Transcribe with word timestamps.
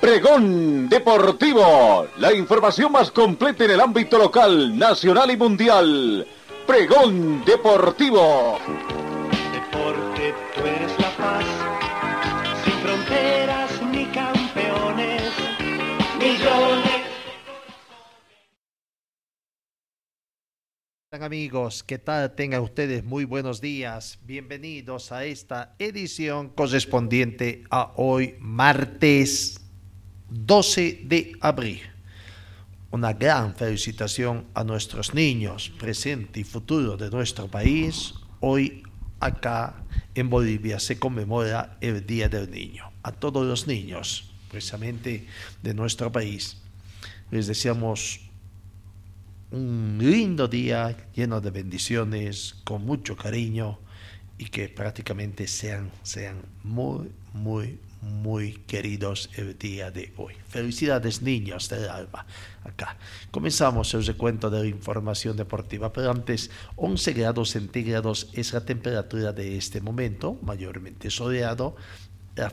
Pregón 0.00 0.88
Deportivo, 0.88 2.06
la 2.16 2.32
información 2.32 2.90
más 2.90 3.10
completa 3.10 3.66
en 3.66 3.72
el 3.72 3.80
ámbito 3.80 4.16
local, 4.16 4.78
nacional 4.78 5.30
y 5.30 5.36
mundial. 5.36 6.26
Pregón 6.66 7.44
Deportivo. 7.44 8.58
Deporte, 9.52 10.34
tú 10.54 10.60
eres 10.62 10.98
la 10.98 11.16
paz, 11.18 11.44
sin 12.64 12.72
fronteras 12.72 13.82
ni 13.92 14.06
campeones, 14.06 15.22
millones. 16.18 17.02
Amigos, 21.12 21.82
¿qué 21.82 21.98
tal? 21.98 22.34
Tengan 22.34 22.62
ustedes 22.62 23.04
muy 23.04 23.24
buenos 23.26 23.60
días. 23.60 24.18
Bienvenidos 24.22 25.12
a 25.12 25.26
esta 25.26 25.74
edición 25.78 26.48
correspondiente 26.48 27.64
a 27.70 27.92
hoy, 27.96 28.36
martes 28.38 29.59
12 30.30 31.02
de 31.04 31.36
abril. 31.40 31.80
Una 32.90 33.12
gran 33.12 33.54
felicitación 33.54 34.46
a 34.54 34.64
nuestros 34.64 35.14
niños, 35.14 35.70
presente 35.78 36.40
y 36.40 36.44
futuro 36.44 36.96
de 36.96 37.10
nuestro 37.10 37.48
país. 37.48 38.14
Hoy 38.40 38.82
acá 39.20 39.84
en 40.14 40.30
Bolivia 40.30 40.80
se 40.80 40.98
conmemora 40.98 41.76
el 41.80 42.06
Día 42.06 42.28
del 42.28 42.50
Niño. 42.50 42.90
A 43.02 43.12
todos 43.12 43.46
los 43.46 43.66
niños, 43.66 44.30
precisamente 44.50 45.26
de 45.62 45.74
nuestro 45.74 46.10
país, 46.10 46.56
les 47.30 47.46
deseamos 47.46 48.20
un 49.50 49.98
lindo 50.00 50.46
día 50.46 50.96
lleno 51.14 51.40
de 51.40 51.50
bendiciones, 51.50 52.56
con 52.64 52.84
mucho 52.84 53.16
cariño 53.16 53.78
y 54.38 54.46
que 54.46 54.68
prácticamente 54.68 55.46
sean, 55.46 55.90
sean 56.02 56.42
muy, 56.62 57.10
muy, 57.32 57.78
muy 58.02 58.52
queridos 58.66 59.30
el 59.36 59.58
día 59.58 59.90
de 59.90 60.12
hoy. 60.16 60.34
Felicidades 60.48 61.22
niños 61.22 61.68
del 61.68 61.88
alma. 61.88 62.26
Acá 62.64 62.96
comenzamos 63.30 63.92
el 63.94 64.04
recuento 64.04 64.50
de 64.50 64.60
la 64.60 64.66
información 64.66 65.36
deportiva, 65.36 65.92
pero 65.92 66.10
antes 66.10 66.50
11 66.76 67.12
grados 67.12 67.50
centígrados 67.50 68.28
es 68.32 68.52
la 68.52 68.64
temperatura 68.64 69.32
de 69.32 69.56
este 69.56 69.80
momento, 69.80 70.38
mayormente 70.42 71.10
soleado. 71.10 71.76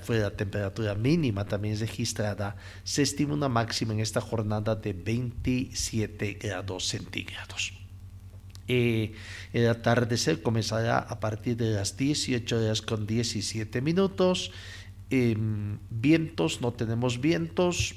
Fue 0.01 0.19
la 0.19 0.31
temperatura 0.31 0.95
mínima 0.95 1.45
también 1.45 1.79
registrada. 1.79 2.57
Se 2.83 3.03
estima 3.03 3.33
una 3.33 3.47
máxima 3.47 3.93
en 3.93 4.01
esta 4.01 4.19
jornada 4.19 4.75
de 4.75 4.91
27 4.91 6.33
grados 6.33 6.87
centígrados. 6.87 7.73
Eh, 8.67 9.13
el 9.53 9.69
atardecer 9.69 10.41
comenzará 10.41 10.97
a 10.97 11.21
partir 11.21 11.55
de 11.55 11.71
las 11.71 11.95
18 11.95 12.57
horas 12.57 12.81
con 12.81 13.07
17 13.07 13.81
minutos 13.81 14.51
Em, 15.09 15.79
vientos, 15.89 16.61
no 16.61 16.73
tenemos 16.73 17.21
vientos. 17.21 17.95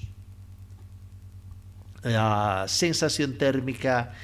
La 2.02 2.64
sensación 2.68 3.36
térmica 3.36 4.14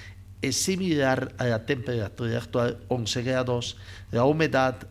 es 0.41 0.57
similar 0.57 1.35
a 1.39 1.47
la 1.47 1.67
temperatura 1.67 2.39
actual, 2.39 2.79
11 2.89 3.23
grados. 3.23 3.77
La 4.13 4.25
humedad 4.25 4.89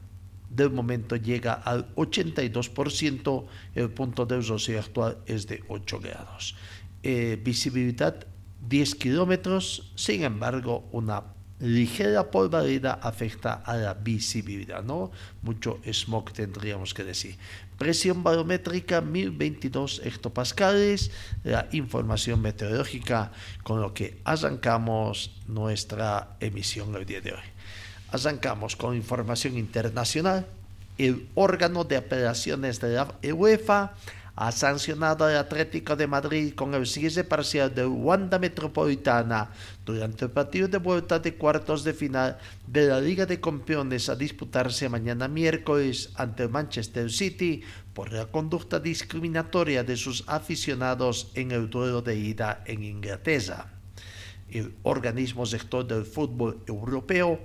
del 0.49 0.71
momento 0.71 1.15
llega 1.15 1.53
al 1.53 1.93
82%, 1.95 3.45
el 3.75 3.89
punto 3.89 4.25
de 4.25 4.41
rocío 4.41 4.79
actual 4.79 5.17
es 5.25 5.47
de 5.47 5.63
8 5.67 5.99
grados. 5.99 6.55
Eh, 7.03 7.39
visibilidad 7.43 8.27
10 8.67 8.95
kilómetros, 8.95 9.91
sin 9.95 10.23
embargo, 10.23 10.87
una 10.91 11.23
ligera 11.59 12.29
polvareda 12.31 12.99
afecta 13.01 13.53
a 13.53 13.77
la 13.77 13.93
visibilidad, 13.93 14.83
¿no? 14.83 15.11
Mucho 15.41 15.79
smog 15.91 16.33
tendríamos 16.33 16.93
que 16.93 17.03
decir. 17.03 17.37
Presión 17.77 18.23
barométrica 18.23 19.01
1022 19.01 20.01
hectopascales, 20.05 21.11
la 21.43 21.67
información 21.73 22.41
meteorológica 22.41 23.31
con 23.63 23.81
lo 23.81 23.93
que 23.93 24.17
arrancamos 24.23 25.31
nuestra 25.47 26.37
emisión 26.39 26.95
el 26.95 27.05
día 27.05 27.19
de 27.19 27.33
hoy. 27.33 27.43
Arrancamos 28.11 28.77
con 28.77 28.95
información 28.95 29.57
internacional. 29.57 30.45
El 30.97 31.27
órgano 31.35 31.83
de 31.83 31.97
operaciones 31.97 32.79
de 32.79 32.95
la 32.95 33.13
UEFA 33.33 33.93
ha 34.35 34.51
sancionado 34.51 35.25
al 35.25 35.37
Atlético 35.37 35.95
de 35.95 36.07
Madrid 36.07 36.53
con 36.55 36.73
el 36.73 36.85
cierre 36.85 37.23
parcial 37.23 37.73
de 37.73 37.85
Wanda 37.85 38.37
Metropolitana 38.37 39.51
durante 39.85 40.25
el 40.25 40.31
partido 40.31 40.67
de 40.67 40.77
vuelta 40.77 41.19
de 41.19 41.35
cuartos 41.35 41.83
de 41.83 41.93
final 41.93 42.37
de 42.67 42.87
la 42.87 42.99
Liga 42.99 43.25
de 43.25 43.39
Campeones 43.39 44.09
a 44.09 44.15
disputarse 44.15 44.89
mañana 44.89 45.29
miércoles 45.29 46.09
ante 46.15 46.49
Manchester 46.49 47.09
City 47.09 47.63
por 47.93 48.11
la 48.11 48.25
conducta 48.25 48.79
discriminatoria 48.79 49.83
de 49.83 49.95
sus 49.95 50.25
aficionados 50.27 51.31
en 51.35 51.51
el 51.51 51.69
duelo 51.69 52.01
de 52.01 52.17
ida 52.17 52.61
en 52.65 52.83
Inglaterra. 52.83 53.71
El 54.49 54.75
organismo 54.83 55.45
sector 55.45 55.87
del 55.87 56.05
fútbol 56.05 56.61
europeo 56.67 57.39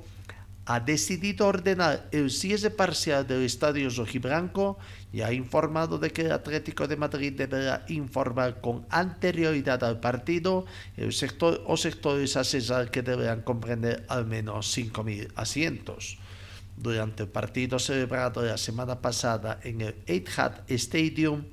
ha 0.66 0.80
decidido 0.80 1.46
ordenar 1.46 2.08
el 2.12 2.30
cierre 2.30 2.70
parcial 2.70 3.26
del 3.26 3.42
estadio 3.42 3.88
rojiblanco 3.90 4.78
y 5.12 5.22
ha 5.22 5.32
informado 5.32 5.98
de 5.98 6.10
que 6.10 6.22
el 6.22 6.32
Atlético 6.32 6.86
de 6.86 6.96
Madrid 6.96 7.32
deberá 7.32 7.84
informar 7.88 8.60
con 8.60 8.86
anterioridad 8.90 9.82
al 9.82 10.00
partido 10.00 10.66
el 10.96 11.12
sector 11.12 11.62
o 11.66 11.76
sectores 11.76 12.36
a 12.36 12.86
que 12.90 13.02
deberán 13.02 13.42
comprender 13.42 14.04
al 14.08 14.26
menos 14.26 14.76
5.000 14.76 15.32
asientos. 15.34 16.18
Durante 16.76 17.24
el 17.24 17.28
partido 17.28 17.78
celebrado 17.78 18.42
la 18.42 18.56
semana 18.56 19.00
pasada 19.00 19.60
en 19.64 19.80
el 19.82 19.96
Etihad 20.06 20.62
Stadium, 20.68 21.44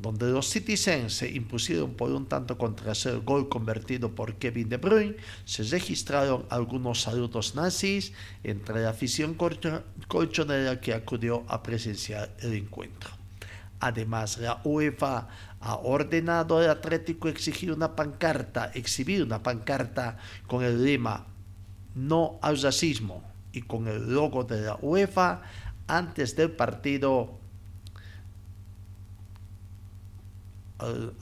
donde 0.00 0.30
los 0.30 0.48
Citizens 0.48 1.14
se 1.14 1.30
impusieron 1.30 1.94
por 1.94 2.10
un 2.10 2.26
tanto 2.26 2.56
contra 2.56 2.92
el 2.92 3.20
gol 3.20 3.48
convertido 3.48 4.14
por 4.14 4.36
Kevin 4.36 4.68
De 4.68 4.78
Bruyne, 4.78 5.16
se 5.44 5.62
registraron 5.64 6.46
algunos 6.48 7.02
saludos 7.02 7.54
nazis 7.54 8.12
entre 8.42 8.82
la 8.82 8.90
afición 8.90 9.34
colchonera 9.34 10.80
que 10.80 10.94
acudió 10.94 11.44
a 11.48 11.62
presenciar 11.62 12.34
el 12.40 12.54
encuentro. 12.54 13.10
Además, 13.80 14.38
la 14.38 14.60
UEFA 14.64 15.28
ha 15.60 15.74
ordenado 15.76 16.58
al 16.58 16.70
Atlético 16.70 17.28
exigir 17.28 17.72
una 17.72 17.96
pancarta, 17.96 18.70
exhibir 18.74 19.22
una 19.22 19.42
pancarta 19.42 20.18
con 20.46 20.62
el 20.62 20.84
lema 20.84 21.26
No 21.94 22.38
al 22.42 22.60
racismo 22.60 23.24
y 23.52 23.62
con 23.62 23.88
el 23.88 24.12
logo 24.12 24.44
de 24.44 24.60
la 24.62 24.76
UEFA 24.80 25.42
antes 25.88 26.36
del 26.36 26.52
partido 26.52 27.39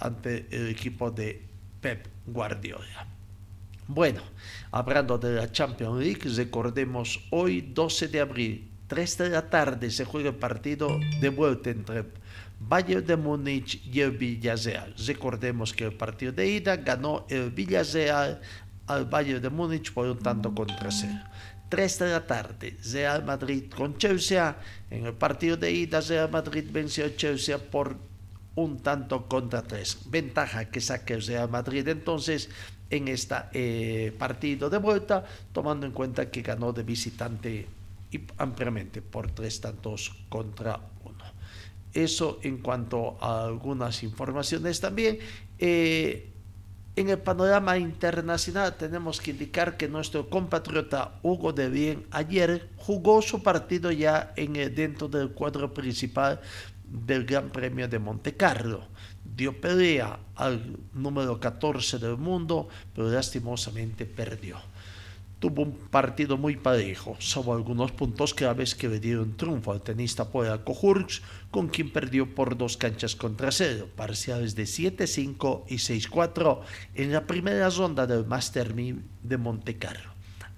ante 0.01 0.47
el 0.51 0.69
equipo 0.69 1.11
de 1.11 1.43
Pep 1.81 2.07
Guardiola. 2.27 3.07
Bueno, 3.87 4.21
hablando 4.71 5.17
de 5.17 5.33
la 5.33 5.51
Champions 5.51 5.99
League, 6.03 6.29
recordemos 6.37 7.21
hoy 7.31 7.63
12 7.63 8.09
de 8.09 8.21
abril, 8.21 8.71
3 8.87 9.19
de 9.19 9.29
la 9.31 9.49
tarde 9.49 9.91
se 9.91 10.05
juega 10.05 10.31
el 10.31 10.37
partido 10.37 10.99
de 11.21 11.29
vuelta 11.31 11.71
entre 11.71 12.05
Bayern 12.61 13.07
de 13.07 13.17
Múnich 13.17 13.81
y 13.87 14.01
el 14.01 14.13
Villarreal. 14.13 14.95
Recordemos 15.07 15.73
que 15.73 15.85
el 15.85 15.93
partido 15.93 16.33
de 16.33 16.49
ida 16.49 16.77
ganó 16.77 17.25
el 17.29 17.51
Villarreal 17.51 18.41
al 18.87 19.05
Bayern 19.05 19.43
de 19.43 19.51
Múnich 19.51 19.93
por 19.93 20.07
un 20.07 20.19
tanto 20.19 20.55
contra 20.55 20.91
cero. 20.91 21.23
3 21.69 21.99
de 21.99 22.11
la 22.11 22.27
tarde, 22.27 22.77
Real 22.93 23.25
Madrid 23.25 23.65
con 23.75 23.97
Chelsea. 23.99 24.57
En 24.91 25.07
el 25.07 25.13
partido 25.13 25.57
de 25.57 25.71
ida, 25.71 26.01
Real 26.01 26.31
Madrid 26.31 26.65
venció 26.71 27.05
a 27.05 27.15
Chelsea 27.15 27.59
por 27.59 27.97
un 28.59 28.79
tanto 28.79 29.29
contra 29.29 29.63
tres. 29.63 29.99
Ventaja 30.07 30.67
que 30.67 30.81
saque 30.81 31.15
el 31.15 31.23
Real 31.23 31.49
Madrid 31.49 31.87
entonces 31.87 32.51
en 32.91 33.07
este 33.09 34.13
partido 34.19 34.69
de 34.69 34.79
vuelta, 34.79 35.25
tomando 35.53 35.87
en 35.87 35.93
cuenta 35.93 36.31
que 36.31 36.43
ganó 36.43 36.73
de 36.73 36.83
visitante 36.83 37.69
ampliamente 38.39 39.03
por 39.03 39.31
tres 39.31 39.61
tantos 39.61 40.13
contra 40.29 40.81
uno. 41.05 41.25
Eso 41.93 42.41
en 42.43 42.59
cuanto 42.59 43.17
a 43.21 43.45
algunas 43.45 44.03
informaciones 44.03 44.81
también. 44.81 45.19
Eh, 45.59 46.33
en 46.97 47.11
el 47.11 47.19
panorama 47.19 47.79
internacional 47.79 48.77
tenemos 48.77 49.21
que 49.21 49.31
indicar 49.31 49.77
que 49.77 49.87
nuestro 49.87 50.29
compatriota 50.29 51.21
Hugo 51.23 51.53
de 51.53 51.69
Bien 51.69 52.07
ayer 52.11 52.71
jugó 52.77 53.23
su 53.23 53.41
partido 53.41 53.93
ya 53.93 54.33
en, 54.35 54.55
dentro 54.75 55.07
del 55.07 55.31
cuadro 55.31 55.73
principal 55.73 56.41
del 56.91 57.25
Gran 57.25 57.51
Premio 57.51 57.89
de 57.89 57.99
Monte 57.99 58.37
Carlo, 58.37 58.89
dio 59.37 59.61
pelea 59.61 60.19
al 60.35 60.77
número 60.95 61.39
14 61.39 61.99
del 61.99 62.17
mundo, 62.17 62.69
pero 62.95 63.09
lastimosamente 63.09 64.07
perdió. 64.07 64.57
Tuvo 65.39 65.63
un 65.63 65.73
partido 65.73 66.37
muy 66.37 66.57
parejo, 66.57 67.17
salvo 67.21 67.55
algunos 67.55 67.93
puntos 67.93 68.35
claves 68.35 68.75
que 68.75 68.89
le 68.89 68.99
dieron 68.99 69.37
triunfo 69.37 69.71
al 69.71 69.83
tenista 69.83 70.29
polaco 70.29 70.73
Hurks, 70.73 71.23
con 71.53 71.69
quien 71.69 71.93
perdió 71.93 72.35
por 72.35 72.57
dos 72.57 72.77
canchas 72.77 73.15
contra 73.15 73.53
cero, 73.53 73.87
parciales 73.95 74.57
de 74.57 74.65
7-5 74.65 75.63
y 75.69 75.77
6-4 75.77 76.61
en 76.97 77.13
la 77.13 77.25
primera 77.25 77.71
ronda 77.71 78.09
del 78.09 78.27
Master 78.27 78.75
1000 78.75 79.05
de 79.23 79.37
Montecarlo. 79.37 80.11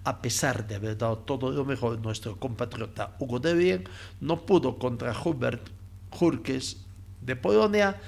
A 0.05 0.23
pesar 0.23 0.67
de 0.67 0.77
haber 0.77 0.97
dado 0.97 1.19
todo 1.19 1.51
lo 1.51 1.67
mejor, 1.67 2.01
nuestro 2.01 2.41
compatriota 2.41 3.17
Hugo 3.19 3.39
de 3.39 3.53
Bien 3.53 3.85
no 4.23 4.47
pudo 4.47 4.79
contra 4.79 5.13
Hubert 5.13 5.69
Hurkes 6.19 6.87
de 7.21 7.37
Polonia, 7.37 8.01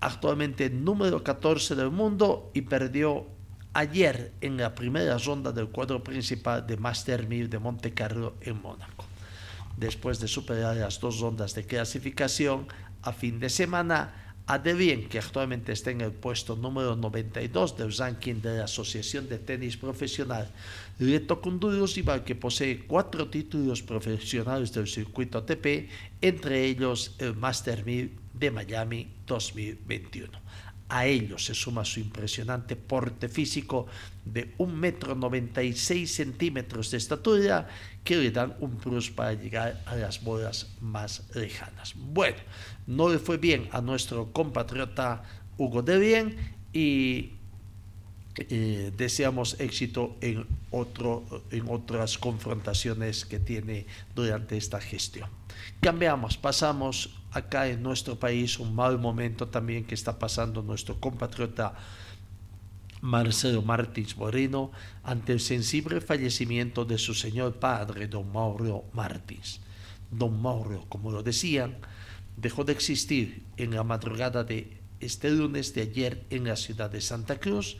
actualmente 0.00 0.70
número 0.70 1.22
14 1.22 1.74
del 1.74 1.90
mundo, 1.90 2.50
y 2.54 2.62
perdió 2.62 3.26
ayer 3.72 4.32
en 4.40 4.56
la 4.56 4.74
primera 4.74 5.18
ronda 5.18 5.52
del 5.52 5.68
cuadro 5.68 6.02
principal 6.02 6.66
de 6.66 6.76
Master 6.76 7.26
1000 7.26 7.50
de 7.50 7.58
Monte 7.58 7.92
Carlo 7.92 8.34
en 8.40 8.60
Mónaco. 8.60 9.04
Después 9.76 10.20
de 10.20 10.28
superar 10.28 10.76
las 10.76 11.00
dos 11.00 11.20
rondas 11.20 11.54
de 11.54 11.66
clasificación, 11.66 12.68
a 13.02 13.12
fin 13.12 13.40
de 13.40 13.50
semana, 13.50 14.23
a 14.46 14.58
Devien, 14.58 15.08
que 15.08 15.18
actualmente 15.18 15.72
está 15.72 15.90
en 15.90 16.02
el 16.02 16.12
puesto 16.12 16.54
número 16.54 16.96
92 16.96 17.76
del 17.78 17.96
ranking 17.96 18.42
de 18.42 18.58
la 18.58 18.64
Asociación 18.64 19.28
de 19.28 19.38
Tenis 19.38 19.76
Profesional, 19.76 20.50
le 20.98 21.20
tocó 21.20 21.48
un 21.48 21.58
duro 21.58 21.86
que 22.24 22.34
posee 22.34 22.84
cuatro 22.86 23.28
títulos 23.28 23.82
profesionales 23.82 24.72
del 24.72 24.86
circuito 24.86 25.38
ATP, 25.38 25.88
entre 26.20 26.64
ellos 26.66 27.14
el 27.18 27.34
Master 27.34 27.84
1000 27.84 28.12
de 28.34 28.50
Miami 28.50 29.08
2021. 29.26 30.30
A 30.88 31.06
ello 31.06 31.38
se 31.38 31.54
suma 31.54 31.84
su 31.84 32.00
impresionante 32.00 32.76
porte 32.76 33.28
físico 33.28 33.86
de 34.24 34.54
1,96 34.58 34.66
metro 34.68 35.14
96 35.14 36.14
centímetros 36.14 36.90
de 36.90 36.98
estatura 36.98 37.68
que 38.04 38.16
le 38.16 38.30
dan 38.30 38.54
un 38.60 38.76
plus 38.76 39.10
para 39.10 39.32
llegar 39.32 39.82
a 39.86 39.96
las 39.96 40.22
bolas 40.22 40.68
más 40.80 41.24
lejanas. 41.34 41.94
Bueno, 41.96 42.36
no 42.86 43.08
le 43.08 43.18
fue 43.18 43.38
bien 43.38 43.68
a 43.72 43.80
nuestro 43.80 44.32
compatriota 44.32 45.24
Hugo 45.56 45.82
de 45.82 45.98
Bien 45.98 46.36
y 46.72 47.32
eh, 48.36 48.92
deseamos 48.96 49.60
éxito 49.60 50.16
en, 50.20 50.44
otro, 50.70 51.22
en 51.50 51.68
otras 51.68 52.18
confrontaciones 52.18 53.24
que 53.24 53.38
tiene 53.38 53.86
durante 54.14 54.56
esta 54.56 54.80
gestión. 54.80 55.30
Cambiamos, 55.80 56.36
pasamos 56.36 57.10
acá 57.34 57.68
en 57.68 57.82
nuestro 57.82 58.18
país 58.18 58.58
un 58.58 58.74
mal 58.74 58.98
momento 58.98 59.48
también 59.48 59.84
que 59.84 59.94
está 59.94 60.18
pasando 60.18 60.62
nuestro 60.62 60.98
compatriota 61.00 61.74
Marcelo 63.04 63.60
Martins 63.60 64.16
Moreno 64.16 64.70
ante 65.02 65.32
el 65.34 65.40
sensible 65.40 66.00
fallecimiento 66.00 66.86
de 66.86 66.96
su 66.96 67.12
señor 67.12 67.56
padre, 67.56 68.08
don 68.08 68.32
Mauro 68.32 68.84
Martins. 68.94 69.60
Don 70.10 70.40
Mauro, 70.40 70.86
como 70.88 71.12
lo 71.12 71.22
decían, 71.22 71.76
dejó 72.36 72.64
de 72.64 72.72
existir 72.72 73.42
en 73.58 73.74
la 73.74 73.84
madrugada 73.84 74.42
de 74.42 74.78
este 75.00 75.30
lunes 75.30 75.74
de 75.74 75.82
ayer 75.82 76.24
en 76.30 76.44
la 76.44 76.56
ciudad 76.56 76.88
de 76.88 77.02
Santa 77.02 77.38
Cruz. 77.38 77.76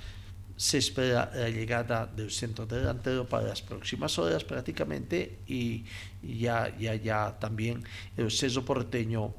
Se 0.57 0.77
espera 0.77 1.31
la 1.35 1.49
llegada 1.49 2.07
del 2.07 2.31
centro 2.31 2.67
delantero 2.67 3.27
para 3.27 3.49
las 3.49 3.63
próximas 3.63 4.19
horas 4.19 4.45
prácticamente 4.45 5.39
y 5.47 5.85
ya, 6.23 6.77
ya, 6.79 6.95
ya 6.97 7.39
también 7.41 7.83
el 8.19 8.31
ceso 8.31 8.63
porteño 8.65 9.35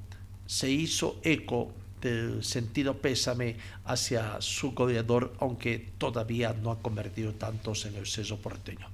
se 0.46 0.70
hizo 0.70 1.20
eco 1.24 1.72
del 2.06 2.44
sentido 2.44 2.98
pésame 2.98 3.58
hacia 3.86 4.40
su 4.40 4.74
goleador, 4.74 5.34
aunque 5.40 5.94
todavía 5.98 6.54
no 6.54 6.70
ha 6.70 6.80
convertido 6.80 7.34
tantos 7.34 7.86
en 7.86 7.96
el 7.96 8.06
seso 8.06 8.38
porteño. 8.38 8.88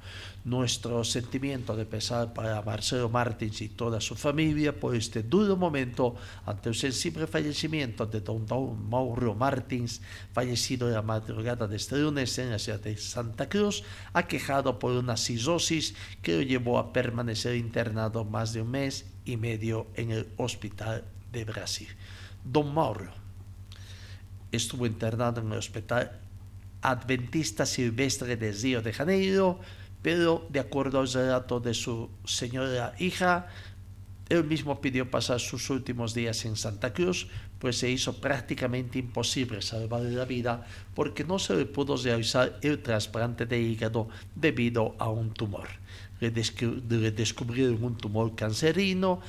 Nuestro 0.46 1.04
sentimiento 1.04 1.76
de 1.76 1.86
pesar 1.86 2.34
para 2.34 2.62
Marcelo 2.62 3.10
Martins 3.10 3.62
y 3.62 3.70
toda 3.70 4.00
su 4.00 4.16
familia 4.16 4.80
por 4.80 4.96
este 4.96 5.24
duro 5.24 5.58
momento 5.58 6.16
ante 6.46 6.70
el 6.70 6.76
sensible 6.76 7.28
fallecimiento 7.28 8.06
de 8.06 8.22
don, 8.22 8.46
don 8.46 8.90
Mauro 8.90 9.36
Martins, 9.36 10.02
fallecido 10.34 10.88
en 10.88 10.94
la 10.94 11.02
madrugada 11.02 11.68
de 11.68 11.76
este 11.76 11.98
lunes 11.98 12.38
en 12.38 12.52
la 12.52 12.60
ciudad 12.60 12.80
de 12.80 12.96
Santa 12.96 13.50
Cruz, 13.50 13.84
aquejado 14.14 14.80
por 14.80 14.94
una 14.94 15.18
cirrosis 15.18 15.96
que 16.22 16.38
lo 16.38 16.42
llevó 16.44 16.80
a 16.80 16.94
permanecer 16.94 17.56
internado 17.56 18.24
más 18.24 18.54
de 18.54 18.62
un 18.62 18.72
mes 18.72 19.06
y 19.26 19.36
medio 19.36 19.88
en 19.96 20.12
el 20.12 20.28
hospital 20.38 21.04
de 21.32 21.46
Brasil. 21.46 21.88
Don 22.44 22.74
Mauro 22.74 23.12
estuvo 24.52 24.86
internado 24.86 25.42
en 25.42 25.52
el 25.52 25.58
Hospital 25.58 26.20
Adventista 26.82 27.66
Silvestre 27.66 28.36
de 28.36 28.52
Río 28.52 28.82
de 28.82 28.94
Janeiro, 28.94 29.60
pero 30.02 30.48
de 30.50 30.60
acuerdo 30.60 31.00
al 31.00 31.12
relato 31.12 31.60
de 31.60 31.74
su 31.74 32.10
señora 32.26 32.94
hija, 32.98 33.48
él 34.30 34.46
mismo 34.46 34.80
pidió 34.80 35.12
pasar 35.12 35.40
sus 35.42 35.70
últimos 35.70 36.14
días 36.14 36.46
en 36.46 36.56
Santa 36.56 36.94
Cruz, 36.94 37.28
pues 37.60 37.78
se 37.78 37.90
hizo 37.90 38.20
prácticamente 38.20 38.98
imposible 38.98 39.62
salvarle 39.62 40.12
la 40.12 40.26
vida 40.26 40.66
porque 40.96 41.26
no 41.26 41.38
se 41.38 41.56
le 41.56 41.66
pudo 41.66 41.98
realizar 41.98 42.58
el 42.62 42.82
trasplante 42.82 43.46
de 43.46 43.62
hígado 43.62 44.08
debido 44.34 44.96
a 45.00 45.10
un 45.10 45.34
tumor. 45.34 45.68
Le, 46.22 46.32
descubrieron 46.32 47.84
un 47.84 47.98
tumor 47.98 48.34
cancerino 48.34 49.20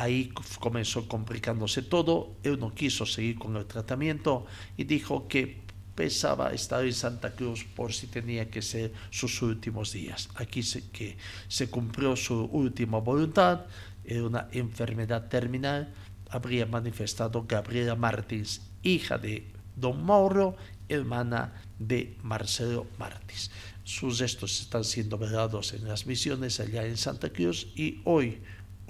Ahí 0.00 0.32
comenzó 0.60 1.06
complicándose 1.06 1.82
todo, 1.82 2.34
él 2.42 2.58
no 2.58 2.74
quiso 2.74 3.04
seguir 3.04 3.38
con 3.38 3.54
el 3.56 3.66
tratamiento 3.66 4.46
y 4.78 4.84
dijo 4.84 5.28
que 5.28 5.60
pensaba 5.94 6.54
estar 6.54 6.82
en 6.86 6.94
Santa 6.94 7.34
Cruz 7.36 7.66
por 7.76 7.92
si 7.92 8.06
tenía 8.06 8.48
que 8.48 8.62
ser 8.62 8.94
sus 9.10 9.42
últimos 9.42 9.92
días. 9.92 10.30
Aquí 10.36 10.62
se, 10.62 10.88
que 10.88 11.18
se 11.48 11.68
cumplió 11.68 12.16
su 12.16 12.44
última 12.46 12.96
voluntad, 12.96 13.66
era 14.02 14.24
una 14.24 14.48
enfermedad 14.52 15.28
terminal, 15.28 15.92
habría 16.30 16.64
manifestado 16.64 17.44
Gabriela 17.46 17.94
Martins, 17.94 18.62
hija 18.82 19.18
de 19.18 19.52
don 19.76 20.02
Mauro, 20.02 20.56
hermana 20.88 21.60
de 21.78 22.16
Marcelo 22.22 22.86
Martins. 22.98 23.50
Sus 23.84 24.18
restos 24.18 24.62
están 24.62 24.84
siendo 24.84 25.18
velados 25.18 25.74
en 25.74 25.86
las 25.86 26.06
misiones 26.06 26.58
allá 26.58 26.86
en 26.86 26.96
Santa 26.96 27.28
Cruz 27.28 27.66
y 27.76 28.00
hoy 28.04 28.40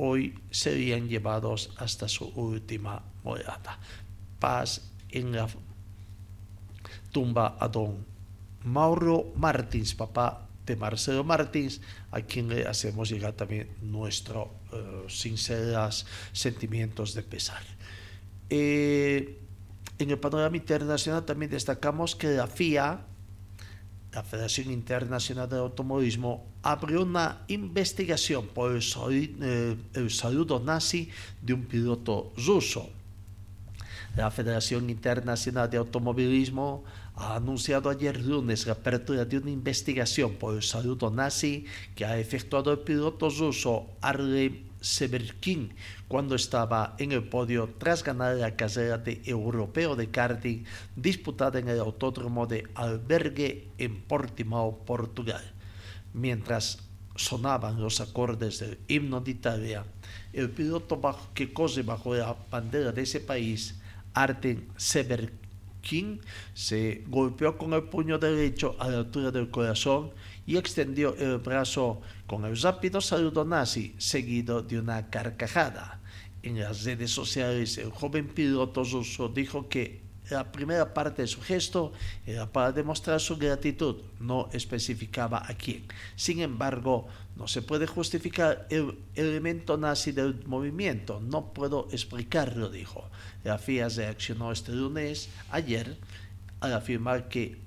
hoy 0.02 0.34
serían 0.50 1.08
llevados 1.08 1.70
hasta 1.76 2.08
su 2.08 2.24
última 2.34 3.02
morada. 3.22 3.78
Paz 4.38 4.80
en 5.10 5.32
la 5.32 5.46
tumba 7.12 7.56
a 7.60 7.68
don 7.68 8.06
Mauro 8.64 9.32
Martins, 9.36 9.94
papá 9.94 10.48
de 10.64 10.74
Marcelo 10.76 11.22
Martins, 11.22 11.82
a 12.10 12.22
quien 12.22 12.48
le 12.48 12.66
hacemos 12.66 13.10
llegar 13.10 13.34
también 13.34 13.68
nuestros 13.82 14.48
uh, 14.72 15.08
sinceros 15.08 16.06
sentimientos 16.32 17.12
de 17.14 17.22
pesar. 17.22 17.62
Eh, 18.48 19.38
en 19.98 20.10
el 20.10 20.18
panorama 20.18 20.56
internacional 20.56 21.26
también 21.26 21.50
destacamos 21.50 22.16
que 22.16 22.28
la 22.28 22.46
FIA 22.46 23.06
la 24.12 24.22
Federación 24.22 24.70
Internacional 24.70 25.48
de 25.48 25.58
Automovilismo 25.58 26.46
abrió 26.62 27.02
una 27.02 27.42
investigación 27.48 28.46
por 28.48 28.72
eh, 28.76 29.76
el, 29.94 30.10
saludo 30.10 30.60
nazi 30.60 31.08
de 31.40 31.54
un 31.54 31.64
piloto 31.64 32.32
ruso. 32.36 32.88
La 34.16 34.30
Federación 34.30 34.90
Internacional 34.90 35.70
de 35.70 35.78
Automovilismo 35.78 36.84
ha 37.14 37.36
anunciado 37.36 37.90
ayer 37.90 38.20
lunes 38.20 38.66
la 38.66 38.72
apertura 38.72 39.24
de 39.24 39.38
una 39.38 39.50
investigación 39.50 40.34
por 40.34 40.56
el 40.56 40.62
saludo 40.62 41.10
nazi 41.10 41.64
que 41.94 42.04
ha 42.04 42.18
efectuado 42.18 42.72
el 42.72 42.80
piloto 42.80 43.30
ruso 43.30 43.86
Arlem 44.00 44.70
Severkin 44.80 45.72
cuando 46.08 46.34
estaba 46.34 46.96
en 46.98 47.12
el 47.12 47.24
podio 47.24 47.68
tras 47.78 48.02
ganar 48.02 48.36
la 48.36 48.56
carrera 48.56 48.98
de 48.98 49.20
europeo 49.24 49.94
de 49.94 50.10
karting 50.10 50.64
disputada 50.96 51.58
en 51.58 51.68
el 51.68 51.78
autódromo 51.78 52.46
de 52.46 52.66
Albergue 52.74 53.68
en 53.78 54.00
Portimao, 54.02 54.78
Portugal. 54.84 55.59
Mientras 56.12 56.78
sonaban 57.16 57.80
los 57.80 58.00
acordes 58.00 58.58
del 58.60 58.78
himno 58.88 59.20
de 59.20 59.30
Italia, 59.30 59.84
el 60.32 60.50
piloto 60.50 61.00
que 61.34 61.52
corre 61.52 61.82
bajo 61.82 62.14
la 62.14 62.36
bandera 62.50 62.92
de 62.92 63.02
ese 63.02 63.20
país, 63.20 63.80
Arten 64.14 64.68
Severkin, 64.76 66.20
se 66.54 67.04
golpeó 67.08 67.56
con 67.56 67.72
el 67.72 67.84
puño 67.84 68.18
derecho 68.18 68.76
a 68.78 68.88
la 68.88 68.98
altura 68.98 69.30
del 69.30 69.50
corazón 69.50 70.10
y 70.46 70.56
extendió 70.56 71.14
el 71.16 71.38
brazo 71.38 72.00
con 72.26 72.44
el 72.44 72.60
rápido 72.60 73.00
saludo 73.00 73.44
nazi 73.44 73.94
seguido 73.98 74.62
de 74.62 74.78
una 74.78 75.08
carcajada. 75.10 76.00
En 76.42 76.58
las 76.58 76.84
redes 76.84 77.10
sociales 77.10 77.78
el 77.78 77.90
joven 77.90 78.28
piloto 78.28 78.82
ruso 78.84 79.28
dijo 79.28 79.68
que 79.68 80.09
la 80.30 80.50
primera 80.50 80.94
parte 80.94 81.22
de 81.22 81.28
su 81.28 81.40
gesto 81.40 81.92
era 82.26 82.50
para 82.50 82.72
demostrar 82.72 83.20
su 83.20 83.36
gratitud, 83.36 83.96
no 84.18 84.48
especificaba 84.52 85.42
a 85.46 85.54
quién. 85.54 85.84
Sin 86.16 86.40
embargo, 86.40 87.08
no 87.36 87.48
se 87.48 87.62
puede 87.62 87.86
justificar 87.86 88.66
el 88.70 88.98
elemento 89.14 89.76
nazi 89.76 90.12
del 90.12 90.44
movimiento, 90.46 91.20
no 91.20 91.52
puedo 91.52 91.88
explicarlo, 91.90 92.68
dijo. 92.68 93.08
La 93.44 93.58
FIA 93.58 93.88
reaccionó 93.88 94.52
este 94.52 94.72
lunes, 94.72 95.30
ayer, 95.50 95.96
al 96.60 96.74
afirmar 96.74 97.28
que 97.28 97.58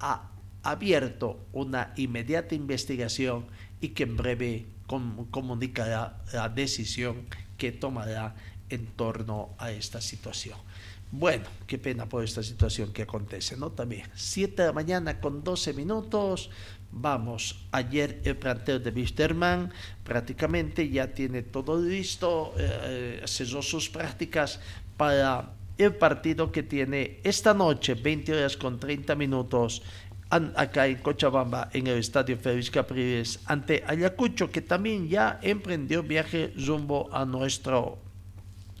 ha 0.00 0.30
abierto 0.62 1.40
una 1.52 1.92
inmediata 1.96 2.54
investigación 2.54 3.46
y 3.80 3.88
que 3.88 4.02
en 4.02 4.16
breve 4.16 4.66
comunicará 5.30 6.22
la 6.32 6.48
decisión 6.48 7.26
que 7.56 7.72
tomará 7.72 8.34
en 8.70 8.86
torno 8.86 9.54
a 9.58 9.70
esta 9.70 10.00
situación. 10.00 10.58
Bueno, 11.10 11.44
qué 11.66 11.78
pena 11.78 12.06
por 12.06 12.22
esta 12.22 12.42
situación 12.42 12.92
que 12.92 13.02
acontece, 13.02 13.56
¿no? 13.56 13.70
También, 13.70 14.04
7 14.14 14.62
de 14.62 14.68
la 14.68 14.72
mañana 14.74 15.20
con 15.20 15.42
12 15.42 15.72
minutos. 15.72 16.50
Vamos, 16.90 17.66
ayer 17.72 18.20
el 18.24 18.36
plantel 18.36 18.82
de 18.82 18.90
Wisterman 18.90 19.72
prácticamente 20.04 20.88
ya 20.88 21.08
tiene 21.08 21.42
todo 21.42 21.80
listo, 21.80 22.54
eh, 22.58 23.22
cesó 23.26 23.60
sus 23.60 23.90
prácticas 23.90 24.60
para 24.96 25.52
el 25.76 25.94
partido 25.94 26.50
que 26.50 26.62
tiene 26.62 27.20
esta 27.24 27.54
noche, 27.54 27.94
20 27.94 28.32
horas 28.32 28.56
con 28.56 28.80
30 28.80 29.14
minutos, 29.14 29.82
acá 30.30 30.86
en 30.86 30.98
Cochabamba, 30.98 31.70
en 31.72 31.86
el 31.86 31.98
estadio 31.98 32.36
Félix 32.36 32.70
Capriles, 32.70 33.40
ante 33.46 33.82
Ayacucho, 33.86 34.50
que 34.50 34.60
también 34.60 35.08
ya 35.08 35.38
emprendió 35.42 36.02
viaje 36.02 36.52
rumbo 36.56 37.08
a 37.12 37.24
nuestro 37.24 37.98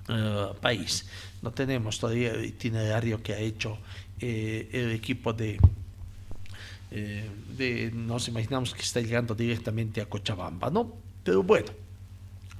eh, 0.08 0.46
país. 0.60 1.06
No 1.42 1.52
tenemos 1.52 1.98
todavía 1.98 2.32
el 2.32 2.44
itinerario 2.44 3.22
que 3.22 3.34
ha 3.34 3.38
hecho 3.38 3.78
eh, 4.20 4.68
el 4.72 4.90
equipo 4.90 5.32
de, 5.32 5.58
eh, 6.90 7.30
de, 7.56 7.90
nos 7.92 8.28
imaginamos 8.28 8.74
que 8.74 8.82
está 8.82 9.00
llegando 9.00 9.34
directamente 9.34 10.00
a 10.00 10.06
Cochabamba, 10.06 10.70
¿no? 10.70 10.92
Pero 11.22 11.42
bueno, 11.42 11.68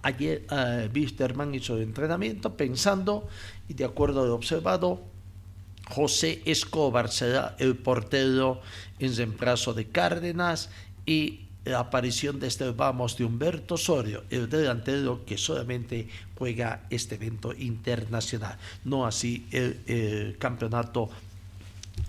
ayer 0.03 0.47
Wisterman 0.95 1.55
hizo 1.55 1.77
el 1.77 1.83
entrenamiento 1.83 2.57
pensando 2.57 3.29
y 3.69 3.75
de 3.75 3.85
acuerdo 3.85 4.23
a 4.23 4.27
lo 4.27 4.35
observado, 4.35 5.03
José 5.89 6.43
Escobar 6.45 7.11
será 7.11 7.57
el 7.59 7.77
portero 7.77 8.61
en 8.99 9.17
reemplazo 9.17 9.75
de 9.75 9.89
Cárdenas 9.89 10.71
y 11.07 11.48
la 11.69 11.81
aparición 11.81 12.41
de 12.41 12.47
este 12.47 12.71
vamos 12.71 13.17
de 13.17 13.25
Humberto 13.25 13.75
Osorio, 13.75 14.25
el 14.31 14.49
delantero 14.49 15.25
que 15.25 15.37
solamente 15.37 16.09
juega 16.37 16.87
este 16.91 17.17
evento 17.17 17.53
internacional, 17.55 18.59
no 18.85 19.07
así 19.07 19.47
el, 19.51 20.37
campeonato 20.39 21.11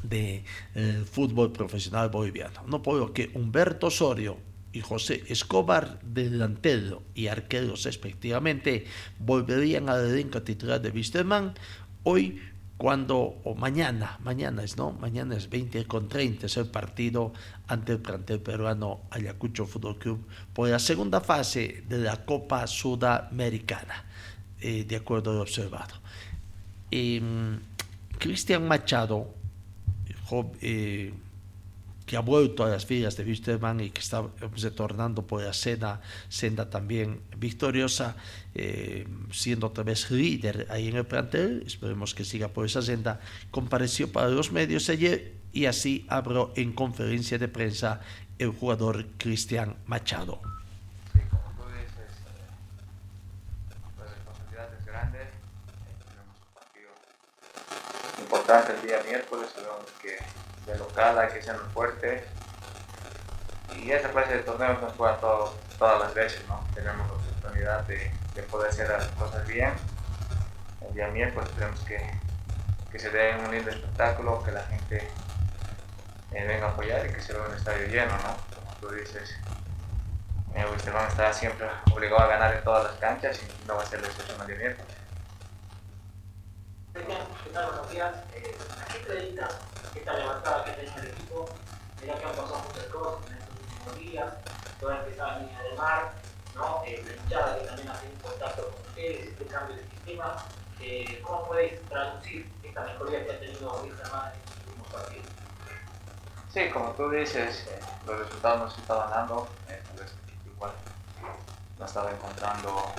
de 0.04 0.44
eh, 0.76 1.04
fútbol 1.12 1.52
profesional 1.52 2.10
boliviano. 2.10 2.62
No 2.68 2.82
puedo 2.82 3.12
que 3.12 3.32
Humberto 3.34 3.88
Osorio 3.88 4.38
y 4.72 4.82
José 4.82 5.24
Escobar, 5.28 6.00
delantero 6.04 7.02
y 7.14 7.28
arqueros 7.28 7.84
respectivamente, 7.84 8.86
volverían 9.20 9.90
al 9.90 10.08
elenco 10.08 10.42
titular 10.42 10.82
de 10.82 10.92
Wisterman. 10.92 11.54
Hoy 12.04 12.40
cuando, 12.80 13.42
o 13.44 13.56
mañana, 13.56 14.18
mañana 14.24 14.64
es, 14.64 14.78
¿no? 14.78 14.94
Mañana 14.94 15.36
es 15.36 15.50
20 15.50 15.84
con 15.86 16.08
30, 16.08 16.46
es 16.46 16.56
el 16.56 16.68
partido 16.68 17.34
ante 17.68 17.92
el 17.92 18.00
plantel 18.00 18.40
peruano 18.40 19.02
Ayacucho 19.12 19.66
Fútbol 19.66 20.00
Club 20.00 20.26
por 20.54 20.70
la 20.70 20.80
segunda 20.80 21.20
fase 21.20 21.84
de 21.90 21.98
la 21.98 22.24
Copa 22.24 22.66
Sudamericana, 22.68 24.06
eh, 24.62 24.86
de 24.86 24.96
acuerdo 24.96 25.32
al 25.32 25.40
observado. 25.40 25.96
Em, 26.90 27.60
Cristian 28.18 28.66
Machado, 28.66 29.28
eh, 30.62 31.14
que 32.10 32.18
ha 32.18 32.22
vuelto 32.22 32.66
a 32.66 32.70
las 32.70 32.88
filas 32.88 33.16
de 33.18 33.24
Wisterman 33.24 33.82
y 33.82 33.92
que 33.92 34.02
está 34.02 34.26
retornando 34.60 35.28
por 35.28 35.44
la 35.44 35.54
senda, 35.54 36.02
senda 36.28 36.68
también 36.68 37.22
victoriosa, 37.38 38.16
eh, 38.56 39.08
siendo 39.30 39.68
otra 39.68 39.84
vez 39.84 40.10
líder 40.10 40.66
ahí 40.72 40.88
en 40.88 40.96
el 40.96 41.06
plantel, 41.06 41.62
esperemos 41.68 42.16
que 42.16 42.26
siga 42.26 42.48
por 42.48 42.66
esa 42.66 42.82
senda, 42.82 43.20
compareció 43.52 44.12
para 44.12 44.28
los 44.30 44.52
medios 44.52 44.90
ayer 44.90 45.34
y 45.54 45.66
así 45.66 46.08
abrió 46.10 46.52
en 46.56 46.74
conferencia 46.74 47.38
de 47.38 47.48
prensa 47.48 48.02
el 48.40 48.50
jugador 48.50 49.06
Cristian 49.20 49.76
Machado. 49.86 50.42
Sí, 51.14 51.20
como 51.30 51.44
tú 51.58 51.70
dices, 51.78 52.10
la 54.00 54.06
responsabilidad 54.06 54.74
es 54.80 54.84
grande, 54.84 55.20
tenemos 56.10 56.38
un 56.42 56.54
partido 56.56 56.90
importante 58.20 58.74
el 58.82 58.88
día 58.88 58.98
miércoles, 59.08 59.50
sabemos 59.54 59.86
que 60.02 60.39
de 60.70 60.78
local, 60.78 61.18
hay 61.20 61.30
que 61.30 61.42
ser 61.42 61.56
muy 61.56 61.70
fuerte. 61.72 62.26
Y 63.76 63.92
esa 63.92 64.10
clase 64.10 64.34
de 64.38 64.44
torneos 64.44 64.82
nos 64.82 64.94
juega 64.94 65.18
todo, 65.18 65.56
todas 65.78 66.00
las 66.00 66.14
veces, 66.14 66.44
¿no? 66.48 66.64
Tenemos 66.74 67.08
la 67.08 67.14
oportunidad 67.14 67.84
de, 67.84 68.12
de, 68.36 68.44
poder 68.44 68.70
hacer 68.70 68.90
las 68.90 69.08
cosas 69.10 69.48
bien. 69.48 69.74
El 70.88 70.94
día 70.94 71.08
miércoles 71.08 71.50
tenemos 71.52 71.80
que, 71.82 72.00
que 72.92 73.00
se 73.00 73.10
dé 73.10 73.36
un 73.36 73.52
lindo 73.52 73.70
espectáculo, 73.70 74.44
que 74.44 74.52
la 74.52 74.64
gente 74.64 75.10
eh, 76.32 76.46
venga 76.46 76.68
a 76.68 76.70
apoyar 76.72 77.06
y 77.06 77.14
que 77.14 77.22
se 77.22 77.34
vea 77.34 77.44
un 77.44 77.56
estadio 77.56 77.88
lleno, 77.88 78.12
¿no? 78.18 78.36
Como 78.56 78.76
tú 78.80 78.90
dices, 78.96 79.36
eh, 80.56 80.66
Wisterman 80.72 81.08
está 81.08 81.32
siempre 81.32 81.68
obligado 81.92 82.22
a 82.22 82.28
ganar 82.28 82.56
en 82.56 82.64
todas 82.64 82.84
las 82.84 82.94
canchas 82.96 83.40
y 83.42 83.68
no 83.68 83.76
va 83.76 83.84
a 83.84 83.86
ser 83.86 84.02
la 84.02 84.08
excepción 84.08 84.42
el 84.42 84.48
día 84.48 84.58
miércoles. 84.58 84.99
¿Qué 87.00 87.50
tal? 87.54 87.68
Buenos 87.68 87.92
días. 87.92 88.14
Eh, 88.34 88.58
¿A 88.82 88.94
qué 88.94 89.00
te 89.00 89.14
dedicas? 89.14 89.56
esta 89.96 90.14
levantada 90.14 90.66
que 90.66 90.72
tenía 90.72 90.96
el 90.96 91.08
equipo, 91.08 91.50
ya 92.06 92.20
que 92.20 92.26
han 92.26 92.36
pasado 92.36 92.60
muchas 92.68 92.84
cosas 92.86 93.32
en 93.32 93.38
estos 93.38 93.56
últimos 93.58 94.00
días, 94.00 94.34
toda 94.82 95.00
empezar 95.00 95.28
la 95.28 95.40
línea 95.40 95.64
de 95.64 95.74
mar, 95.78 96.12
¿no? 96.56 96.84
Eh, 96.86 97.02
la 97.06 97.16
hinchada 97.16 97.58
que 97.58 97.66
también 97.68 97.90
ha 97.90 98.00
tenido 98.00 98.22
contacto 98.22 98.64
con 98.64 98.82
ustedes, 98.82 99.28
este 99.30 99.46
cambio 99.46 99.78
de 99.78 99.84
sistema, 99.84 100.46
eh, 100.82 101.22
¿cómo 101.26 101.48
podéis 101.48 101.82
traducir 101.88 102.52
esta 102.64 102.82
mejoría 102.82 103.26
que 103.26 103.32
ha 103.32 103.40
tenido 103.40 103.82
Wilstermann 103.82 104.32
en 104.34 104.40
estos 104.40 104.58
últimos 104.68 104.88
partidos? 104.90 105.26
Sí, 106.54 106.70
como 106.70 106.92
tú 106.92 107.10
dices, 107.12 107.66
eh, 107.68 107.80
los 108.06 108.20
resultados 108.20 108.60
nos 108.60 108.78
estaban 108.78 109.10
dando, 109.10 109.48
eh, 109.70 109.82
igual 110.54 110.72
no 111.80 111.86
estaba 111.86 112.12
encontrando 112.12 112.92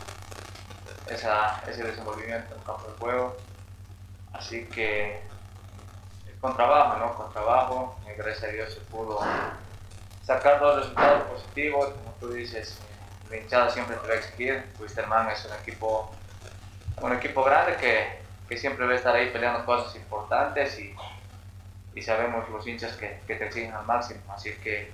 esa, 1.06 1.62
ese 1.68 1.84
desenvolvimiento 1.84 2.54
en 2.54 2.60
el 2.60 2.66
campo 2.66 2.86
de 2.88 2.98
juego, 2.98 3.36
así 4.32 4.64
que 4.66 5.20
con 6.40 6.56
trabajo, 6.56 6.98
¿no? 6.98 7.14
Con 7.14 7.32
trabajo, 7.32 7.98
y 8.06 8.16
gracias 8.16 8.44
a 8.44 8.52
Dios 8.52 8.72
se 8.72 8.80
pudo 8.80 9.20
sacar 10.22 10.60
dos 10.60 10.76
resultados 10.76 11.24
positivos, 11.24 11.88
como 11.90 12.12
tú 12.18 12.28
dices, 12.32 12.78
la 13.28 13.36
hinchada 13.36 13.70
siempre 13.70 13.96
te 13.96 14.08
va 14.08 14.14
a 14.14 14.16
exigir, 14.16 14.64
Wisterman 14.78 15.30
es 15.30 15.44
un 15.44 15.52
equipo, 15.60 16.10
un 17.02 17.12
equipo 17.12 17.44
grande 17.44 17.76
que, 17.76 18.20
que, 18.48 18.56
siempre 18.56 18.86
va 18.86 18.92
a 18.92 18.96
estar 18.96 19.14
ahí 19.14 19.30
peleando 19.30 19.64
cosas 19.64 19.94
importantes 19.96 20.78
y, 20.78 20.94
y 21.94 22.02
sabemos 22.02 22.48
los 22.48 22.66
hinchas 22.66 22.96
que, 22.96 23.20
que, 23.26 23.36
te 23.36 23.46
exigen 23.46 23.72
al 23.74 23.86
máximo, 23.86 24.20
así 24.32 24.52
que 24.62 24.92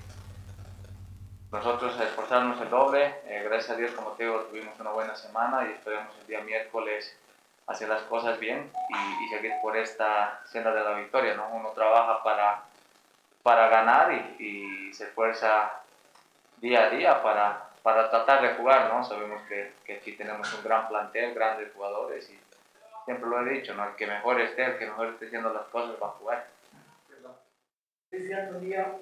nosotros 1.53 1.99
esforzarnos 2.01 2.61
el 2.61 2.71
doble, 2.71 3.15
eh, 3.27 3.43
gracias 3.45 3.71
a 3.71 3.77
Dios 3.77 3.93
como 3.93 4.11
te 4.11 4.25
digo 4.25 4.41
tuvimos 4.51 4.79
una 4.81 4.91
buena 4.91 5.15
semana 5.15 5.67
y 5.69 5.73
esperemos 5.73 6.13
el 6.21 6.27
día 6.27 6.41
miércoles 6.41 7.17
hacer 7.67 7.89
las 7.89 8.03
cosas 8.03 8.39
bien 8.39 8.71
y, 8.89 9.25
y, 9.25 9.29
seguir 9.29 9.53
por 9.61 9.77
esta 9.77 10.41
senda 10.47 10.73
de 10.73 10.85
la 10.85 10.95
victoria, 10.95 11.35
¿no? 11.35 11.49
Uno 11.49 11.71
trabaja 11.71 12.23
para, 12.23 12.63
para 13.43 13.69
ganar 13.69 14.13
y, 14.13 14.45
y, 14.89 14.95
se 14.95 15.05
esfuerza 15.05 15.83
día 16.59 16.85
a 16.85 16.91
día 16.91 17.23
para, 17.23 17.71
para 17.83 18.09
tratar 18.09 18.43
de 18.43 18.55
jugar, 18.55 18.93
¿no? 18.93 19.03
Sabemos 19.03 19.43
que, 19.49 19.73
que, 19.85 19.95
aquí 19.95 20.13
tenemos 20.13 20.53
un 20.55 20.63
gran 20.63 20.89
plantel, 20.89 21.35
grandes 21.35 21.73
jugadores 21.75 22.31
y 22.31 22.39
siempre 23.05 23.29
lo 23.29 23.41
he 23.41 23.51
dicho, 23.51 23.75
¿no? 23.75 23.89
El 23.89 23.97
que 23.97 24.07
mejor 24.07 24.41
esté, 24.41 24.65
el 24.65 24.79
que 24.79 24.87
mejor 24.87 25.09
esté 25.09 25.27
haciendo 25.27 25.53
las 25.53 25.67
cosas 25.67 25.97
va 26.01 26.07
a 26.07 26.11
jugar. 26.11 26.47
Un 28.13 28.61
día, 28.61 28.97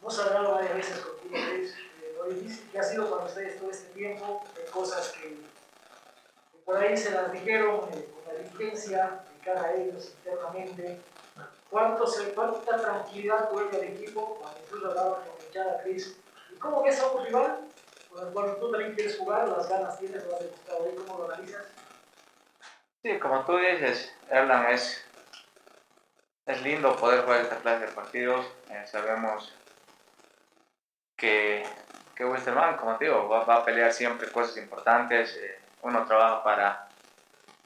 hemos 0.00 0.18
hablado 0.18 0.54
varias 0.54 0.74
veces 0.74 1.00
contigo, 1.00 1.36
Luis, 1.36 1.76
eh, 1.76 2.14
lo 2.16 2.24
difícil 2.24 2.70
que 2.70 2.78
ha 2.78 2.82
sido 2.82 3.10
para 3.10 3.26
ustedes 3.26 3.58
todo 3.58 3.70
este 3.70 3.92
tiempo, 3.92 4.44
de 4.54 4.64
cosas 4.70 5.12
que 5.12 5.36
por 6.66 6.76
ahí 6.76 6.94
se 6.96 7.12
las 7.12 7.32
dijeron 7.32 7.88
eh, 7.94 8.08
con 8.12 8.34
la 8.34 8.42
diligencia 8.42 9.20
de 9.32 9.44
cada 9.44 9.72
ellos 9.72 10.12
internamente. 10.18 11.00
¿Cuánto 11.70 12.06
se, 12.06 12.34
¿Cuánta 12.34 12.76
tranquilidad 12.76 13.48
tuvo 13.48 13.60
el 13.60 13.84
equipo 13.84 14.38
cuando 14.40 14.60
tú 14.60 14.86
hablabas 14.86 15.20
con 15.20 15.46
Hinchada 15.46 15.82
Cris? 15.82 16.18
¿Y 16.52 16.56
cómo 16.56 16.82
ves 16.82 17.00
a 17.00 17.06
un 17.12 17.24
rival 17.24 17.60
el 18.20 18.32
cual 18.32 18.56
tú 18.58 18.70
también 18.70 18.94
quieres 18.94 19.18
jugar, 19.18 19.48
las 19.48 19.68
ganas 19.68 19.98
tienes, 19.98 20.24
lo 20.24 20.34
has 20.34 20.40
demostrado 20.40 20.84
hoy, 20.84 20.94
cómo 20.94 21.18
lo 21.18 21.32
analizas? 21.32 21.66
Sí, 23.02 23.18
como 23.18 23.44
tú 23.44 23.56
dices, 23.58 24.12
Erlan, 24.30 24.70
es, 24.70 25.04
es 26.46 26.62
lindo 26.62 26.96
poder 26.96 27.24
jugar 27.24 27.42
esta 27.42 27.58
clase 27.58 27.86
de 27.86 27.92
partidos. 27.92 28.46
Eh, 28.70 28.84
sabemos 28.86 29.52
que, 31.16 31.64
que 32.14 32.24
Westerman, 32.24 32.76
como 32.76 32.96
te 32.96 33.04
digo, 33.04 33.28
va, 33.28 33.44
va, 33.44 33.56
a 33.56 33.64
pelear 33.64 33.92
siempre 33.92 34.30
cosas 34.30 34.56
importantes. 34.56 35.36
Eh, 35.36 35.58
uno 35.82 36.04
trabaja 36.04 36.42
para, 36.42 36.88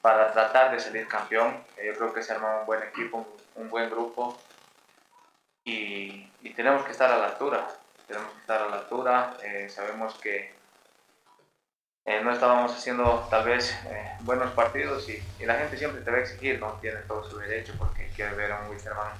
para 0.00 0.32
tratar 0.32 0.70
de 0.72 0.80
salir 0.80 1.06
campeón. 1.08 1.62
Eh, 1.76 1.86
yo 1.86 1.94
creo 1.94 2.12
que 2.12 2.22
se 2.22 2.32
arma 2.32 2.60
un 2.60 2.66
buen 2.66 2.82
equipo, 2.82 3.26
un, 3.54 3.68
buen 3.68 3.90
grupo 3.90 4.38
y, 5.64 6.30
y, 6.42 6.54
tenemos 6.54 6.84
que 6.84 6.92
estar 6.92 7.10
a 7.10 7.18
la 7.18 7.26
altura. 7.26 7.66
Tenemos 8.06 8.32
que 8.32 8.40
estar 8.40 8.62
a 8.62 8.68
la 8.68 8.76
altura. 8.76 9.36
Eh, 9.42 9.68
sabemos 9.68 10.14
que 10.18 10.54
eh, 12.04 12.20
no 12.22 12.32
estábamos 12.32 12.72
haciendo 12.72 13.26
tal 13.30 13.44
vez 13.44 13.76
buenos 14.20 14.50
partidos 14.52 15.08
y, 15.08 15.22
la 15.44 15.54
gente 15.54 15.76
siempre 15.76 16.02
te 16.02 16.10
va 16.10 16.18
a 16.18 16.20
exigir, 16.20 16.60
¿no? 16.60 16.72
Tiene 16.80 17.00
todo 17.02 17.28
su 17.28 17.38
derecho 17.38 17.74
porque 17.78 18.08
quiere 18.08 18.34
ver 18.34 18.52
a 18.52 18.60
un 18.60 18.70
Wisterman 18.70 19.12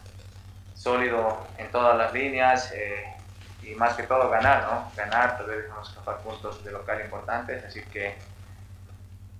sólido 0.74 1.46
en 1.58 1.70
todas 1.70 1.96
las 1.96 2.12
líneas 2.12 2.72
y 3.62 3.74
más 3.74 3.94
que 3.94 4.04
todo 4.04 4.30
ganar, 4.30 4.62
¿no? 4.62 4.90
Ganar, 4.96 5.36
tal 5.36 5.46
vez 5.46 5.62
dejamos 5.62 5.88
escapar 5.88 6.18
puntos 6.18 6.64
de 6.64 6.72
local 6.72 7.00
importantes, 7.00 7.64
así 7.64 7.82
que 7.84 8.16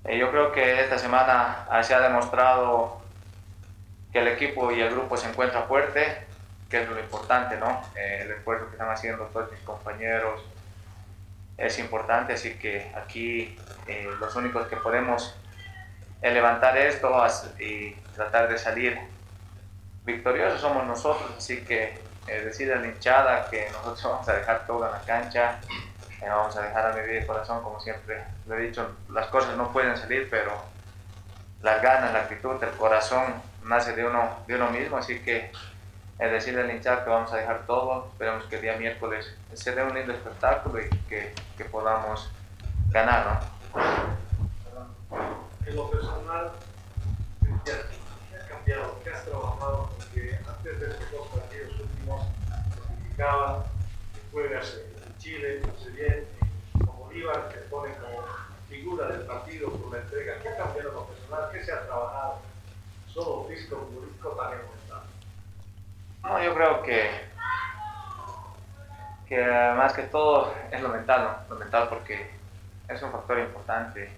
yo 0.05 0.31
creo 0.31 0.53
que 0.53 0.81
esta 0.81 0.99
semana 0.99 1.67
se 1.83 1.95
ha 1.95 2.01
demostrado 2.01 3.01
que 4.13 4.21
el 4.21 4.29
equipo 4.29 4.73
y 4.73 4.81
el 4.81 4.91
grupo 4.91 5.17
se 5.17 5.29
encuentra 5.29 5.63
fuerte, 5.63 6.27
que 6.69 6.83
es 6.83 6.89
lo 6.89 6.99
importante, 6.99 7.57
¿no? 7.57 7.83
Eh, 7.97 8.21
el 8.23 8.31
esfuerzo 8.33 8.67
que 8.67 8.73
están 8.73 8.91
haciendo 8.91 9.25
todos 9.27 9.51
mis 9.51 9.61
compañeros 9.61 10.43
es 11.57 11.79
importante, 11.79 12.33
así 12.33 12.55
que 12.55 12.91
aquí 12.97 13.59
eh, 13.87 14.09
los 14.19 14.35
únicos 14.37 14.67
que 14.69 14.77
podemos 14.77 15.37
levantar 16.23 16.77
esto 16.77 17.11
y 17.59 17.93
tratar 18.15 18.49
de 18.49 18.59
salir 18.59 18.99
victoriosos 20.05 20.61
somos 20.61 20.87
nosotros, 20.87 21.31
así 21.37 21.63
que 21.65 21.99
decir 22.27 22.73
a 22.73 22.77
la 22.77 22.87
hinchada 22.87 23.49
que 23.51 23.69
nosotros 23.71 24.03
vamos 24.05 24.29
a 24.29 24.35
dejar 24.35 24.67
todo 24.67 24.87
en 24.87 24.93
la 24.93 25.01
cancha, 25.01 25.61
vamos 26.29 26.57
a 26.57 26.63
dejar 26.63 26.87
a 26.87 26.95
mi 26.95 27.03
vida 27.03 27.21
y 27.23 27.27
corazón, 27.27 27.63
como 27.63 27.81
siempre 27.81 28.25
lo 28.47 28.57
he 28.57 28.63
dicho, 28.63 28.97
las 29.11 29.27
cosas 29.29 29.57
no 29.57 29.73
pueden 29.73 29.97
salir, 29.97 30.29
pero 30.31 30.53
las 31.63 31.83
ganas, 31.83 32.13
la 32.13 32.21
actitud, 32.21 32.63
el 32.63 32.71
corazón 32.71 33.35
nace 33.65 33.95
de 33.95 34.07
uno, 34.07 34.39
de 34.47 34.55
uno 34.55 34.71
mismo, 34.71 34.97
así 34.97 35.21
que 35.21 35.51
es 36.19 36.31
decirle 36.31 36.63
al 36.63 36.71
hinchar 36.71 37.05
que 37.05 37.11
vamos 37.11 37.33
a 37.33 37.39
dejar 37.39 37.67
todo, 37.67 38.09
esperemos 38.09 38.45
que 38.45 38.57
el 38.57 38.63
día 38.63 38.77
miércoles 38.77 39.35
se 39.55 39.75
dé 39.75 39.83
un 39.83 39.95
lindo 39.95 40.13
espectáculo 40.13 40.81
y 40.81 40.89
que, 41.09 41.35
que 41.57 41.65
podamos 41.65 42.31
ganar, 42.91 43.27
¿no? 43.27 43.61
En 45.67 45.77
lo 45.77 45.91
personal, 45.91 46.53
¿qué 47.65 47.73
has 47.73 48.45
cambiado? 48.49 49.01
¿Qué 49.03 49.11
has 49.11 49.25
trabajado? 49.25 49.91
Porque 49.97 50.39
antes 50.47 50.81
de 50.81 50.91
estos 50.91 51.11
dos 51.11 51.29
partidos 51.29 51.81
últimos, 51.81 52.27
se 53.17 53.17
que 53.17 53.25
juegas 54.33 54.77
Chile, 55.21 55.61
bien, 55.95 56.27
como 56.87 57.05
Bolívar, 57.05 57.51
que 57.51 57.59
pone 57.69 57.95
como 57.97 58.25
figura 58.71 59.09
del 59.09 59.27
partido 59.27 59.71
por 59.71 59.93
la 59.93 60.01
entrega. 60.01 60.39
¿Qué 60.43 60.49
ha 60.49 60.57
cambiado 60.57 60.93
lo 60.93 61.07
personal? 61.07 61.51
¿Qué 61.53 61.63
se 61.63 61.73
ha 61.73 61.85
trabajado? 61.85 62.39
¿Solo 63.07 63.47
físico, 63.49 63.77
futbolístico, 63.77 64.31
también 64.31 64.63
mental? 64.63 65.03
No, 66.23 66.43
yo 66.43 66.55
creo 66.55 66.83
que, 66.83 67.11
que 69.29 69.45
más 69.77 69.93
que 69.93 70.05
todo 70.05 70.55
es 70.71 70.81
lo 70.81 70.89
mental, 70.89 71.25
¿no? 71.25 71.55
Lo 71.55 71.61
mental 71.61 71.89
porque 71.91 72.31
es 72.89 73.03
un 73.03 73.13
factor 73.13 73.41
importante, 73.41 74.11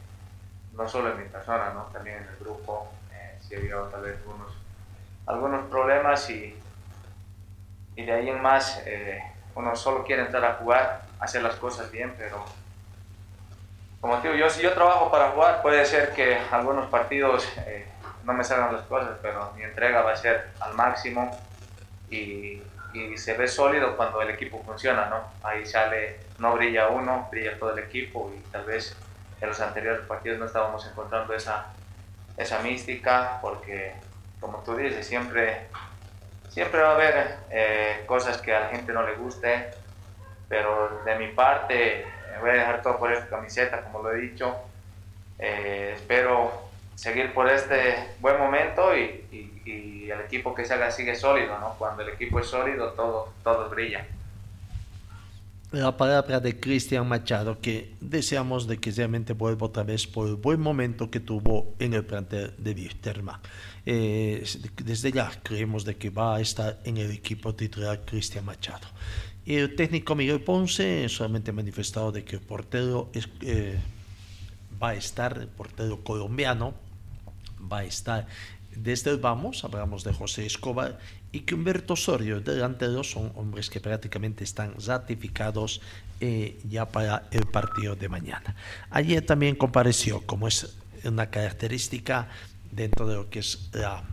no 0.75 0.89
solo 0.89 1.11
en 1.11 1.19
mi 1.19 1.29
persona, 1.29 1.71
¿no? 1.75 1.83
también 1.93 2.19
en 2.19 2.29
el 2.29 2.37
grupo. 2.37 2.93
Eh, 3.13 3.39
sí 3.41 3.55
he 3.55 3.57
habido 3.57 3.89
tal 3.89 4.03
vez 4.03 4.19
algunos, 4.19 4.53
algunos 5.27 5.67
problemas 5.69 6.31
y, 6.31 6.57
y 7.97 8.05
de 8.05 8.13
ahí 8.13 8.29
en 8.29 8.41
más 8.41 8.81
eh, 8.87 9.21
uno 9.55 9.77
solo 9.77 10.05
quiere 10.05 10.23
entrar 10.23 10.45
a 10.45 10.55
jugar, 10.55 11.03
hacer 11.21 11.43
las 11.43 11.57
cosas 11.57 11.91
bien, 11.91 12.15
pero 12.19 12.45
como 14.01 14.17
digo, 14.21 14.35
yo 14.35 14.51
si 14.51 14.63
yo 14.63 14.73
trabajo 14.73 15.11
para 15.11 15.31
jugar, 15.31 15.63
puede 15.63 15.85
ser 15.87 16.13
que 16.13 16.37
algunos 16.51 16.87
partidos 16.91 17.47
eh, 17.67 17.87
no 18.25 18.33
me 18.33 18.43
salgan 18.43 18.73
las 18.73 18.83
cosas, 18.83 19.17
pero 19.23 19.53
mi 19.57 19.63
entrega 19.63 20.03
va 20.03 20.13
a 20.13 20.17
ser 20.17 20.51
al 20.61 20.75
máximo 20.75 21.39
y, 22.11 22.61
y, 22.93 23.17
se 23.17 23.35
ve 23.35 23.47
sólido 23.47 23.97
cuando 23.97 24.21
el 24.21 24.31
equipo 24.31 24.61
funciona, 24.65 25.07
¿no? 25.07 25.23
Ahí 25.43 25.65
sale, 25.65 26.19
no 26.39 26.53
brilla 26.55 26.89
uno, 26.89 27.29
brilla 27.31 27.59
todo 27.59 27.73
el 27.73 27.79
equipo 27.79 28.33
y 28.37 28.41
tal 28.51 28.65
vez 28.65 28.97
en 29.41 29.49
los 29.49 29.61
anteriores 29.61 30.05
partidos 30.07 30.39
no 30.39 30.47
estábamos 30.47 30.85
encontrando 30.87 31.33
esa, 31.35 31.67
esa 32.37 32.59
mística 32.61 33.39
porque, 33.41 33.95
como 34.41 34.59
tú 34.59 34.77
dices, 34.77 35.07
siempre 35.07 35.69
Siempre 36.53 36.83
va 36.83 36.91
a 36.91 36.95
haber 36.95 37.37
eh, 37.51 38.05
cosas 38.07 38.37
que 38.43 38.55
a 38.55 38.61
la 38.61 38.69
gente 38.69 38.93
no 38.93 39.03
le 39.07 39.15
guste, 39.15 39.71
pero 40.51 41.01
de 41.03 41.17
mi 41.17 41.29
parte 41.29 42.05
voy 42.43 42.51
a 42.51 42.55
dejar 42.55 42.83
todo 42.83 42.99
por 42.99 43.11
esta 43.11 43.27
camiseta, 43.27 43.81
como 43.81 44.03
lo 44.03 44.13
he 44.13 44.21
dicho. 44.21 44.55
Eh, 45.39 45.93
espero 45.95 46.53
seguir 46.95 47.33
por 47.33 47.49
este 47.49 48.11
buen 48.21 48.39
momento 48.39 48.95
y, 48.95 49.27
y, 49.65 50.11
el 50.11 50.21
equipo 50.21 50.55
que 50.55 50.67
se 50.67 50.75
haga 50.75 50.91
sigue 50.91 51.15
sólido, 51.15 51.59
¿no? 51.59 51.75
Cuando 51.79 52.03
el 52.03 52.11
equipo 52.11 52.39
es 52.39 52.47
sólido, 52.47 52.93
todo, 52.93 53.33
todo 53.43 53.71
brilla. 53.71 54.05
La 55.73 55.97
palabra 55.97 56.39
de 56.39 56.61
Cristian 56.61 57.09
Machado, 57.09 57.59
que 57.59 57.95
deseamos 57.99 58.67
de 58.67 58.77
que 58.77 58.91
realmente 58.91 59.33
vuelva 59.33 59.69
otra 59.69 59.83
vez 59.85 60.07
por 60.07 60.29
el 60.29 60.35
buen 60.35 60.61
momento 60.61 61.11
que 61.11 61.19
tuvo 61.19 61.75
en 61.79 61.95
el 61.95 62.05
plantel 62.05 62.53
de 62.59 62.73
Wisterman. 62.73 63.41
Eh, 63.87 64.45
desde 64.85 65.13
ya 65.13 65.31
creemos 65.43 65.87
de 65.87 65.97
que 65.97 66.11
va 66.11 66.37
a 66.37 66.41
estar 66.43 66.79
en 66.85 66.99
el 66.99 67.11
equipo 67.11 67.55
titular 67.55 68.03
Cristian 68.05 68.45
Machado. 68.45 68.87
El 69.47 69.75
técnico 69.75 70.15
Miguel 70.15 70.43
Ponce 70.43 71.09
solamente 71.09 71.53
ha 71.53 71.55
manifestado 71.55 72.13
de 72.13 72.23
que 72.23 72.37
el 72.37 72.43
portero 72.43 73.11
eh, 73.41 73.81
va 74.81 74.91
a 74.91 74.95
estar, 74.95 75.39
el 75.39 75.49
portero 75.49 76.05
colombiano 76.05 76.75
va 77.61 77.79
a 77.79 77.85
estar 77.85 78.27
desde 78.77 79.11
el 79.11 79.19
vamos, 79.19 79.65
hablamos 79.65 80.05
de 80.05 80.13
José 80.13 80.47
Escobar 80.47 80.99
y 81.33 81.41
que 81.41 81.55
Humberto 81.55 81.95
Osorio, 81.95 82.41
delantero, 82.41 83.03
son 83.03 83.33
hombres 83.37 83.71
que 83.71 83.81
prácticamente 83.81 84.45
están 84.45 84.75
ratificados 84.87 85.81
eh, 86.21 86.61
ya 86.69 86.87
para 86.87 87.27
el 87.31 87.47
partido 87.47 87.97
de 87.97 88.09
mañana. 88.09 88.55
Ayer 88.91 89.25
también 89.25 89.57
compareció, 89.57 90.21
como 90.27 90.47
es 90.47 90.77
una 91.05 91.31
característica 91.31 92.29
dentro 92.71 93.07
de 93.07 93.15
lo 93.17 93.31
que 93.31 93.39
es 93.39 93.71
la 93.73 94.05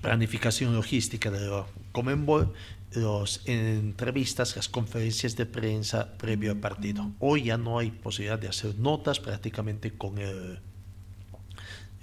planificación 0.00 0.74
logística 0.74 1.30
de 1.30 1.46
lo 1.46 1.66
Comenbol, 1.92 2.54
las 2.94 3.42
entrevistas, 3.46 4.56
las 4.56 4.68
conferencias 4.68 5.36
de 5.36 5.46
prensa 5.46 6.16
previo 6.16 6.52
al 6.52 6.58
partido. 6.58 7.10
Hoy 7.20 7.44
ya 7.44 7.58
no 7.58 7.78
hay 7.78 7.90
posibilidad 7.90 8.38
de 8.38 8.48
hacer 8.48 8.78
notas 8.78 9.20
prácticamente 9.20 9.92
con 9.92 10.18
el 10.18 10.60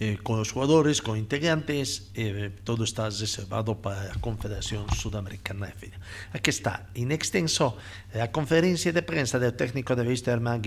eh, 0.02 0.18
con 0.24 0.38
los 0.38 0.54
jugadores, 0.54 1.02
con 1.02 1.18
integrantes, 1.18 2.10
eh, 2.16 2.52
todo 2.64 2.86
está 2.86 3.10
reservado 3.10 3.82
para 3.82 4.06
la 4.06 4.14
Confederación 4.16 4.90
Sudamericana 4.96 5.68
de 5.68 5.74
Fútbol. 5.74 6.00
Aquí 6.32 6.50
está, 6.50 6.88
en 6.96 7.12
extenso, 7.12 7.76
la 8.14 8.32
conferencia 8.32 8.94
de 8.94 9.02
prensa 9.02 9.40
del 9.40 9.56
técnico 9.56 9.98
de 9.98 10.08
Wisterman, 10.08 10.62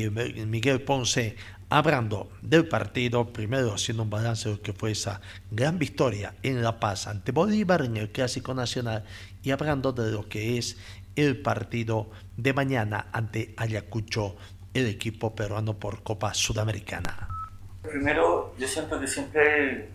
Miguel 0.49 0.83
Ponce, 0.83 1.37
hablando 1.71 2.31
del 2.43 2.69
partido, 2.69 3.33
primero 3.33 3.73
haciendo 3.73 4.03
un 4.03 4.11
balance 4.11 4.51
de 4.51 4.57
lo 4.57 4.63
que 4.63 4.75
fue 4.75 4.91
esa 4.91 5.23
gran 5.51 5.79
victoria 5.79 6.35
en 6.43 6.63
La 6.63 6.79
Paz 6.79 7.07
ante 7.07 7.33
Bolívar 7.33 7.87
en 7.87 7.97
el 7.97 8.13
Clásico 8.13 8.53
Nacional 8.53 9.05
y 9.43 9.51
hablando 9.51 9.93
de 9.93 10.13
lo 10.13 10.29
que 10.29 10.59
es 10.59 10.77
el 11.17 11.41
partido 11.41 12.11
de 12.37 12.53
mañana 12.53 13.07
ante 13.13 13.55
Ayacucho, 13.57 14.37
el 14.75 14.87
equipo 14.89 15.35
peruano 15.35 15.79
por 15.79 16.03
Copa 16.03 16.35
Sudamericana. 16.35 17.42
Primero, 17.83 18.55
yo 18.57 18.69
siento 18.69 19.01
que 19.01 19.09
siempre 19.09 19.89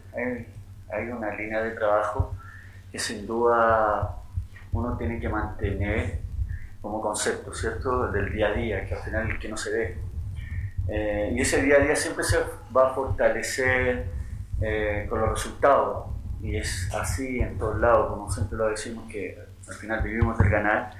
hay, 0.91 1.09
una 1.09 1.33
línea 1.35 1.61
de 1.63 1.71
trabajo 1.71 2.35
que 2.91 2.99
sin 2.99 3.25
duda 3.25 4.17
uno 4.73 4.97
tiene 4.97 5.19
que 5.19 5.29
mantener 5.29 6.19
como 6.81 7.01
concepto, 7.01 7.53
¿cierto? 7.53 8.11
Del 8.11 8.31
día 8.31 8.47
a 8.47 8.53
día, 8.53 8.85
que 8.85 8.93
al 8.93 9.01
final 9.01 9.39
que 9.39 9.47
no 9.47 9.55
se 9.55 9.71
ve. 9.71 9.97
Eh, 10.89 11.33
y 11.33 11.41
ese 11.41 11.61
día 11.61 11.77
a 11.77 11.79
día 11.79 11.95
siempre 11.95 12.23
se 12.23 12.37
va 12.75 12.89
a 12.89 12.93
fortalecer 12.93 14.05
eh, 14.61 15.05
con 15.09 15.21
los 15.21 15.29
resultados. 15.29 16.07
Y 16.41 16.57
es 16.57 16.93
así 16.93 17.39
en 17.39 17.57
todos 17.57 17.79
lados, 17.79 18.09
como 18.09 18.29
siempre 18.29 18.57
lo 18.57 18.67
decimos, 18.67 19.09
que 19.09 19.37
al 19.67 19.73
final 19.75 20.03
vivimos 20.03 20.37
del 20.37 20.49
ganar 20.49 20.93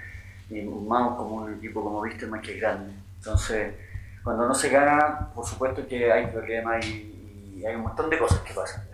y 0.49 0.61
más 0.61 1.15
como 1.15 1.35
un 1.35 1.53
equipo 1.55 1.83
como 1.83 2.01
viste 2.01 2.27
más 2.27 2.41
que 2.41 2.57
grande. 2.57 2.93
Entonces, 3.17 3.73
cuando 4.27 4.45
no 4.45 4.53
se 4.53 4.67
gana, 4.67 5.31
por 5.33 5.45
supuesto 5.45 5.87
que 5.87 6.11
hay 6.11 6.27
problemas 6.27 6.85
y, 6.85 7.63
hay 7.65 7.75
un 7.75 7.83
montón 7.83 8.09
de 8.09 8.19
cosas 8.19 8.41
que 8.41 8.53
pasan. 8.53 8.85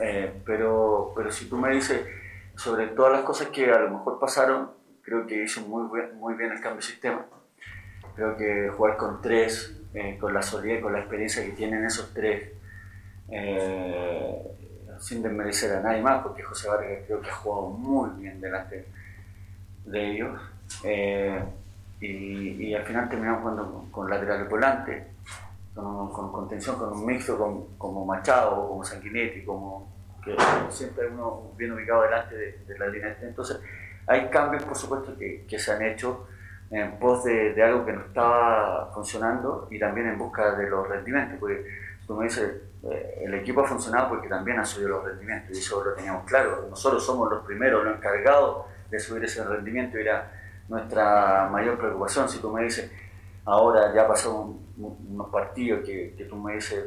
Eh, 0.00 0.40
pero, 0.46 1.12
pero 1.16 1.32
si 1.32 1.48
tú 1.48 1.56
me 1.56 1.70
dices 1.70 2.06
sobre 2.54 2.86
todas 2.86 3.10
las 3.10 3.22
cosas 3.22 3.48
que 3.48 3.72
a 3.72 3.80
lo 3.80 3.90
mejor 3.90 4.20
pasaron, 4.20 4.70
creo 5.02 5.26
que 5.26 5.42
hizo 5.42 5.62
muy, 5.62 5.92
bien, 5.92 6.16
muy 6.20 6.34
bien 6.34 6.52
el 6.52 6.60
cambio 6.60 6.76
de 6.76 6.82
sistema. 6.82 7.26
Creo 8.14 8.36
que 8.36 8.68
jugar 8.68 8.96
con 8.96 9.20
tres, 9.20 9.76
eh, 9.94 10.16
con 10.16 10.32
la 10.32 10.42
solidez, 10.42 10.80
con 10.80 10.92
la 10.92 11.00
experiencia 11.00 11.44
que 11.44 11.50
tienen 11.50 11.84
esos 11.84 12.14
tres, 12.14 12.52
eh, 13.32 14.42
sin 15.00 15.24
desmerecer 15.24 15.74
a 15.74 15.80
nadie 15.80 16.02
más, 16.02 16.22
porque 16.22 16.44
José 16.44 16.68
Vargas 16.68 17.02
creo 17.04 17.20
que 17.20 17.30
ha 17.30 17.34
jugado 17.34 17.66
muy 17.70 18.10
bien 18.10 18.40
delante 18.40 18.86
de 19.86 20.12
ellos 20.12 20.40
y, 22.00 22.74
al 22.74 22.84
final 22.84 23.08
terminamos 23.08 23.42
jugando 23.42 23.86
con, 23.90 24.08
laterales 24.08 24.48
volantes. 24.48 25.04
con, 25.74 26.12
con 26.12 26.32
contención, 26.32 26.76
con 26.76 26.92
un 26.92 27.06
mixto 27.06 27.36
como 27.78 28.04
Machado, 28.04 28.68
como 28.68 28.84
Sanguinetti, 28.84 29.44
como 29.44 29.92
que 30.24 30.36
siempre 30.70 31.08
uno 31.08 31.52
bien 31.56 31.72
ubicado 31.72 32.02
delante 32.02 32.34
de, 32.66 32.78
la 32.78 32.86
línea. 32.86 33.16
Entonces, 33.22 33.60
hay 34.06 34.28
cambios, 34.28 34.64
por 34.64 34.76
supuesto, 34.76 35.16
que, 35.16 35.44
que 35.46 35.58
se 35.58 35.72
han 35.72 35.82
hecho 35.82 36.26
en 36.70 36.98
pos 36.98 37.24
de, 37.24 37.54
de, 37.54 37.62
algo 37.62 37.84
que 37.84 37.92
no 37.92 38.00
estaba 38.02 38.90
funcionando 38.92 39.68
y 39.70 39.78
también 39.78 40.08
en 40.08 40.18
busca 40.18 40.54
de 40.54 40.68
los 40.68 40.86
rendimientos, 40.86 41.38
porque 41.38 41.64
como 42.06 42.22
dice, 42.22 42.62
eh, 42.90 43.22
el 43.22 43.34
equipo 43.34 43.60
ha 43.60 43.66
funcionado 43.66 44.08
porque 44.08 44.28
también 44.28 44.58
ha 44.58 44.64
subido 44.64 44.90
los 44.90 45.04
rendimientos 45.04 45.56
y 45.56 45.60
eso 45.60 45.84
lo 45.84 45.92
teníamos 45.92 46.24
claro. 46.24 46.66
Nosotros 46.68 47.04
somos 47.04 47.30
los 47.30 47.44
primeros, 47.44 47.84
los 47.84 47.96
encargados 47.96 48.66
de 48.90 48.98
subir 48.98 49.24
ese 49.24 49.44
rendimiento 49.44 49.98
y 49.98 50.02
era 50.02 50.32
nuestra 50.68 51.48
mayor 51.50 51.78
preocupación. 51.78 52.28
Si 52.28 52.38
tú 52.38 52.50
me 52.50 52.64
dices, 52.64 52.90
ahora 53.44 53.92
ya 53.94 54.06
pasó 54.06 54.54
unos 54.76 55.28
partidos 55.30 55.84
que, 55.84 56.14
que, 56.16 56.24
tú 56.24 56.36
me 56.36 56.54
dices, 56.54 56.84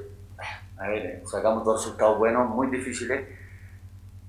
a 0.77 0.87
ver, 0.87 1.21
sacamos 1.25 1.63
dos 1.65 1.83
resultados 1.83 2.17
buenos, 2.17 2.49
muy 2.49 2.67
difíciles, 2.67 3.27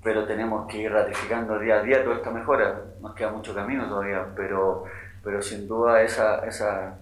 pero 0.02 0.26
tenemos 0.26 0.66
que 0.66 0.78
ir 0.78 0.92
ratificando 0.92 1.58
día 1.58 1.76
a 1.76 1.82
día 1.82 2.02
toda 2.02 2.16
esta 2.16 2.30
mejora. 2.30 2.82
Nos 3.00 3.14
queda 3.14 3.30
mucho 3.30 3.54
camino 3.54 3.88
todavía, 3.88 4.26
pero, 4.34 4.84
pero 5.22 5.40
sin 5.40 5.68
duda 5.68 6.02
esa, 6.02 6.44
esa, 6.46 6.98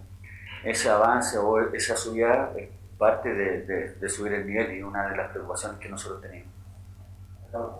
ese 0.65 0.91
avance 0.91 1.39
o 1.39 1.59
esa 1.73 1.97
subida 1.97 2.53
es 2.57 2.69
parte 2.99 3.33
de, 3.33 4.09
subir 4.09 4.35
el 4.35 4.47
nivel 4.47 4.73
y 4.73 4.83
una 4.83 5.09
de 5.09 5.17
las 5.17 5.31
preocupaciones 5.31 5.79
que 5.79 5.89
nosotros 5.89 6.21
tenemos. 6.21 6.53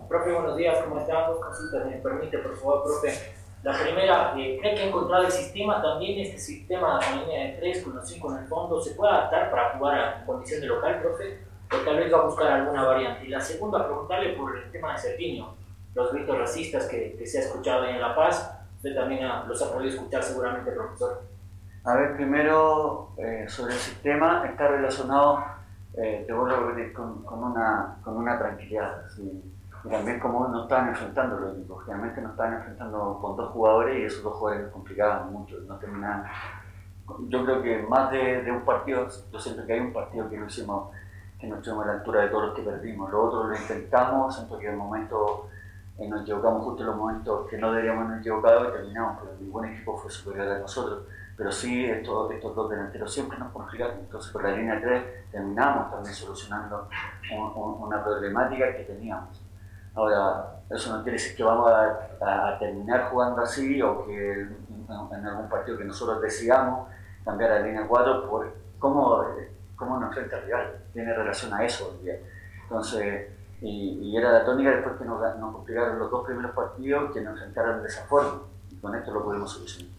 Profe, 0.09 0.33
buenos 0.33 0.57
días, 0.57 0.83
¿cómo 0.83 0.99
están? 0.99 1.27
Dos 1.27 1.39
consultas, 1.39 1.85
me 1.85 1.97
permite, 1.97 2.39
por 2.39 2.57
favor, 2.57 2.83
profe. 2.83 3.40
La 3.63 3.77
primera, 3.77 4.33
eh, 4.37 4.57
¿cree 4.59 4.73
que 4.73 4.81
ha 4.81 4.87
encontrado 4.87 5.23
el 5.23 5.31
sistema 5.31 5.81
también, 5.81 6.19
este 6.19 6.39
sistema 6.39 6.99
con 6.99 7.19
línea 7.19 7.45
de 7.45 7.57
3, 7.59 7.83
con 7.83 7.95
los 7.95 8.09
5 8.09 8.31
en 8.31 8.37
el 8.39 8.47
fondo, 8.47 8.81
se 8.81 8.95
puede 8.95 9.13
adaptar 9.13 9.51
para 9.51 9.77
jugar 9.77 10.17
en 10.19 10.25
condición 10.25 10.61
de 10.61 10.67
local, 10.67 10.99
profe? 10.99 11.39
O 11.71 11.77
tal 11.85 11.97
vez 11.97 12.11
va 12.11 12.17
a 12.17 12.25
buscar 12.25 12.47
alguna 12.47 12.83
variante. 12.83 13.25
Y 13.25 13.29
la 13.29 13.39
segunda, 13.39 13.85
preguntarle 13.85 14.33
por 14.33 14.57
el 14.57 14.71
tema 14.71 14.93
de 14.93 14.97
Serginho, 14.97 15.55
los 15.93 16.11
gritos 16.11 16.37
racistas 16.37 16.87
que, 16.87 17.15
que 17.17 17.27
se 17.27 17.37
ha 17.37 17.41
escuchado 17.41 17.85
en 17.85 18.01
La 18.01 18.15
Paz. 18.15 18.59
Usted 18.77 18.95
también 18.95 19.29
los 19.47 19.61
ha 19.61 19.71
podido 19.71 19.91
escuchar 19.91 20.23
seguramente, 20.23 20.71
profesor. 20.71 21.21
A 21.83 21.95
ver, 21.95 22.15
primero, 22.15 23.13
eh, 23.17 23.45
sobre 23.47 23.73
el 23.73 23.79
sistema, 23.79 24.43
está 24.47 24.67
relacionado, 24.69 25.43
eh, 25.97 26.23
te 26.25 26.33
vuelvo 26.33 26.55
a 26.55 26.59
repetir, 26.59 26.93
con, 26.93 27.23
con, 27.23 27.43
una, 27.43 27.97
con 28.03 28.17
una 28.17 28.39
tranquilidad. 28.39 29.03
¿sí? 29.15 29.43
Y 29.83 29.89
también 29.89 30.19
como 30.19 30.47
no 30.47 30.63
estaban 30.63 30.89
enfrentando 30.89 31.39
los 31.39 31.53
equipos, 31.53 31.83
generalmente 31.85 32.21
no 32.21 32.29
estaban 32.29 32.53
enfrentando 32.53 33.19
con 33.21 33.35
dos 33.35 33.51
jugadores 33.51 33.99
y 33.99 34.03
esos 34.03 34.23
dos 34.23 34.35
jugadores 34.35 34.71
complicaban 34.71 35.31
mucho, 35.31 35.55
no 35.67 35.75
terminaban. 35.77 36.25
Yo 37.27 37.43
creo 37.43 37.61
que 37.61 37.81
más 37.83 38.11
de, 38.11 38.43
de, 38.43 38.51
un 38.51 38.61
partido, 38.61 39.07
yo 39.31 39.39
siento 39.39 39.65
que 39.65 39.73
hay 39.73 39.79
un 39.79 39.91
partido 39.91 40.29
que 40.29 40.37
no 40.37 40.45
hicimos, 40.45 40.91
que 41.39 41.47
no 41.47 41.57
estuvimos 41.57 41.85
a 41.85 41.87
la 41.87 41.93
altura 41.93 42.21
de 42.21 42.27
todos 42.29 42.47
los 42.47 42.55
que 42.55 42.61
perdimos. 42.61 43.11
Lo 43.11 43.23
otro 43.23 43.47
lo 43.47 43.55
intentamos, 43.55 44.35
siento 44.35 44.57
que 44.59 44.67
en 44.67 44.73
el 44.73 44.77
momento 44.77 45.49
eh, 45.97 46.07
nos 46.07 46.21
equivocamos 46.21 46.63
justo 46.63 46.81
en 46.81 46.87
los 46.87 46.95
momentos 46.95 47.49
que 47.49 47.57
no 47.57 47.71
deberíamos 47.71 48.05
haber 48.05 48.19
equivocado 48.19 48.69
y 48.69 48.71
terminamos, 48.71 49.17
pero 49.21 49.37
ningún 49.39 49.65
equipo 49.65 49.97
fue 49.97 50.11
superior 50.11 50.47
a 50.47 50.59
nosotros. 50.59 51.03
Pero 51.35 51.51
sí, 51.51 51.85
estos, 51.85 52.31
estos 52.31 52.55
dos 52.55 52.69
delanteros 52.69 53.11
siempre 53.11 53.37
nos 53.39 53.51
complicaron. 53.51 53.97
Entonces, 53.99 54.31
por 54.31 54.43
la 54.43 54.51
línea 54.51 54.79
3 54.79 55.31
terminamos 55.31 55.89
también 55.91 56.13
solucionando 56.13 56.87
una 57.31 58.03
problemática 58.03 58.77
que 58.77 58.83
teníamos. 58.83 59.40
Ahora, 59.93 60.61
eso 60.69 60.95
no 60.95 61.03
quiere 61.03 61.17
decir 61.17 61.35
que 61.35 61.43
vamos 61.43 61.71
a, 61.71 62.57
terminar 62.59 63.09
jugando 63.09 63.41
así 63.41 63.81
o 63.81 64.05
que 64.05 64.41
en, 64.41 65.25
algún 65.25 65.49
partido 65.49 65.77
que 65.77 65.83
nosotros 65.83 66.21
decidamos 66.21 66.87
cambiar 67.25 67.51
a 67.51 67.59
línea 67.59 67.87
4 67.87 68.29
por 68.29 68.53
cómo, 68.79 69.25
cómo 69.75 69.99
nos 69.99 70.09
enfrenta 70.09 70.37
el 70.37 70.45
rival. 70.45 70.75
Tiene 70.93 71.13
relación 71.13 71.53
a 71.53 71.65
eso 71.65 71.97
hoy. 72.01 72.11
Entonces, 72.63 73.31
y, 73.61 74.15
era 74.15 74.31
la 74.31 74.45
tónica 74.45 74.71
después 74.71 74.95
que 74.95 75.05
nos, 75.05 75.19
complicaron 75.39 75.99
los 75.99 76.09
dos 76.09 76.25
primeros 76.25 76.51
partidos 76.51 77.13
que 77.13 77.21
nos 77.21 77.33
enfrentaron 77.33 77.81
de 77.81 77.87
esa 77.87 78.03
forma. 78.05 78.43
Y 78.69 78.75
con 78.77 78.95
esto 78.95 79.11
lo 79.11 79.23
pudimos 79.23 79.51
solucionar. 79.51 79.91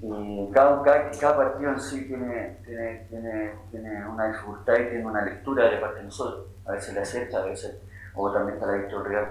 Y 0.00 0.50
cada, 0.52 0.82
cada, 0.82 1.36
partido 1.36 1.70
en 1.72 1.80
sí 1.80 2.06
tiene, 2.06 2.58
tiene, 2.64 3.06
tiene, 3.08 3.54
tiene, 3.70 4.06
una 4.06 4.28
dificultad 4.28 4.74
y 4.74 4.90
tiene 4.90 5.06
una 5.06 5.24
lectura 5.24 5.70
de 5.70 5.78
parte 5.78 5.98
de 5.98 6.04
nosotros. 6.04 6.46
A 6.66 6.72
veces 6.72 6.94
le 6.94 7.00
acepta, 7.00 7.38
a 7.38 7.46
veces 7.46 7.76
o 8.16 8.32
también 8.32 8.58
la 8.60 8.72
Víctor 8.72 9.08
Real. 9.08 9.28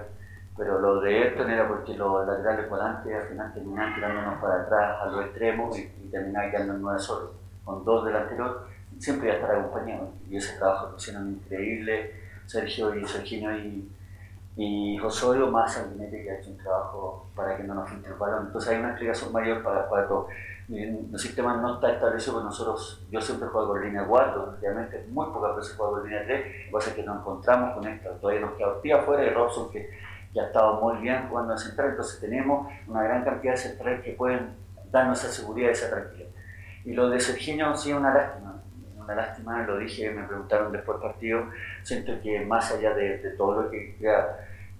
Pero 0.56 0.80
lo 0.80 1.00
de 1.00 1.14
Ayrton 1.14 1.50
era 1.50 1.68
porque 1.68 1.94
los 1.94 2.26
laterales 2.26 2.70
volantes 2.70 3.14
al 3.14 3.28
final 3.28 3.52
terminaban 3.52 3.94
tirándonos 3.94 4.40
para 4.40 4.62
atrás 4.62 4.96
a 5.02 5.06
los 5.06 5.26
extremos 5.26 5.78
y, 5.78 5.82
y 5.82 6.08
terminaban 6.10 6.50
quedando 6.50 6.74
en 6.74 6.82
nueve 6.82 6.98
solos. 6.98 7.30
Con 7.64 7.84
dos 7.84 8.06
delanteros 8.06 8.56
siempre 8.98 9.28
iba 9.28 9.36
a 9.36 9.40
estar 9.40 9.56
acompañado. 9.56 10.08
Y 10.30 10.36
ese 10.36 10.56
trabajo 10.56 10.90
lo 10.90 10.96
hicieron 10.96 11.28
increíble. 11.28 12.12
Sergio 12.46 12.94
y 12.94 13.04
Sergino 13.04 13.54
y, 13.56 13.90
y 14.56 14.98
más 15.50 15.74
Sanguinetti 15.74 16.22
que 16.22 16.30
ha 16.30 16.38
hecho 16.38 16.50
un 16.50 16.58
trabajo 16.58 17.26
para 17.34 17.56
que 17.56 17.64
no 17.64 17.74
nos 17.74 17.90
filtre. 17.90 18.12
Entonces 18.12 18.70
hay 18.70 18.78
una 18.78 18.90
explicación 18.90 19.32
mayor 19.32 19.62
para, 19.62 19.90
para. 19.90 20.08
El 20.68 21.16
sistema 21.16 21.56
no 21.58 21.74
está 21.74 21.92
establecido 21.92 22.34
con 22.34 22.44
nosotros, 22.44 23.06
yo 23.10 23.20
siempre 23.20 23.48
juego 23.48 23.68
con 23.68 23.84
línea 23.84 24.04
4, 24.04 24.56
obviamente 24.58 25.06
muy 25.10 25.26
pocas 25.26 25.54
veces 25.54 25.76
juego 25.76 25.92
con 25.92 26.04
línea 26.04 26.24
3, 26.24 26.38
lo 26.38 26.44
que 26.44 26.70
pasa 26.72 26.90
es 26.90 26.96
que 26.96 27.02
nos 27.04 27.20
encontramos 27.20 27.74
con 27.74 27.86
esto, 27.86 28.10
todavía 28.20 28.40
nos 28.40 28.54
queda 28.54 28.68
Ortiz 28.68 28.92
afuera 28.94 29.24
y 29.24 29.30
Robson 29.30 29.70
que, 29.70 29.88
ya 30.36 30.42
ha 30.42 30.46
estado 30.46 30.80
muy 30.80 30.98
bien 30.98 31.28
jugando 31.28 31.54
en 31.54 31.58
central, 31.58 31.90
entonces 31.90 32.20
tenemos 32.20 32.68
una 32.86 33.02
gran 33.02 33.24
cantidad 33.24 33.52
de 33.54 33.58
centrales 33.58 34.04
que 34.04 34.12
pueden 34.12 34.50
darnos 34.90 35.24
esa 35.24 35.32
seguridad 35.32 35.68
y 35.68 35.72
esa 35.72 35.88
tranquilidad. 35.88 36.28
Y 36.84 36.92
lo 36.92 37.08
de 37.08 37.18
Serginho 37.18 37.74
sí 37.74 37.90
es 37.90 37.96
una 37.96 38.12
lástima, 38.12 38.62
una 38.96 39.14
lástima, 39.14 39.66
lo 39.66 39.78
dije, 39.78 40.10
me 40.10 40.24
preguntaron 40.24 40.72
después 40.72 41.00
del 41.00 41.10
partido, 41.10 41.46
siento 41.82 42.20
que 42.22 42.40
más 42.44 42.70
allá 42.70 42.94
de, 42.94 43.16
todo 43.38 43.62
lo 43.62 43.70
que, 43.70 43.96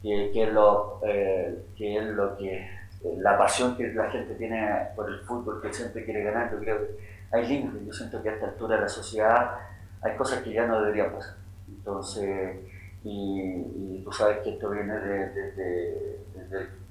que, 0.03 0.31
que, 0.33 0.47
lo, 0.53 1.01
eh, 1.07 1.65
que 1.75 1.97
es 1.97 2.05
lo 2.05 2.37
que 2.37 2.71
la 3.19 3.39
pasión 3.39 3.77
que 3.77 3.93
la 3.93 4.11
gente 4.11 4.35
tiene 4.35 4.89
por 4.95 5.09
el 5.09 5.21
fútbol, 5.21 5.61
que 5.61 5.73
siempre 5.73 6.05
quiere 6.05 6.25
ganar, 6.25 6.51
yo 6.51 6.59
creo 6.59 6.79
que 6.79 6.99
hay 7.31 7.47
límites. 7.47 7.87
Yo 7.87 7.93
siento 7.93 8.23
que 8.23 8.31
a 8.31 8.33
esta 8.33 8.47
altura 8.47 8.77
de 8.77 8.83
la 8.83 8.89
sociedad 8.89 9.59
hay 10.03 10.17
cosas 10.17 10.43
que 10.43 10.53
ya 10.53 10.67
no 10.67 10.81
deberían 10.81 11.13
pasar. 11.13 11.37
Entonces, 11.69 12.57
y, 13.05 14.03
tú 14.05 14.13
sabes 14.13 14.39
que 14.39 14.51
esto 14.51 14.71
viene 14.71 14.99
de, 14.99 16.21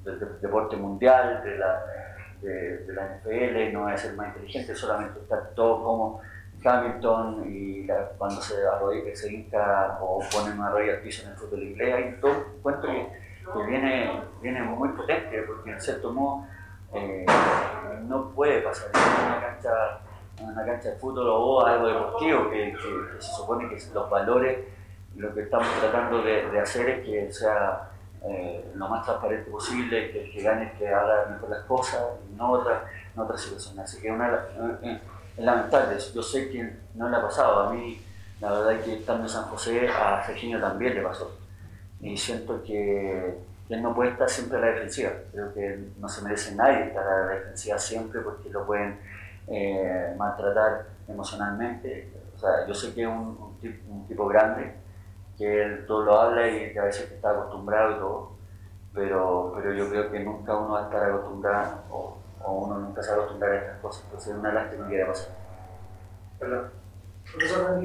del 0.03 0.41
deporte 0.41 0.75
mundial, 0.75 1.41
de 1.43 1.57
la, 1.57 1.83
de, 2.41 2.93
la 2.93 3.17
NFL, 3.17 3.73
no 3.73 3.89
es 3.89 4.05
el 4.05 4.15
más 4.15 4.27
inteligente, 4.27 4.75
solamente 4.75 5.19
está 5.19 5.49
todo 5.49 5.83
como 5.83 6.21
Hamilton 6.63 7.43
y 7.47 7.87
cuando 8.17 8.41
se 8.41 8.55
arrolla, 8.65 9.15
se 9.15 9.33
hinca 9.33 9.97
o 10.01 10.19
pone 10.31 10.53
una 10.53 10.71
rodilla 10.71 10.93
al 10.93 10.99
piso 10.99 11.23
en 11.23 11.29
el 11.29 11.35
fútbol 11.35 11.63
inglés, 11.63 11.93
hay 11.93 12.17
todo 12.19 12.45
cuento 12.61 12.87
que 12.87 13.24
que 13.53 13.63
viene, 13.63 14.21
viene 14.41 14.62
muy 14.63 14.89
potente, 14.89 15.41
porque 15.43 15.71
en 15.71 15.81
cierto 15.81 16.12
modo 16.12 16.45
eh, 16.93 17.25
no 18.08 18.29
puede 18.29 18.62
pasar 18.62 18.89
en 18.93 19.25
una 19.25 19.41
cancha, 19.41 19.99
en 20.39 20.49
una 20.49 20.65
cancha 20.65 20.89
de 20.89 20.95
fútbol 20.95 21.27
o 21.27 21.65
algo 21.65 21.88
deportivo, 21.88 22.49
que, 22.49 22.73
que, 22.73 23.21
se 23.21 23.34
supone 23.34 23.69
que 23.69 23.77
los 23.93 24.10
valores, 24.10 24.60
lo 25.15 25.34
que 25.34 25.41
estamos 25.41 25.67
tratando 25.79 26.21
de, 26.21 26.60
hacer 26.60 26.89
es 26.89 27.05
que 27.05 27.34
sea 27.34 27.89
eh, 28.23 28.71
lo 28.75 28.88
más 28.88 29.05
transparente 29.05 29.49
posible, 29.49 30.12
que 30.12 30.23
el 30.25 30.31
que 30.31 30.41
gane 30.41 30.73
que 30.77 30.88
haga 30.88 31.27
mejor 31.31 31.49
las 31.49 31.63
cosas, 31.65 32.01
no 32.36 32.51
otras 32.51 32.84
no 33.15 33.23
otra 33.23 33.38
situaciones. 33.38 33.86
Así 33.86 34.01
que 34.01 34.12
una, 34.12 34.39
eh, 34.81 34.99
es 35.38 35.43
lamentable, 35.43 35.97
yo 36.13 36.21
sé 36.21 36.49
que 36.49 36.77
no 36.95 37.10
le 37.10 37.17
ha 37.17 37.21
pasado, 37.21 37.62
a 37.62 37.73
mí 37.73 38.01
la 38.41 38.51
verdad 38.51 38.73
es 38.73 38.84
que 38.84 38.93
estando 38.95 39.23
en 39.23 39.29
San 39.29 39.43
José, 39.43 39.88
a 39.88 40.23
Serginho 40.25 40.60
también 40.60 40.95
le 40.95 41.01
pasó 41.01 41.44
y 42.01 42.17
siento 42.17 42.63
que, 42.63 43.38
él 43.67 43.81
no 43.81 43.95
puede 43.95 44.12
estar 44.12 44.29
siempre 44.29 44.60
a 44.60 44.62
la 44.62 44.67
defensiva. 44.67 45.12
Creo 45.31 45.53
que 45.53 45.89
no 45.97 46.08
se 46.08 46.21
merece 46.21 46.53
nadie 46.53 46.88
estar 46.88 47.05
a 47.05 47.25
la 47.25 47.34
defensiva 47.34 47.79
siempre 47.79 48.21
porque 48.21 48.49
lo 48.49 48.65
pueden 48.65 48.99
eh, 49.47 50.13
maltratar 50.17 50.86
emocionalmente. 51.08 52.12
O 52.36 52.39
sea, 52.39 52.67
yo 52.67 52.73
sé 52.75 52.93
que 52.93 53.01
es 53.01 53.08
un, 53.08 53.55
un, 53.89 54.08
tipo, 54.08 54.27
grande, 54.27 54.75
que 55.38 55.63
él 55.63 55.86
todo 55.88 56.03
lo 56.03 56.19
habla 56.19 56.47
y 56.47 56.73
que 56.73 56.79
a 56.79 56.84
veces 56.84 57.12
está 57.12 57.31
acostumbrado 57.31 57.91
y 57.91 57.95
todo, 57.95 58.31
pero, 58.93 59.53
pero 59.55 59.73
yo 59.73 59.89
creo 59.89 60.12
que 60.12 60.19
nunca 60.19 60.55
uno 60.55 60.73
va 60.73 60.81
a 60.81 60.84
estar 60.84 61.10
acostumbrado 61.10 61.84
o, 61.89 62.17
uno 62.47 62.77
nunca 62.77 63.01
se 63.01 63.10
va 63.10 63.15
a 63.15 63.19
acostumbrar 63.21 63.51
a 63.51 63.58
estas 63.58 63.79
cosas. 63.79 64.03
Entonces 64.05 64.31
es 64.31 64.39
una 64.39 64.53
lástima 64.53 64.88
que 64.88 64.95
haya 64.95 65.08
pasado. 65.08 65.34
Perdón. 66.39 66.69
Profesor 67.31 67.79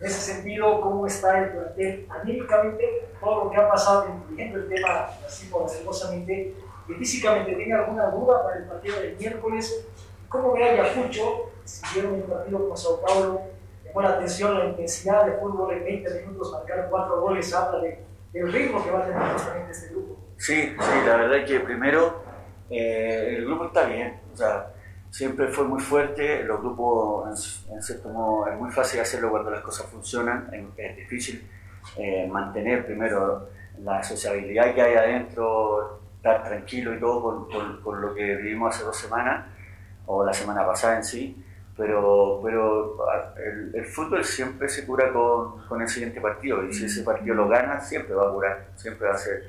en 0.00 0.06
ese 0.06 0.20
sentido, 0.32 0.80
cómo 0.80 1.06
está 1.06 1.38
el 1.38 1.50
plantel 1.50 2.06
anímicamente, 2.10 3.08
todo 3.20 3.44
lo 3.44 3.50
que 3.50 3.56
ha 3.56 3.68
pasado, 3.68 4.06
incluyendo 4.14 4.58
el 4.58 4.68
tema 4.68 5.08
así 5.26 5.46
por 5.46 5.68
celosamente, 5.68 6.54
y 6.88 6.92
físicamente, 6.94 7.54
¿tiene 7.54 7.74
alguna 7.74 8.06
duda 8.10 8.42
para 8.42 8.56
el 8.56 8.64
partido 8.64 9.00
del 9.00 9.16
miércoles? 9.16 9.86
¿Cómo 10.28 10.52
ve 10.52 10.64
Ayacucho? 10.64 11.50
Si 11.64 11.82
vieron 11.94 12.16
el 12.16 12.22
partido 12.22 12.68
con 12.68 12.76
Sao 12.76 13.00
Paulo, 13.00 13.40
llamó 13.84 14.02
la 14.02 14.10
atención 14.10 14.58
la 14.58 14.66
intensidad 14.66 15.24
de 15.24 15.32
fútbol 15.38 15.72
en 15.72 15.84
20 15.84 16.20
minutos, 16.20 16.52
marcar 16.52 16.88
cuatro 16.90 17.20
goles, 17.22 17.54
habla 17.54 17.80
de, 17.80 18.00
del 18.32 18.52
ritmo 18.52 18.84
que 18.84 18.90
va 18.90 18.98
a 18.98 19.06
tener 19.06 19.22
justamente 19.32 19.72
este 19.72 19.88
grupo. 19.90 20.18
Sí, 20.36 20.76
sí, 20.78 21.06
la 21.06 21.16
verdad 21.16 21.38
es 21.38 21.48
que 21.48 21.60
primero 21.60 22.22
eh, 22.68 23.36
el 23.38 23.46
grupo 23.46 23.66
está 23.66 23.86
bien, 23.86 24.20
o 24.32 24.36
sea, 24.36 24.73
siempre 25.14 25.46
fue 25.46 25.62
muy 25.62 25.80
fuerte, 25.80 26.42
los 26.42 26.60
grupos 26.60 27.64
en, 27.70 27.80
cierto 27.80 28.08
modo 28.08 28.48
es 28.48 28.58
muy 28.58 28.68
fácil 28.72 28.98
hacerlo 28.98 29.30
cuando 29.30 29.48
las 29.48 29.60
cosas 29.60 29.86
funcionan, 29.86 30.48
es, 30.76 30.96
difícil 30.96 31.48
eh, 31.96 32.26
mantener 32.28 32.84
primero 32.84 33.48
la 33.84 34.02
sociabilidad 34.02 34.74
que 34.74 34.82
hay 34.82 34.94
adentro, 34.96 36.00
estar 36.16 36.42
tranquilo 36.42 36.96
y 36.96 36.98
todo 36.98 37.48
con, 37.80 38.00
lo 38.00 38.12
que 38.12 38.34
vivimos 38.38 38.74
hace 38.74 38.84
dos 38.84 38.96
semanas 38.96 39.46
o 40.06 40.24
la 40.24 40.32
semana 40.32 40.66
pasada 40.66 40.96
en 40.96 41.04
sí, 41.04 41.44
pero, 41.76 42.40
pero 42.42 42.96
el, 43.72 43.84
fútbol 43.84 44.24
siempre 44.24 44.68
se 44.68 44.84
cura 44.84 45.12
con, 45.12 45.64
con, 45.68 45.80
el 45.80 45.88
siguiente 45.88 46.20
partido 46.20 46.64
y 46.64 46.72
si 46.72 46.86
ese 46.86 47.04
partido 47.04 47.36
lo 47.36 47.48
gana 47.48 47.80
siempre 47.80 48.16
va 48.16 48.30
a 48.30 48.32
curar, 48.32 48.66
siempre 48.74 49.06
va 49.06 49.14
a 49.14 49.18
ser 49.18 49.44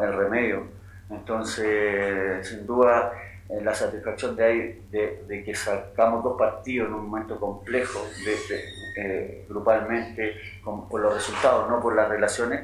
el 0.00 0.12
remedio. 0.14 0.78
Entonces, 1.10 2.46
sin 2.46 2.66
duda, 2.66 3.12
eh, 3.50 3.62
la 3.62 3.74
satisfacción 3.74 4.36
de, 4.36 4.82
de, 4.90 5.24
de, 5.26 5.42
que 5.42 5.54
sacamos 5.54 6.22
dos 6.22 6.36
partidos 6.38 6.88
en 6.88 6.94
un 6.94 7.08
momento 7.08 7.40
complejo, 7.40 7.98
de, 8.22 8.60
eh, 8.96 9.46
grupalmente, 9.48 10.34
por 10.62 11.00
los 11.00 11.14
resultados, 11.14 11.66
no 11.70 11.80
por 11.80 11.96
las 11.96 12.10
relaciones, 12.10 12.60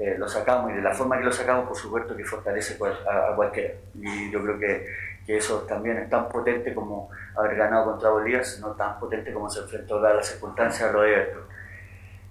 eh, 0.00 0.16
lo 0.18 0.26
sacamos 0.26 0.72
y 0.72 0.74
de 0.74 0.82
la 0.82 0.92
forma 0.92 1.18
que 1.18 1.24
lo 1.24 1.30
sacamos, 1.30 1.68
por 1.68 1.76
supuesto 1.76 2.16
que 2.16 2.24
fortalece 2.24 2.76
a, 3.08 3.36
cualquiera. 3.36 3.74
Y 3.94 4.28
yo 4.32 4.42
creo 4.42 4.58
que, 4.58 4.86
que, 5.24 5.36
eso 5.36 5.60
también 5.68 5.98
es 5.98 6.10
tan 6.10 6.28
potente 6.28 6.74
como 6.74 7.10
haber 7.36 7.54
ganado 7.54 7.84
contra 7.84 8.10
Bolivia, 8.10 8.42
sino 8.42 8.72
tan 8.72 8.98
potente 8.98 9.32
como 9.32 9.48
se 9.48 9.60
enfrentó 9.60 10.04
a 10.04 10.14
las 10.14 10.26
circunstancias 10.26 10.90
a 10.90 10.92
lo 10.92 11.02
de 11.02 11.28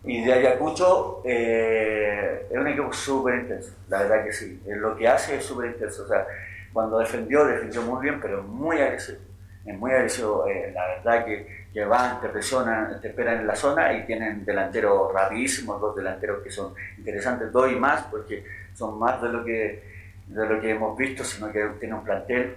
Y 0.04 0.26
de 0.26 0.34
Ayacucho 0.34 1.22
es 1.24 2.52
un 2.52 2.68
equipo 2.68 2.92
súper 2.92 3.36
intenso, 3.36 3.72
la 3.88 4.00
verdad 4.00 4.26
que 4.26 4.34
sí. 4.34 4.62
Lo 4.68 4.98
que 4.98 5.08
hace 5.08 5.38
es 5.38 5.46
súper 5.46 5.68
intenso. 5.68 6.04
O 6.04 6.08
sea, 6.08 6.28
cuando 6.78 7.00
defendió, 7.00 7.44
defendió 7.44 7.82
muy 7.82 8.04
bien, 8.04 8.20
pero 8.22 8.44
muy 8.44 8.80
agresivo. 8.80 9.18
Es 9.66 9.76
muy 9.80 9.92
agresivo, 9.92 10.46
eh, 10.46 10.72
la 10.76 10.86
verdad 10.86 11.26
que, 11.26 11.66
que, 11.74 11.84
van, 11.86 12.22
te 12.22 12.30
presionan, 12.30 13.02
te 13.02 13.08
esperan 13.08 13.40
en 13.40 13.48
la 13.48 13.56
zona 13.56 13.92
y 13.94 14.06
tienen 14.06 14.46
delanteros 14.46 15.12
rapidísimos, 15.12 15.82
dos 15.82 15.96
delanteros 15.96 16.44
que 16.44 16.52
son 16.52 16.76
interesantes, 17.00 17.52
dos 17.52 17.72
y 17.72 17.76
más, 17.78 18.04
porque 18.12 18.46
son 18.76 19.00
más 19.00 19.20
de 19.24 19.30
lo 19.30 19.44
que, 19.44 19.82
de 20.28 20.46
lo 20.48 20.62
que 20.62 20.70
hemos 20.70 20.96
visto, 20.96 21.24
sino 21.24 21.52
que 21.52 21.66
tienen 21.80 21.98
un 21.98 22.04
plantel. 22.04 22.54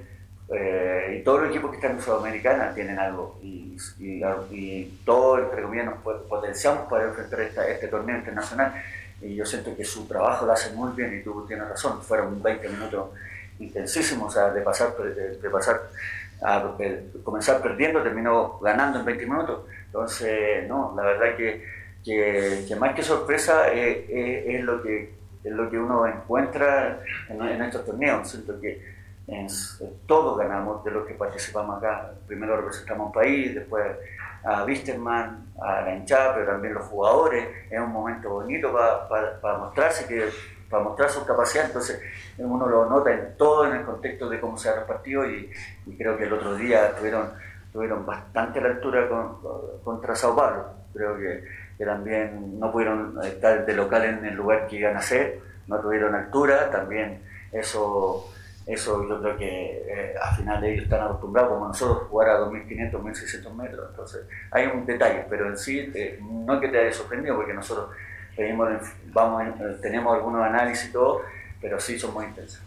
Eh, 0.50 1.16
y 1.18 1.24
todos 1.24 1.40
los 1.40 1.48
equipos 1.48 1.70
que 1.70 1.76
están 1.76 1.92
en 1.92 2.02
Sudamericana 2.02 2.74
tienen 2.74 2.98
algo 2.98 3.38
y, 3.42 3.74
y, 4.00 5.00
todo, 5.02 5.38
entre 5.38 5.62
comillas, 5.62 5.86
nos 5.86 6.24
potenciamos 6.24 6.86
para 6.90 7.04
enfrentar 7.04 7.40
este 7.40 7.88
torneo 7.88 8.18
internacional 8.18 8.74
y 9.22 9.34
yo 9.34 9.46
siento 9.46 9.74
que 9.74 9.84
su 9.84 10.06
trabajo 10.06 10.44
lo 10.44 10.52
hace 10.52 10.74
muy 10.74 10.92
bien 10.92 11.18
y 11.18 11.22
tú 11.22 11.46
tienes 11.46 11.66
razón, 11.66 12.02
fueron 12.02 12.42
20 12.42 12.68
minutos 12.68 13.08
intensísimo, 13.60 14.26
o 14.26 14.30
sea, 14.30 14.50
de 14.50 14.62
pasar, 14.62 14.96
de, 14.96 15.50
pasar 15.50 15.80
a 16.42 16.74
comenzar 17.22 17.60
perdiendo, 17.60 18.02
terminó 18.02 18.58
ganando 18.60 18.98
en 18.98 19.04
20 19.04 19.26
minutos. 19.26 19.66
Entonces, 19.86 20.66
no, 20.66 20.94
la 20.96 21.02
verdad 21.02 21.36
que, 21.36 21.64
que, 22.04 22.76
más 22.76 22.94
que 22.94 23.02
sorpresa 23.02 23.72
eh, 23.72 24.06
eh, 24.08 24.56
es, 24.56 24.64
lo 24.64 24.82
que, 24.82 25.14
es 25.44 25.52
lo 25.52 25.70
que 25.70 25.78
uno 25.78 26.06
encuentra 26.06 27.00
en, 27.28 27.62
estos 27.62 27.84
torneos. 27.84 28.28
Siento 28.28 28.58
que 28.60 29.00
todos 30.06 30.38
ganamos 30.38 30.82
de 30.82 30.90
los 30.90 31.06
que 31.06 31.14
participamos 31.14 31.78
acá. 31.78 32.12
Primero 32.26 32.56
representamos 32.56 33.08
un 33.08 33.12
país, 33.12 33.54
después 33.54 33.84
a 34.42 34.64
Wisterman, 34.64 35.52
a 35.60 35.82
la 35.82 35.94
hinchada, 35.94 36.34
pero 36.34 36.46
también 36.46 36.74
los 36.74 36.86
jugadores. 36.86 37.46
Es 37.70 37.78
un 37.78 37.92
momento 37.92 38.30
bonito 38.30 38.72
para, 38.72 39.40
para 39.40 39.58
mostrarse 39.58 40.06
que 40.06 40.30
para 40.70 40.84
mostrar 40.84 41.10
su 41.10 41.26
capacidad, 41.26 41.66
entonces 41.66 42.00
uno 42.38 42.66
lo 42.68 42.88
nota 42.88 43.12
en 43.12 43.36
todo 43.36 43.66
en 43.66 43.74
el 43.74 43.84
contexto 43.84 44.28
de 44.28 44.40
cómo 44.40 44.56
se 44.56 44.68
ha 44.68 44.76
repartido 44.76 45.28
y, 45.28 45.50
creo 45.98 46.16
que 46.16 46.24
el 46.24 46.32
otro 46.32 46.54
día 46.54 46.94
tuvieron, 46.96 47.30
tuvieron 47.72 48.06
bastante 48.06 48.60
la 48.60 48.68
altura 48.68 49.08
contra 49.82 50.14
Sao 50.14 50.34
Paulo, 50.34 50.66
creo 50.94 51.18
que, 51.18 51.60
también 51.84 52.60
no 52.60 52.70
pudieron 52.70 53.18
estar 53.24 53.64
de 53.64 53.72
local 53.74 54.04
en 54.04 54.24
el 54.26 54.34
lugar 54.34 54.66
que 54.66 54.76
iban 54.76 54.98
a 54.98 55.00
ser, 55.00 55.40
no 55.66 55.80
tuvieron 55.80 56.14
altura, 56.14 56.70
también 56.70 57.22
eso, 57.50 58.30
eso 58.66 59.08
yo 59.08 59.18
creo 59.22 59.38
que 59.38 59.84
eh, 59.88 60.14
al 60.20 60.36
final 60.36 60.62
ellos 60.62 60.84
están 60.84 61.00
acostumbrados 61.00 61.52
como 61.52 61.68
nosotros 61.68 62.06
jugar 62.08 62.28
a 62.28 62.40
2.500, 62.40 62.92
1.600 62.92 63.54
metros, 63.54 63.86
entonces 63.90 64.26
hay 64.50 64.66
un 64.66 64.84
detalle, 64.84 65.24
pero 65.30 65.48
en 65.48 65.56
sí 65.56 65.90
eh, 65.94 66.20
no 66.20 66.60
que 66.60 66.68
te 66.68 66.78
haya 66.78 66.92
sorprendido 66.92 67.34
porque 67.36 67.54
nosotros 67.54 67.88
vamos, 69.12 69.42
tenemos 69.80 70.14
algunos 70.14 70.42
análisis 70.42 70.88
y 70.88 70.92
todo, 70.92 71.22
pero 71.60 71.78
sí 71.78 71.98
son 71.98 72.14
muy 72.14 72.26
intensos. 72.26 72.62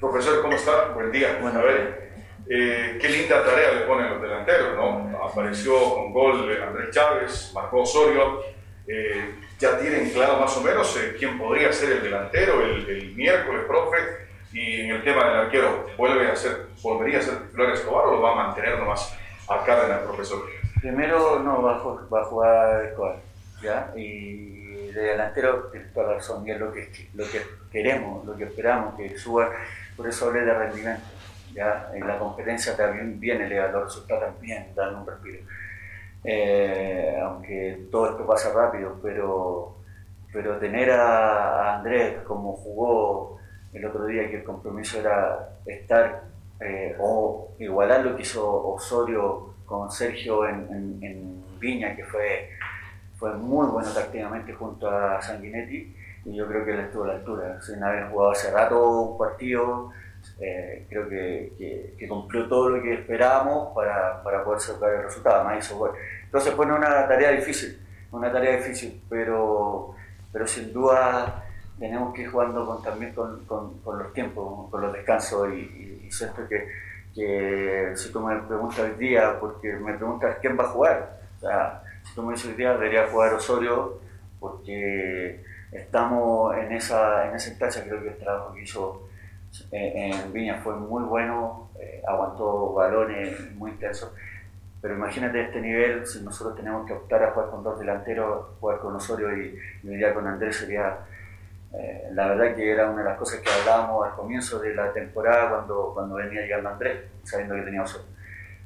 Profesor, 0.00 0.42
¿cómo 0.42 0.54
está? 0.54 0.88
Buen 0.94 1.12
día. 1.12 1.38
Bueno, 1.40 1.60
a 1.60 1.62
ver, 1.62 2.12
eh, 2.48 2.98
qué 3.00 3.08
linda 3.08 3.44
tarea 3.44 3.72
le 3.72 3.80
ponen 3.82 4.10
los 4.10 4.20
delanteros, 4.20 4.76
¿no? 4.76 5.24
Apareció 5.24 5.94
con 5.94 6.12
gol 6.12 6.58
Andrés 6.60 6.90
Chávez, 6.90 7.52
marcó 7.54 7.82
Osorio. 7.82 8.40
Eh, 8.86 9.36
ya 9.60 9.78
tienen 9.78 10.10
claro 10.10 10.38
más 10.38 10.56
o 10.56 10.60
menos 10.60 10.96
eh, 10.96 11.14
quién 11.16 11.38
podría 11.38 11.72
ser 11.72 11.92
el 11.92 12.02
delantero 12.02 12.60
el, 12.62 13.14
miércoles, 13.14 13.62
profe. 13.66 13.96
Y 14.52 14.80
en 14.80 14.96
el 14.96 15.04
tema 15.04 15.24
del 15.24 15.36
arquero, 15.46 15.86
¿vuelve 15.96 16.30
a 16.30 16.36
ser, 16.36 16.66
¿volvería 16.82 17.20
a 17.20 17.22
ser 17.22 17.34
Flores 17.52 17.78
Escobar 17.78 18.06
o 18.06 18.12
lo 18.16 18.20
va 18.20 18.32
a 18.32 18.46
mantener 18.46 18.78
nomás 18.78 19.16
a 19.48 19.64
Cárdenas, 19.64 20.00
profesor? 20.00 20.42
Primero, 20.80 21.38
no, 21.38 21.62
va 21.62 21.76
a, 21.76 22.06
va 22.12 22.20
a 22.20 22.24
jugar 22.24 22.84
Escobar 22.86 23.31
y 23.94 24.90
de 24.92 25.02
delantero 25.02 25.70
toda 25.94 26.14
razón, 26.14 26.46
y 26.46 26.50
es 26.50 26.60
lo 26.60 26.72
que, 26.72 26.88
lo 27.14 27.24
que 27.24 27.40
queremos, 27.70 28.24
lo 28.24 28.36
que 28.36 28.44
esperamos, 28.44 28.94
que 28.94 29.16
suba, 29.16 29.50
por 29.96 30.08
eso 30.08 30.26
hablé 30.26 30.42
de 30.42 30.54
rendimiento, 30.54 31.04
¿ya? 31.54 31.90
En 31.94 32.06
la 32.06 32.18
competencia 32.18 32.76
también 32.76 33.18
viene 33.18 33.48
los 33.48 33.84
resultados 33.84 34.24
también 34.24 34.74
dan 34.74 34.96
un 34.96 35.06
respiro. 35.06 35.40
Eh, 36.24 37.18
aunque 37.22 37.86
todo 37.90 38.10
esto 38.10 38.26
pasa 38.26 38.52
rápido, 38.52 38.98
pero, 39.02 39.76
pero 40.32 40.58
tener 40.58 40.90
a, 40.90 41.76
Andrés 41.76 42.18
como 42.24 42.52
jugó 42.56 43.38
el 43.72 43.84
otro 43.84 44.06
día, 44.06 44.28
que 44.28 44.36
el 44.36 44.44
compromiso 44.44 45.00
era 45.00 45.56
estar 45.66 46.24
eh, 46.60 46.96
o 47.00 47.54
igualar 47.58 48.04
lo 48.04 48.14
que 48.14 48.22
hizo 48.22 48.68
Osorio 48.68 49.54
con 49.64 49.90
Sergio 49.90 50.46
en, 50.46 50.98
en 51.02 51.42
Viña, 51.58 51.96
que 51.96 52.04
fue 52.04 52.50
fue 53.22 53.32
muy 53.34 53.68
bueno 53.68 53.88
tácticamente 53.92 54.52
junto 54.52 54.90
a 54.90 55.22
Sanguinetti 55.22 55.94
y 56.24 56.34
yo 56.34 56.44
creo 56.48 56.64
que 56.64 56.72
él 56.72 56.80
estuvo 56.80 57.04
a 57.04 57.06
la 57.06 57.12
altura. 57.14 57.62
Sin 57.62 57.80
haber 57.80 58.08
jugado 58.08 58.32
hace 58.32 58.50
rato 58.50 59.00
un 59.00 59.16
partido, 59.16 59.92
eh, 60.40 60.88
creo 60.90 61.08
que, 61.08 62.04
cumplió 62.08 62.48
todo 62.48 62.70
lo 62.70 62.82
que 62.82 62.94
esperábamos 62.94 63.72
para, 63.76 64.24
poder 64.42 64.58
sacar 64.58 64.92
el 64.94 65.02
resultado, 65.04 65.36
además 65.36 65.64
hizo 65.64 65.78
gol. 65.78 65.92
Entonces 66.24 66.52
fue 66.54 66.66
una 66.66 67.06
tarea 67.06 67.30
difícil, 67.30 67.80
una 68.10 68.32
tarea 68.32 68.56
difícil, 68.56 69.00
pero, 69.08 69.94
pero 70.32 70.44
sin 70.44 70.72
duda 70.72 71.44
tenemos 71.78 72.12
que 72.12 72.22
ir 72.22 72.28
jugando 72.28 72.66
con, 72.66 72.82
también 72.82 73.14
con, 73.14 73.46
los 73.46 74.12
tiempos, 74.12 74.68
con 74.68 74.80
los 74.80 74.92
descansos 74.92 75.48
y, 75.54 76.08
siento 76.10 76.48
que, 76.48 76.66
que 77.14 77.92
si 77.94 78.10
tú 78.10 78.18
me 78.18 78.36
preguntas 78.40 78.80
el 78.80 78.98
día, 78.98 79.38
porque 79.38 79.74
me 79.74 79.94
preguntas 79.94 80.38
quién 80.40 80.58
va 80.58 80.64
a 80.64 80.68
jugar, 80.68 81.22
como 82.14 82.32
día, 82.32 82.72
debería 82.72 83.08
jugar 83.08 83.34
Osorio 83.34 84.00
porque 84.38 85.44
estamos 85.70 86.56
en 86.56 86.72
esa, 86.72 87.28
en 87.28 87.36
esa 87.36 87.50
instancia, 87.50 87.84
creo 87.84 88.02
que 88.02 88.08
el 88.08 88.18
trabajo 88.18 88.52
que 88.52 88.62
hizo 88.62 89.08
eh, 89.70 90.10
en 90.12 90.32
Viña 90.32 90.60
fue 90.62 90.74
muy 90.76 91.04
bueno, 91.04 91.70
eh, 91.78 92.02
aguantó 92.06 92.72
balones 92.72 93.54
muy 93.54 93.70
intensos, 93.70 94.12
pero 94.80 94.94
imagínate 94.94 95.42
este 95.42 95.60
nivel, 95.60 96.06
si 96.06 96.22
nosotros 96.22 96.56
tenemos 96.56 96.86
que 96.86 96.92
optar 96.92 97.22
a 97.22 97.30
jugar 97.30 97.50
con 97.50 97.62
dos 97.62 97.78
delanteros, 97.78 98.46
jugar 98.60 98.78
con 98.80 98.96
Osorio 98.96 99.36
y, 99.36 99.58
y 99.84 100.12
con 100.12 100.26
Andrés 100.26 100.56
sería, 100.56 100.98
eh, 101.72 102.08
la 102.12 102.28
verdad 102.28 102.54
que 102.54 102.70
era 102.70 102.90
una 102.90 103.02
de 103.02 103.08
las 103.08 103.18
cosas 103.18 103.40
que 103.40 103.48
hablábamos 103.48 104.06
al 104.06 104.16
comienzo 104.16 104.58
de 104.58 104.74
la 104.74 104.92
temporada 104.92 105.50
cuando, 105.50 105.92
cuando 105.94 106.16
venía 106.16 106.42
llegando 106.42 106.68
Andrés, 106.68 106.98
sabiendo 107.22 107.54
que 107.54 107.62
tenía 107.62 107.82
Osorio. 107.82 108.08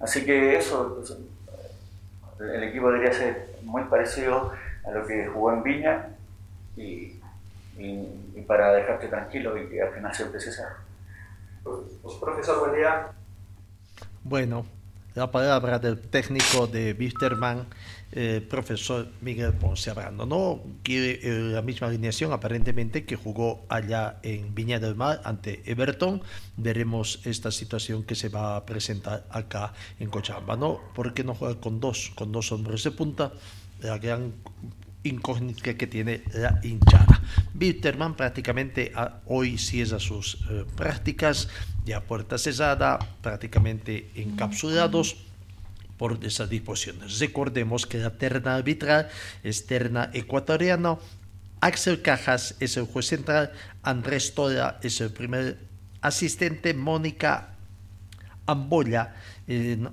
Así 0.01 0.25
que 0.25 0.57
eso, 0.57 1.03
el 2.41 2.63
equipo 2.65 2.91
debería 2.91 3.13
ser 3.13 3.57
muy 3.63 3.85
parecido 3.85 4.53
a 4.85 4.91
lo 4.91 5.07
que 5.07 5.27
jugó 5.27 5.53
en 5.53 5.63
Viña 5.63 6.09
y, 6.77 7.21
para 8.47 8.73
dejarte 8.75 9.09
tranquilo 9.09 9.61
y 9.61 9.69
que 9.69 9.83
al 9.83 9.93
final 9.93 10.15
siempre 10.15 10.41
se 10.41 10.53
sabe. 10.53 10.75
Pues, 11.65 12.15
profesor, 12.21 12.61
buen 12.61 12.77
día. 12.77 13.09
Bueno, 14.23 14.67
la 15.15 15.31
palabra 15.31 15.79
del 15.79 16.01
técnico 16.01 16.67
de 16.67 16.95
Wisterman, 16.99 17.67
eh, 18.19 18.41
profesor 18.41 19.07
Miguel 19.21 19.53
Ponce 19.53 19.91
Abrando. 19.91 20.25
No 20.25 20.63
quiere 20.83 21.21
eh, 21.23 21.53
la 21.53 21.61
misma 21.61 21.89
alineación 21.89 22.33
aparentemente 22.33 23.05
que 23.05 23.15
jugó 23.15 23.67
allá 23.69 24.21
en 24.23 24.55
Viña 24.55 24.81
del 24.81 24.95
Mar 24.95 25.21
ante 25.25 25.63
Everton. 25.71 26.23
Veremos 26.57 27.21
esta 27.25 27.51
situación 27.51 28.05
que 28.05 28.15
se 28.15 28.31
va 28.31 28.57
a 28.57 28.65
presentar 28.65 29.27
acá 29.29 29.75
en 30.01 30.09
Cochabamba. 30.09 30.57
¿no? 30.57 30.81
¿Por 30.95 31.13
qué 31.13 31.25
no 31.25 31.35
juega 31.35 31.61
con 31.61 31.79
dos, 31.79 32.11
con 32.15 32.33
dos 32.33 32.53
hombres 32.53 32.85
de 32.85 32.91
punta? 32.93 33.33
La 33.83 33.99
gran 33.99 34.33
incógnita 35.03 35.75
que 35.77 35.87
tiene 35.87 36.23
la 36.33 36.59
hinchada. 36.63 37.21
Bitterman 37.53 38.17
prácticamente 38.17 38.93
ah, 38.95 39.21
hoy 39.27 39.59
cierra 39.59 40.01
sus 40.01 40.39
eh, 40.51 40.65
prácticas 40.75 41.51
ya 41.85 42.01
puerta 42.01 42.39
cesada, 42.39 42.99
prácticamente 43.21 44.11
encapsulados 44.15 45.26
por 45.97 46.25
esas 46.25 46.49
disposiciones. 46.51 47.19
Recordemos 47.19 47.87
que 47.87 47.99
la 47.99 48.19
terna 48.19 48.57
arbitral 48.57 49.09
es 49.43 49.67
terna 49.67 50.11
ecuatoriano, 50.13 51.01
Axel 51.61 52.03
Cajas 52.03 52.55
es 52.61 52.77
el 52.77 52.85
juez 52.85 53.07
central, 53.07 53.53
Andrés 53.83 54.35
Tola 54.35 54.79
es 54.83 55.01
el 55.01 55.11
primer 55.11 55.59
asistente, 56.03 56.75
Mónica 56.75 57.57
Amboya 58.47 59.15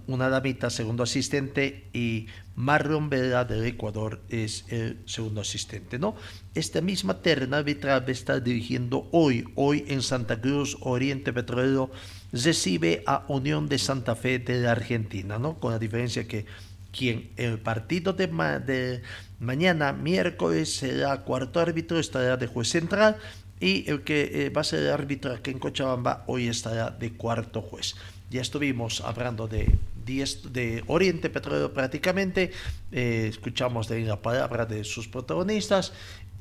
una 0.08 0.30
damita 0.30 0.70
segundo 0.70 1.04
asistente 1.04 1.90
y 1.94 2.26
Marion 2.56 3.10
Vela 3.10 3.46
del 3.46 3.66
Ecuador 3.66 4.22
es 4.30 4.66
el 4.70 4.98
segundo 5.06 5.42
asistente. 5.42 6.00
¿no? 6.00 6.16
Esta 6.56 6.82
misma 6.82 7.22
terna 7.22 7.58
arbitral 7.58 8.04
está 8.08 8.40
dirigiendo 8.40 9.08
hoy, 9.12 9.46
hoy 9.56 9.86
en 9.88 10.02
Santa 10.02 10.42
Cruz, 10.42 10.78
Oriente 10.82 11.32
Petrolero, 11.34 11.92
recibe 12.34 13.04
a 13.06 13.24
Unión 13.28 13.70
de 13.70 13.78
Santa 13.78 14.16
Fe 14.16 14.40
de 14.40 14.62
la 14.62 14.72
Argentina, 14.72 15.38
¿no? 15.38 15.60
con 15.60 15.72
la 15.72 15.80
diferencia 15.80 16.28
que 16.28 16.46
quien 16.92 17.30
el 17.38 17.60
partido 17.60 18.14
de, 18.14 18.28
de 18.28 19.02
mañana, 19.40 19.94
miércoles, 19.94 20.76
será 20.76 21.22
cuarto 21.22 21.60
árbitro, 21.60 22.00
estará 22.00 22.38
de 22.38 22.48
juez 22.48 22.70
central 22.70 23.18
y 23.60 23.90
el 23.90 24.02
que 24.02 24.46
eh, 24.46 24.50
va 24.50 24.62
a 24.62 24.64
ser 24.64 24.80
el 24.84 24.92
árbitro 24.92 25.32
aquí 25.32 25.52
en 25.52 25.60
Cochabamba 25.60 26.24
hoy 26.28 26.48
estará 26.48 26.90
de 26.92 27.14
cuarto 27.14 27.62
juez. 27.62 27.96
Ya 28.30 28.42
estuvimos 28.42 29.02
hablando 29.02 29.48
de, 29.48 29.78
de 30.06 30.84
Oriente 30.88 31.30
Petróleo 31.30 31.74
prácticamente, 31.74 32.52
eh, 32.92 33.28
escuchamos 33.30 33.88
de 33.88 34.02
la 34.02 34.22
palabra 34.22 34.66
de 34.66 34.84
sus 34.84 35.08
protagonistas 35.08 35.94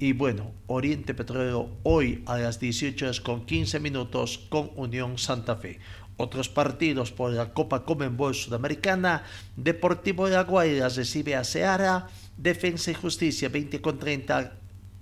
y 0.03 0.15
bueno, 0.15 0.51
Oriente 0.67 1.15
Petróleo 1.15 1.71
hoy 1.85 2.25
a 2.27 2.37
las 2.37 2.59
18 2.59 3.05
horas 3.05 3.21
con 3.21 3.47
15 3.47 3.79
minutos 3.79 4.41
con 4.49 4.73
Unión 4.75 5.17
Santa 5.17 5.55
Fe. 5.55 5.79
Otros 6.17 6.49
partidos 6.49 7.13
por 7.13 7.31
la 7.31 7.55
Copa 7.55 7.85
Comenbol 7.85 8.35
Sudamericana, 8.35 9.23
Deportivo 9.55 10.27
de 10.29 10.35
la 10.35 10.89
recibe 10.89 11.37
a 11.37 11.45
Seara, 11.45 12.09
Defensa 12.37 12.91
y 12.91 12.95
Justicia 12.95 13.49
20 13.49 13.81
con 13.81 14.01
30 14.01 14.55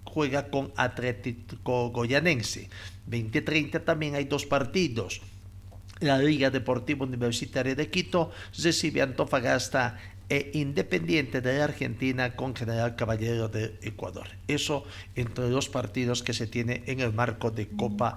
juega 0.05 0.51
con 0.51 0.71
Atlético 0.77 1.89
Goyanense. 1.89 2.69
20-30 3.09 3.83
también 3.83 4.17
hay 4.17 4.25
dos 4.25 4.45
partidos. 4.45 5.23
La 6.01 6.19
Liga 6.19 6.51
Deportiva 6.51 7.07
Universitaria 7.07 7.75
de 7.75 7.89
Quito 7.89 8.33
recibe 8.63 9.01
Antofagasta 9.01 9.99
e 10.31 10.53
Independiente 10.55 11.43
de 11.43 11.61
Argentina 11.61 12.37
con 12.37 12.55
General 12.55 12.95
Caballero 12.95 13.49
de 13.49 13.77
Ecuador. 13.83 14.29
Eso 14.47 14.85
entre 15.17 15.51
los 15.51 15.69
partidos 15.69 16.23
que 16.23 16.33
se 16.33 16.47
tiene 16.47 16.85
en 16.87 17.01
el 17.01 17.13
marco 17.13 17.51
de 17.51 17.69
Copa 17.69 18.17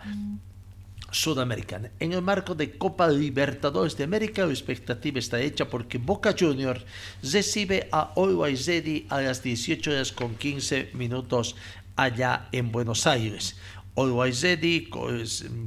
Sudamericana. 1.12 1.92
En 2.00 2.14
el 2.14 2.22
marco 2.22 2.56
de 2.56 2.78
Copa 2.78 3.08
Libertadores 3.08 3.98
de 3.98 4.04
América, 4.04 4.46
la 4.46 4.54
expectativa 4.54 5.20
está 5.20 5.42
hecha 5.42 5.68
porque 5.68 5.98
Boca 5.98 6.36
Juniors 6.38 6.86
recibe 7.22 7.90
a 7.92 8.14
Always 8.16 8.70
a 9.10 9.22
las 9.22 9.42
18 9.44 9.92
horas 9.92 10.12
con 10.12 10.36
15 10.36 10.92
minutos 10.94 11.56
allá 11.96 12.48
en 12.52 12.72
Buenos 12.72 13.08
Aires. 13.08 13.56
Always 13.96 14.42
Ready 14.42 14.90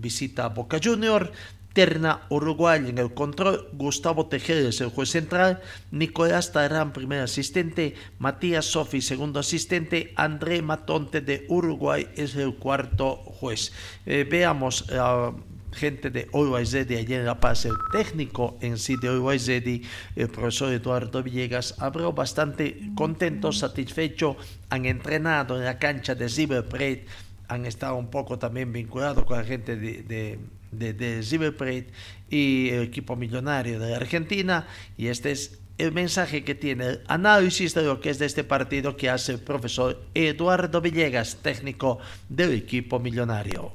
visita 0.00 0.46
a 0.46 0.48
Boca 0.48 0.80
Juniors 0.82 1.30
Terna 1.76 2.22
Uruguay 2.30 2.88
en 2.88 2.96
el 2.96 3.12
control, 3.12 3.68
Gustavo 3.74 4.28
Tejeda 4.28 4.70
es 4.70 4.80
el 4.80 4.88
juez 4.88 5.10
central, 5.10 5.60
Nicolás 5.90 6.50
Tarán 6.50 6.94
primer 6.94 7.20
asistente, 7.20 7.94
Matías 8.18 8.64
Sofi 8.64 9.02
segundo 9.02 9.40
asistente, 9.40 10.14
André 10.16 10.62
Matonte 10.62 11.20
de 11.20 11.44
Uruguay 11.50 12.08
es 12.16 12.34
el 12.34 12.54
cuarto 12.54 13.16
juez. 13.16 13.72
Eh, 14.06 14.26
veamos 14.26 14.90
a 14.90 15.32
gente 15.74 16.08
de 16.08 16.30
Zedi 16.64 16.96
ayer 16.96 17.20
en 17.20 17.26
La 17.26 17.38
Paz, 17.38 17.66
el 17.66 17.76
técnico 17.92 18.56
en 18.62 18.78
sí 18.78 18.96
de 18.96 19.38
Zedi, 19.38 19.82
el 20.14 20.28
profesor 20.28 20.72
Eduardo 20.72 21.22
Villegas, 21.22 21.74
habló 21.78 22.14
bastante 22.14 22.80
contento, 22.94 23.52
satisfecho, 23.52 24.38
han 24.70 24.86
entrenado 24.86 25.58
en 25.58 25.64
la 25.66 25.78
cancha 25.78 26.14
de 26.14 26.28
River 26.28 27.04
han 27.48 27.66
estado 27.66 27.96
un 27.96 28.08
poco 28.08 28.38
también 28.38 28.72
vinculados 28.72 29.24
con 29.24 29.36
la 29.36 29.44
gente 29.44 29.76
de 29.76 30.02
de, 30.02 30.38
de 30.70 31.22
River 31.31 31.87
y 32.31 32.70
el 32.70 32.83
equipo 32.83 33.16
millonario 33.16 33.79
de 33.79 33.94
Argentina. 33.94 34.66
Y 34.96 35.09
este 35.09 35.33
es 35.33 35.59
el 35.79 35.92
mensaje 35.92 36.44
que 36.44 36.55
tiene 36.55 36.87
el 36.87 37.00
análisis 37.07 37.74
de 37.74 37.83
lo 37.83 38.00
que 38.00 38.11
es 38.11 38.18
de 38.18 38.26
este 38.26 38.44
partido 38.44 38.96
que 38.96 39.11
hace 39.11 39.33
el 39.33 39.40
profesor 39.40 40.02
Eduardo 40.14 40.81
Villegas, 40.81 41.37
técnico 41.42 41.98
del 42.29 42.52
equipo 42.52 42.98
millonario. 42.98 43.72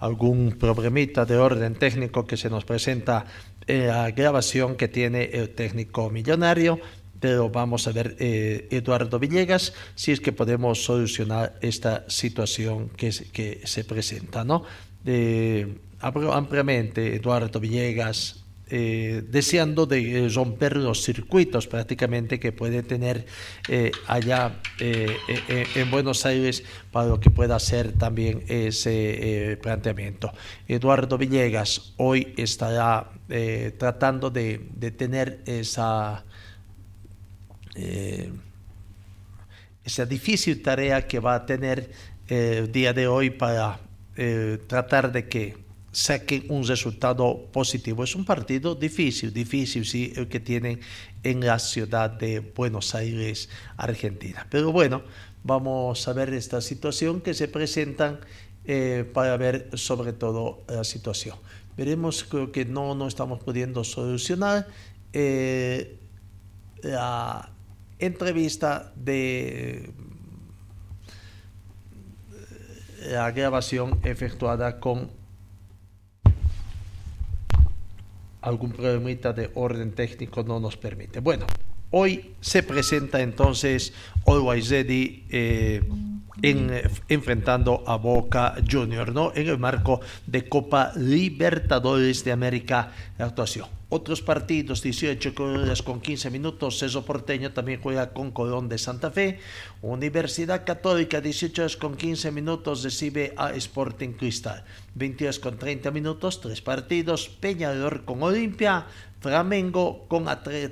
Algún 0.00 0.52
problemita 0.52 1.24
de 1.24 1.36
orden 1.36 1.74
técnico 1.74 2.26
que 2.26 2.36
se 2.36 2.50
nos 2.50 2.64
presenta 2.64 3.26
en 3.66 3.88
la 3.88 4.10
grabación 4.10 4.76
que 4.76 4.88
tiene 4.88 5.24
el 5.32 5.50
técnico 5.50 6.10
millonario, 6.10 6.80
pero 7.20 7.50
vamos 7.50 7.86
a 7.88 7.92
ver, 7.92 8.16
eh, 8.18 8.68
Eduardo 8.70 9.18
Villegas, 9.18 9.74
si 9.94 10.12
es 10.12 10.20
que 10.20 10.32
podemos 10.32 10.84
solucionar 10.84 11.58
esta 11.60 12.04
situación 12.08 12.88
que, 12.90 13.12
que 13.32 13.60
se 13.64 13.84
presenta. 13.84 14.44
¿no? 14.44 14.64
ampliamente 16.32 17.16
Eduardo 17.16 17.60
Villegas 17.60 18.44
eh, 18.70 19.22
deseando 19.26 19.86
de 19.86 20.26
eh, 20.26 20.28
romper 20.28 20.76
los 20.76 21.02
circuitos 21.02 21.66
prácticamente 21.66 22.38
que 22.38 22.52
puede 22.52 22.82
tener 22.82 23.24
eh, 23.68 23.92
allá 24.06 24.60
en 24.78 25.90
Buenos 25.90 26.26
Aires 26.26 26.62
para 26.92 27.08
lo 27.08 27.18
que 27.18 27.30
pueda 27.30 27.58
ser 27.58 27.92
también 27.92 28.44
ese 28.48 29.58
planteamiento. 29.62 30.32
Eduardo 30.66 31.16
Villegas 31.16 31.94
hoy 31.96 32.34
estará 32.36 33.10
tratando 33.78 34.30
de, 34.30 34.58
tener 34.96 35.42
esa, 35.46 36.24
esa 39.84 40.06
difícil 40.06 40.62
tarea 40.62 41.06
que 41.06 41.20
va 41.20 41.34
a 41.34 41.46
tener 41.46 41.90
el 42.28 42.70
día 42.70 42.92
de 42.92 43.08
hoy 43.08 43.30
para 43.30 43.80
tratar 44.66 45.12
de 45.12 45.28
que 45.28 45.67
saquen 45.98 46.44
un 46.48 46.64
resultado 46.64 47.48
positivo. 47.50 48.04
Es 48.04 48.14
un 48.14 48.24
partido 48.24 48.76
difícil, 48.76 49.32
difícil, 49.32 49.84
sí, 49.84 50.12
el 50.14 50.28
que 50.28 50.38
tienen 50.38 50.78
en 51.24 51.44
la 51.44 51.58
ciudad 51.58 52.08
de 52.08 52.38
Buenos 52.38 52.94
Aires, 52.94 53.48
Argentina. 53.76 54.46
Pero 54.48 54.70
bueno, 54.70 55.02
vamos 55.42 56.06
a 56.06 56.12
ver 56.12 56.32
esta 56.34 56.60
situación 56.60 57.20
que 57.20 57.34
se 57.34 57.48
presentan 57.48 58.20
eh, 58.64 59.10
para 59.12 59.36
ver 59.36 59.70
sobre 59.74 60.12
todo 60.12 60.62
la 60.68 60.84
situación. 60.84 61.36
Veremos, 61.76 62.22
creo 62.22 62.52
que 62.52 62.64
no, 62.64 62.94
no 62.94 63.08
estamos 63.08 63.42
pudiendo 63.42 63.82
solucionar 63.82 64.68
eh, 65.12 65.98
la 66.82 67.50
entrevista 67.98 68.92
de 68.94 69.90
la 73.10 73.32
grabación 73.32 73.98
efectuada 74.04 74.78
con 74.78 75.17
algún 78.40 78.72
problemita 78.72 79.32
de 79.32 79.50
orden 79.54 79.92
técnico 79.92 80.42
no 80.42 80.60
nos 80.60 80.76
permite. 80.76 81.20
Bueno, 81.20 81.46
hoy 81.90 82.34
se 82.40 82.62
presenta 82.62 83.20
entonces 83.20 83.92
Always 84.26 84.70
Ready 84.70 85.24
eh, 85.30 85.82
en, 86.42 86.70
enfrentando 87.08 87.82
a 87.86 87.96
Boca 87.96 88.54
Junior, 88.70 89.12
¿no? 89.12 89.32
En 89.34 89.48
el 89.48 89.58
marco 89.58 90.00
de 90.26 90.48
Copa 90.48 90.92
Libertadores 90.96 92.24
de 92.24 92.32
América 92.32 92.92
actuación. 93.18 93.66
Otros 93.90 94.20
partidos, 94.20 94.82
18 94.82 95.32
horas 95.38 95.80
con 95.80 96.02
15 96.02 96.30
minutos, 96.30 96.78
Ceso 96.78 97.06
Porteño 97.06 97.52
también 97.52 97.80
juega 97.80 98.12
con 98.12 98.32
Colón 98.32 98.68
de 98.68 98.76
Santa 98.76 99.10
Fe. 99.10 99.40
Universidad 99.80 100.66
Católica, 100.66 101.22
18 101.22 101.62
horas 101.62 101.76
con 101.78 101.96
15 101.96 102.30
minutos, 102.30 102.82
recibe 102.82 103.32
a 103.38 103.54
Sporting 103.54 104.10
Cristal. 104.10 104.62
20 104.94 105.24
horas 105.24 105.38
con 105.38 105.56
30 105.56 105.90
minutos, 105.90 106.42
tres 106.42 106.60
partidos, 106.60 107.30
Peñador 107.30 108.04
con 108.04 108.22
Olimpia, 108.22 108.84
Flamengo 109.20 110.06
con 110.06 110.26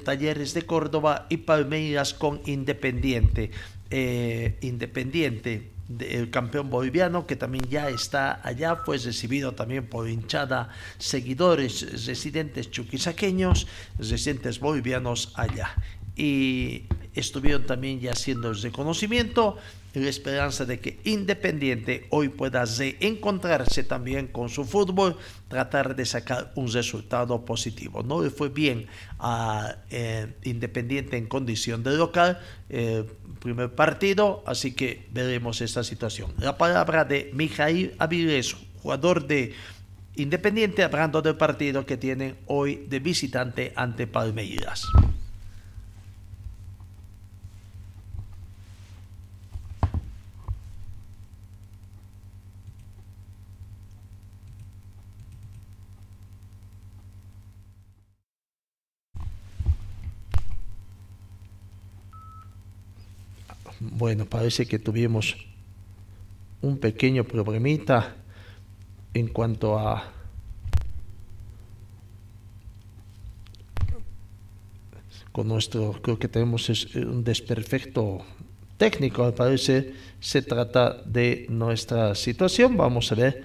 Talleres 0.04 0.52
de 0.52 0.62
Córdoba 0.62 1.26
y 1.30 1.38
Palmeiras 1.38 2.12
con 2.12 2.42
Independiente. 2.44 3.50
Eh, 3.90 4.58
Independiente 4.62 5.76
el 6.00 6.30
campeón 6.30 6.68
boliviano 6.68 7.26
que 7.26 7.36
también 7.36 7.64
ya 7.68 7.88
está 7.88 8.40
allá, 8.42 8.76
fue 8.76 8.98
recibido 8.98 9.52
también 9.52 9.86
por 9.86 10.08
hinchada, 10.08 10.70
seguidores 10.98 12.06
residentes 12.06 12.70
chuquisaqueños, 12.70 13.66
residentes 13.98 14.58
bolivianos 14.58 15.32
allá. 15.34 15.74
Y 16.16 16.84
estuvieron 17.14 17.66
también 17.66 18.00
ya 18.00 18.12
haciendo 18.12 18.50
el 18.50 18.60
reconocimiento 18.60 19.58
la 20.02 20.10
esperanza 20.10 20.64
de 20.64 20.78
que 20.78 20.98
Independiente 21.04 22.06
hoy 22.10 22.28
pueda 22.28 22.64
reencontrarse 22.64 23.82
también 23.82 24.26
con 24.26 24.48
su 24.48 24.64
fútbol, 24.64 25.16
tratar 25.48 25.96
de 25.96 26.04
sacar 26.04 26.52
un 26.54 26.70
resultado 26.70 27.44
positivo. 27.44 28.02
No 28.02 28.22
le 28.22 28.30
fue 28.30 28.48
bien 28.48 28.86
a 29.18 29.76
eh, 29.90 30.34
Independiente 30.42 31.16
en 31.16 31.26
condición 31.26 31.82
de 31.82 31.96
local, 31.96 32.40
eh, 32.68 33.04
primer 33.40 33.74
partido, 33.74 34.42
así 34.46 34.72
que 34.72 35.06
veremos 35.12 35.60
esta 35.60 35.84
situación. 35.84 36.32
La 36.38 36.58
palabra 36.58 37.04
de 37.04 37.30
Mijail 37.32 37.94
Avilés, 37.98 38.56
jugador 38.82 39.26
de 39.26 39.54
Independiente, 40.16 40.82
hablando 40.82 41.20
del 41.22 41.36
partido 41.36 41.84
que 41.84 41.96
tienen 41.96 42.36
hoy 42.46 42.86
de 42.88 43.00
visitante 43.00 43.72
ante 43.76 44.06
Palmeiras. 44.06 44.86
Bueno, 64.06 64.24
parece 64.24 64.66
que 64.66 64.78
tuvimos 64.78 65.36
un 66.62 66.78
pequeño 66.78 67.24
problemita 67.24 68.14
en 69.12 69.26
cuanto 69.26 69.76
a 69.76 70.12
con 75.32 75.48
nuestro, 75.48 76.00
creo 76.00 76.20
que 76.20 76.28
tenemos 76.28 76.70
un 76.94 77.24
desperfecto 77.24 78.24
técnico, 78.78 79.24
al 79.24 79.34
parecer 79.34 79.94
se 80.20 80.40
trata 80.40 81.02
de 81.02 81.46
nuestra 81.48 82.14
situación, 82.14 82.76
vamos 82.76 83.10
a 83.10 83.16
ver 83.16 83.44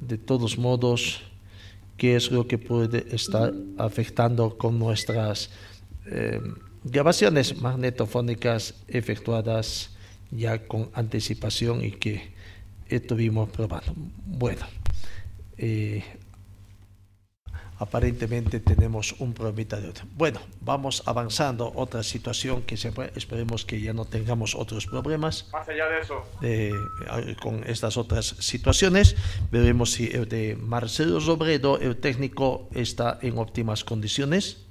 de 0.00 0.18
todos 0.18 0.58
modos 0.58 1.22
qué 1.96 2.16
es 2.16 2.32
lo 2.32 2.48
que 2.48 2.58
puede 2.58 3.06
estar 3.14 3.54
afectando 3.78 4.58
con 4.58 4.80
nuestras 4.80 5.48
eh, 6.06 6.40
grabaciones 6.84 7.60
magnetofónicas 7.60 8.74
efectuadas 8.88 9.90
ya 10.30 10.66
con 10.66 10.90
anticipación 10.94 11.84
y 11.84 11.92
que 11.92 12.32
estuvimos 12.88 13.50
probando. 13.50 13.92
Bueno, 13.96 14.66
eh, 15.56 16.04
aparentemente 17.78 18.60
tenemos 18.60 19.14
un 19.18 19.32
problemita 19.32 19.80
de 19.80 19.88
otro. 19.88 20.04
Bueno, 20.16 20.40
vamos 20.60 21.02
avanzando. 21.06 21.72
Otra 21.74 22.02
situación 22.02 22.62
que 22.62 22.76
se 22.76 22.92
esperemos 23.16 23.64
que 23.64 23.80
ya 23.80 23.92
no 23.92 24.04
tengamos 24.04 24.54
otros 24.54 24.86
problemas. 24.86 25.48
Más 25.52 25.68
allá 25.68 25.88
de 25.88 26.00
eso. 26.00 26.22
Eh, 26.42 26.72
con 27.42 27.64
estas 27.66 27.96
otras 27.96 28.26
situaciones, 28.38 29.16
veremos 29.50 29.92
si 29.92 30.08
el 30.08 30.28
de 30.28 30.56
Marcelo 30.56 31.20
Robredo, 31.20 31.78
el 31.78 31.96
técnico, 31.96 32.68
está 32.72 33.18
en 33.22 33.38
óptimas 33.38 33.84
condiciones 33.84 34.69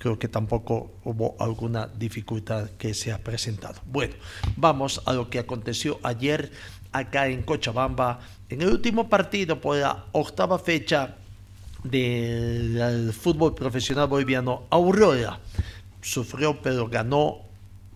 creo 0.00 0.18
que 0.18 0.28
tampoco 0.28 0.92
hubo 1.04 1.36
alguna 1.38 1.86
dificultad 1.86 2.70
que 2.78 2.94
se 2.94 3.12
ha 3.12 3.18
presentado. 3.18 3.80
Bueno, 3.84 4.14
vamos 4.56 5.02
a 5.04 5.12
lo 5.12 5.28
que 5.28 5.38
aconteció 5.38 6.00
ayer 6.02 6.50
acá 6.90 7.28
en 7.28 7.42
Cochabamba, 7.42 8.18
en 8.48 8.62
el 8.62 8.68
último 8.68 9.10
partido 9.10 9.60
por 9.60 9.76
la 9.76 10.06
octava 10.12 10.58
fecha 10.58 11.16
del 11.84 13.12
fútbol 13.12 13.54
profesional 13.54 14.08
boliviano, 14.08 14.64
Aurora 14.70 15.38
sufrió 16.00 16.60
pero 16.62 16.88
ganó 16.88 17.49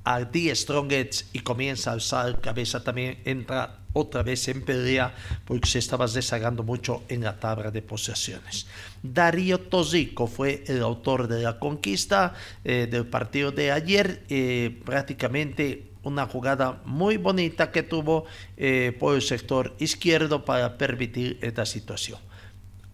a 0.05 0.31
The 0.31 0.55
Strongets 0.55 1.31
y 1.33 1.41
comienza 1.41 1.91
a 1.91 1.95
alzar 1.95 2.41
cabeza 2.41 2.85
también, 2.85 3.19
entra 3.25 3.79
otra 3.95 4.23
vez 4.23 4.47
en 4.49 4.63
pelea 4.63 5.15
porque 5.45 5.69
se 5.69 5.79
estaba 5.79 6.07
desagando 6.07 6.63
mucho 6.63 7.05
en 7.09 7.23
la 7.23 7.39
tabla 7.39 7.71
de 7.71 7.81
posesiones. 7.81 8.67
Darío 9.03 9.59
Tosico 9.61 10.27
fue 10.27 10.65
el 10.67 10.83
autor 10.83 11.29
de 11.29 11.43
la 11.43 11.59
conquista 11.59 12.35
eh, 12.65 12.87
del 12.91 13.07
partido 13.07 13.51
de 13.53 13.73
ayer, 13.73 14.25
eh, 14.29 14.81
prácticamente 14.85 15.93
una 16.03 16.27
jugada 16.27 16.83
muy 16.85 17.17
bonita 17.17 17.73
que 17.73 17.83
tuvo 17.83 18.27
eh, 18.57 18.95
por 18.99 19.15
el 19.15 19.23
sector 19.23 19.75
izquierdo 19.79 20.45
para 20.45 20.77
permitir 20.77 21.39
esta 21.41 21.65
situación. 21.65 22.19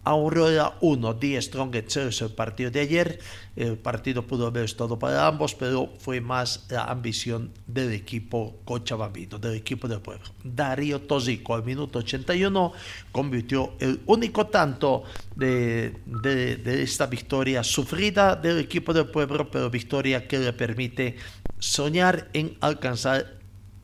Aurora 0.03 0.77
1, 0.81 1.13
Die 1.15 1.39
Strongest 1.41 1.97
es 1.97 2.21
el 2.21 2.31
partido 2.31 2.71
de 2.71 2.79
ayer. 2.79 3.19
El 3.55 3.77
partido 3.77 4.25
pudo 4.25 4.47
haber 4.47 4.65
estado 4.65 4.97
para 4.97 5.27
ambos, 5.27 5.53
pero 5.53 5.93
fue 5.99 6.19
más 6.21 6.65
la 6.69 6.85
ambición 6.85 7.51
del 7.67 7.93
equipo 7.93 8.55
cochabambino, 8.65 9.37
del 9.37 9.55
equipo 9.55 9.87
del 9.87 10.01
pueblo. 10.01 10.25
Darío 10.43 11.01
Tosico 11.01 11.53
al 11.53 11.63
minuto 11.63 11.99
81 11.99 12.73
convirtió 13.11 13.73
el 13.79 14.01
único 14.07 14.47
tanto 14.47 15.03
de, 15.35 15.93
de 16.05 16.81
esta 16.81 17.05
victoria 17.05 17.63
sufrida 17.63 18.35
del 18.35 18.57
equipo 18.59 18.93
del 18.93 19.07
pueblo, 19.07 19.51
pero 19.51 19.69
victoria 19.69 20.27
que 20.27 20.39
le 20.39 20.53
permite 20.53 21.15
soñar 21.59 22.29
en 22.33 22.57
alcanzar 22.59 23.39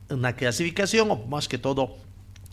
una 0.09 0.35
clasificación 0.35 1.11
o 1.11 1.17
más 1.27 1.47
que 1.47 1.57
todo 1.57 2.06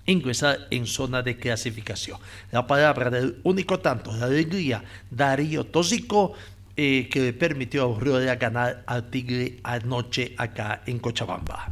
ingresar 0.07 0.59
en 0.71 0.87
zona 0.87 1.23
de 1.23 1.37
clasificación. 1.37 2.19
La 2.51 2.67
palabra 2.67 3.11
del 3.11 3.41
único 3.45 3.81
tanto, 3.81 4.13
la 4.13 4.27
alegría, 4.27 4.83
Darío 5.11 5.65
Tóxico, 5.65 6.35
eh, 6.77 7.09
que 7.09 7.21
le 7.21 7.33
permitió 7.33 7.83
a 7.83 7.85
Aurora 7.85 8.35
ganar 8.35 8.83
al 8.87 9.11
Tigre 9.11 9.61
anoche 9.63 10.35
acá 10.37 10.83
en 10.87 10.99
Cochabamba. 10.99 11.69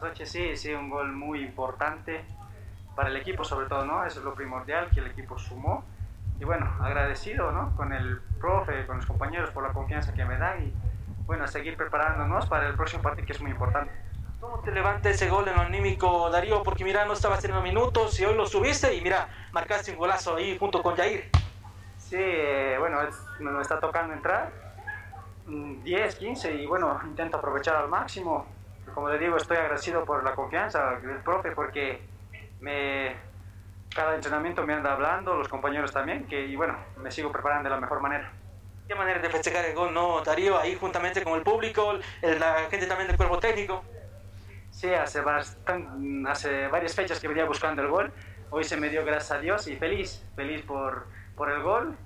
Anoche 0.00 0.24
sí, 0.24 0.56
sí, 0.56 0.72
un 0.72 0.88
gol 0.88 1.12
muy 1.12 1.42
importante 1.42 2.24
para 2.96 3.10
el 3.10 3.16
equipo 3.16 3.44
sobre 3.44 3.66
todo, 3.66 3.84
¿no? 3.84 4.04
Eso 4.04 4.20
es 4.20 4.24
lo 4.24 4.34
primordial, 4.34 4.90
que 4.90 5.00
el 5.00 5.06
equipo 5.06 5.38
sumó. 5.38 5.84
Y 6.40 6.44
bueno, 6.44 6.66
agradecido, 6.80 7.52
¿no? 7.52 7.76
Con 7.76 7.92
el 7.92 8.20
profe, 8.40 8.86
con 8.86 8.96
los 8.96 9.06
compañeros 9.06 9.50
por 9.50 9.64
la 9.64 9.72
confianza 9.72 10.14
que 10.14 10.24
me 10.24 10.38
dan 10.38 10.66
y 10.66 10.72
bueno, 11.26 11.46
seguir 11.46 11.76
preparándonos 11.76 12.46
para 12.46 12.68
el 12.68 12.74
próximo 12.74 13.02
partido 13.02 13.26
que 13.26 13.32
es 13.34 13.40
muy 13.42 13.50
importante. 13.50 13.92
¿Cómo 14.40 14.60
te 14.60 14.70
levanta 14.70 15.10
ese 15.10 15.28
gol 15.28 15.48
en 15.48 15.56
lo 15.56 15.62
anímico, 15.62 16.30
Darío? 16.30 16.62
Porque 16.62 16.84
mira, 16.84 17.04
no 17.04 17.14
estabas 17.14 17.40
teniendo 17.40 17.62
minutos 17.62 18.18
y 18.20 18.24
hoy 18.24 18.34
lo 18.34 18.46
subiste 18.46 18.94
y 18.94 19.00
mira, 19.00 19.28
marcaste 19.52 19.90
un 19.90 19.98
golazo 19.98 20.36
ahí 20.36 20.56
junto 20.56 20.80
con 20.80 20.94
Jair. 20.94 21.24
Sí, 21.96 22.16
eh, 22.18 22.76
bueno, 22.78 23.00
me 23.40 23.60
está 23.60 23.80
tocando 23.80 24.14
entrar 24.14 24.52
10, 25.44 26.14
mm, 26.14 26.18
15 26.18 26.54
y 26.54 26.66
bueno, 26.66 27.00
intento 27.04 27.38
aprovechar 27.38 27.76
al 27.76 27.88
máximo. 27.88 28.46
Como 28.94 29.08
le 29.08 29.18
digo, 29.18 29.36
estoy 29.36 29.56
agradecido 29.56 30.04
por 30.04 30.22
la 30.22 30.34
confianza 30.34 30.92
del 31.00 31.18
profe 31.22 31.50
porque 31.50 32.08
me, 32.60 33.16
cada 33.94 34.14
entrenamiento 34.14 34.64
me 34.64 34.74
anda 34.74 34.92
hablando, 34.92 35.34
los 35.34 35.48
compañeros 35.48 35.92
también, 35.92 36.26
que 36.26 36.46
y 36.46 36.54
bueno, 36.54 36.78
me 36.96 37.10
sigo 37.10 37.32
preparando 37.32 37.68
de 37.68 37.74
la 37.74 37.80
mejor 37.80 38.00
manera. 38.00 38.32
¿Qué 38.86 38.94
manera 38.94 39.18
de 39.18 39.28
festejar 39.28 39.64
el 39.66 39.74
gol, 39.74 39.92
no, 39.92 40.22
Darío? 40.22 40.58
Ahí 40.58 40.74
juntamente 40.76 41.22
con 41.22 41.34
el 41.34 41.42
público, 41.42 41.94
la 42.22 42.68
gente 42.70 42.86
también 42.86 43.08
del 43.08 43.16
cuerpo 43.16 43.38
técnico. 43.38 43.84
Sí, 44.78 44.94
hace, 44.94 45.24
hace 46.28 46.68
varias 46.68 46.94
fechas 46.94 47.18
que 47.18 47.26
venía 47.26 47.44
buscando 47.44 47.82
el 47.82 47.88
gol. 47.88 48.12
Hoy 48.50 48.62
se 48.62 48.76
me 48.76 48.88
dio 48.88 49.04
gracias 49.04 49.32
a 49.32 49.40
Dios 49.40 49.66
y 49.66 49.74
feliz, 49.74 50.24
feliz 50.36 50.62
por, 50.62 51.08
por 51.34 51.50
el 51.50 51.64
gol. 51.64 51.96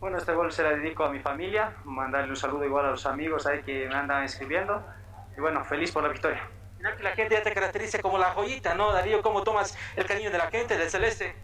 Bueno, 0.00 0.18
este 0.18 0.32
gol 0.32 0.50
se 0.50 0.64
lo 0.64 0.70
dedico 0.70 1.04
a 1.04 1.10
mi 1.10 1.20
familia, 1.20 1.76
mandarle 1.84 2.30
un 2.30 2.36
saludo 2.36 2.64
igual 2.64 2.86
a 2.86 2.90
los 2.90 3.06
amigos 3.06 3.46
ahí 3.46 3.62
que 3.62 3.86
me 3.86 3.94
andan 3.94 4.24
escribiendo. 4.24 4.84
Y 5.36 5.40
bueno, 5.40 5.64
feliz 5.64 5.92
por 5.92 6.02
la 6.02 6.08
victoria. 6.08 6.42
Mira 6.78 6.96
que 6.96 7.04
la 7.04 7.12
gente 7.12 7.36
ya 7.36 7.42
te 7.44 7.52
caracteriza 7.52 8.02
como 8.02 8.18
la 8.18 8.32
joyita, 8.32 8.74
¿no, 8.74 8.92
Darío? 8.92 9.22
¿Cómo 9.22 9.44
tomas 9.44 9.78
el 9.94 10.04
cariño 10.04 10.32
de 10.32 10.38
la 10.38 10.50
gente, 10.50 10.76
del 10.76 10.90
celeste? 10.90 11.36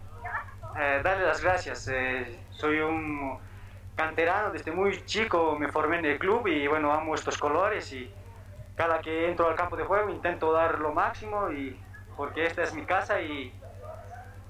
Eh, 0.77 1.01
darle 1.05 1.25
las 1.25 1.41
gracias. 1.41 1.87
Eh, 1.87 2.37
soy 2.51 2.81
un 2.81 3.39
canterano, 3.95 4.51
desde 4.51 4.73
muy 4.73 5.05
chico 5.05 5.57
me 5.57 5.69
formé 5.69 6.01
en 6.01 6.07
el 6.07 6.19
club 6.19 6.49
y 6.49 6.67
bueno, 6.67 6.93
amo 6.93 7.15
estos 7.15 7.39
colores 7.39 7.93
y 7.93 8.13
cada 8.77 9.01
que 9.01 9.29
entro 9.29 9.49
al 9.49 9.57
campo 9.57 9.77
de 9.77 9.85
juego 9.85 10.11
intento 10.11 10.53
dar 10.53 10.79
lo 10.81 10.93
máximo 10.93 11.51
y 11.51 11.77
porque 12.17 12.47
esta 12.47 12.63
es 12.63 12.75
mi 12.75 12.83
casa 12.83 13.21
y, 13.23 13.53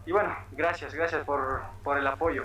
y 0.07 0.13
bueno, 0.13 0.35
gracias, 0.53 0.95
gracias 0.95 1.25
por, 1.25 1.63
por 1.83 1.99
el 1.99 2.07
apoyo. 2.07 2.45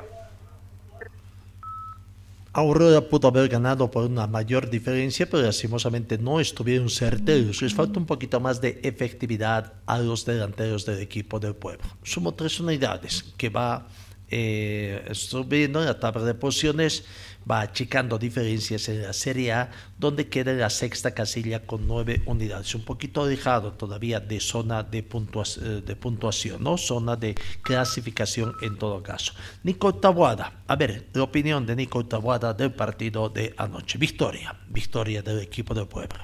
Aurora 2.52 3.02
pudo 3.02 3.28
haber 3.28 3.48
ganado 3.48 3.92
por 3.92 4.06
una 4.06 4.26
mayor 4.26 4.70
diferencia, 4.70 5.30
pero 5.30 5.44
lastimosamente 5.44 6.18
no 6.18 6.40
estuvieron 6.40 6.90
certeros. 6.90 7.62
Les 7.62 7.76
falta 7.76 8.00
un 8.00 8.08
poquito 8.08 8.40
más 8.40 8.60
de 8.60 8.80
efectividad 8.84 9.74
a 9.86 10.00
los 10.00 10.26
delanteros 10.26 10.84
del 10.86 11.00
equipo 11.00 11.40
del 11.40 11.56
pueblo. 11.56 11.86
Sumo 12.02 12.34
tres 12.34 12.60
unidades 12.60 13.34
que 13.38 13.50
va 13.50 13.88
eh, 14.32 15.10
subiendo 15.12 15.80
en 15.80 15.86
la 15.86 16.00
tabla 16.00 16.24
de 16.24 16.34
posiciones, 16.34 17.06
va 17.50 17.62
achicando 17.62 18.18
diferencias 18.18 18.90
en 18.90 19.04
la 19.04 19.14
Serie 19.14 19.54
A, 19.54 19.70
donde 19.98 20.30
queda 20.30 20.52
en 20.52 20.60
la 20.60 20.70
sexta 20.70 21.14
casilla 21.14 21.66
con 21.66 21.88
nueve 21.88 22.22
unidades. 22.26 22.74
Un 22.76 22.86
poquito 22.86 23.24
alejado 23.24 23.74
todavía 23.74 24.20
de 24.20 24.40
zona 24.40 24.84
de, 24.84 25.04
puntuación, 25.04 25.86
de 25.86 25.96
puntuación, 25.96 26.64
¿no? 26.64 26.78
Zona 26.78 27.16
de 27.16 27.36
clasificación 27.62 28.54
en 28.62 28.78
todo 28.78 29.02
caso. 29.02 29.34
Nico 29.64 29.96
Tabuada, 29.96 30.64
a 30.68 30.76
ver, 30.76 31.08
la 31.14 31.24
opinión 31.24 31.66
de 31.66 31.76
Nico 31.76 32.06
Tabuada 32.06 32.54
del 32.54 32.74
partido 32.74 33.30
de 33.30 33.54
anoche. 33.58 33.98
Victoria, 33.98 34.56
victoria 34.68 35.22
del 35.22 35.40
equipo 35.40 35.74
del 35.74 35.88
pueblo. 35.88 36.20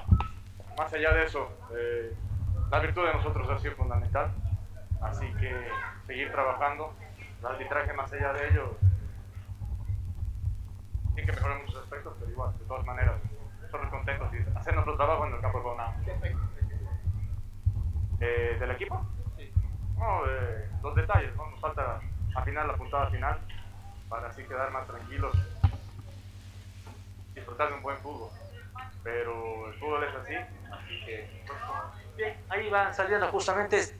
Más 0.78 0.92
allá 0.92 1.12
de 1.12 1.24
eso, 1.24 1.48
eh, 1.76 2.14
la 2.70 2.78
virtud 2.80 3.02
de 3.04 3.14
nosotros 3.14 3.48
ha 3.48 3.58
sido 3.58 3.74
fundamental, 3.76 4.30
así 5.00 5.26
que 5.40 5.52
seguir 6.06 6.30
trabajando 6.30 6.92
el 7.40 7.46
arbitraje 7.46 7.92
más 7.92 8.12
allá 8.12 8.32
de 8.32 8.48
ello 8.48 8.76
tiene 11.16 11.30
que 11.30 11.36
mejorar 11.36 11.62
muchos 11.62 11.82
aspectos, 11.82 12.14
pero 12.20 12.30
igual, 12.30 12.58
de 12.58 12.64
todas 12.66 12.84
maneras, 12.84 13.14
nosotros 13.62 13.90
contentos 13.90 14.28
y 14.34 14.58
hacer 14.58 14.74
nuestro 14.74 14.96
trabajo 14.96 15.26
en 15.26 15.34
el 15.34 15.40
campo 15.40 15.58
de 15.58 15.64
juego 15.64 15.78
eh, 18.20 18.56
¿Del 18.60 18.70
equipo? 18.70 19.06
Sí. 19.36 19.50
No, 19.98 20.26
eh, 20.26 20.68
los 20.82 20.94
detalles, 20.94 21.34
¿no? 21.36 21.50
nos 21.50 21.60
falta 21.60 22.00
afinar 22.34 22.66
la 22.66 22.76
puntada 22.76 23.10
final 23.10 23.38
para 24.08 24.28
así 24.28 24.42
quedar 24.44 24.70
más 24.70 24.86
tranquilos 24.86 25.34
y 27.32 27.34
disfrutar 27.34 27.70
de 27.70 27.74
un 27.76 27.82
buen 27.82 27.96
fútbol. 27.98 28.30
Pero 29.02 29.68
el 29.68 29.74
fútbol 29.78 30.04
es 30.04 30.14
así, 30.14 30.34
así 30.34 31.04
que... 31.06 31.44
Bien, 32.16 32.36
ahí 32.48 32.70
van 32.70 32.94
saliendo 32.94 33.28
justamente 33.28 33.96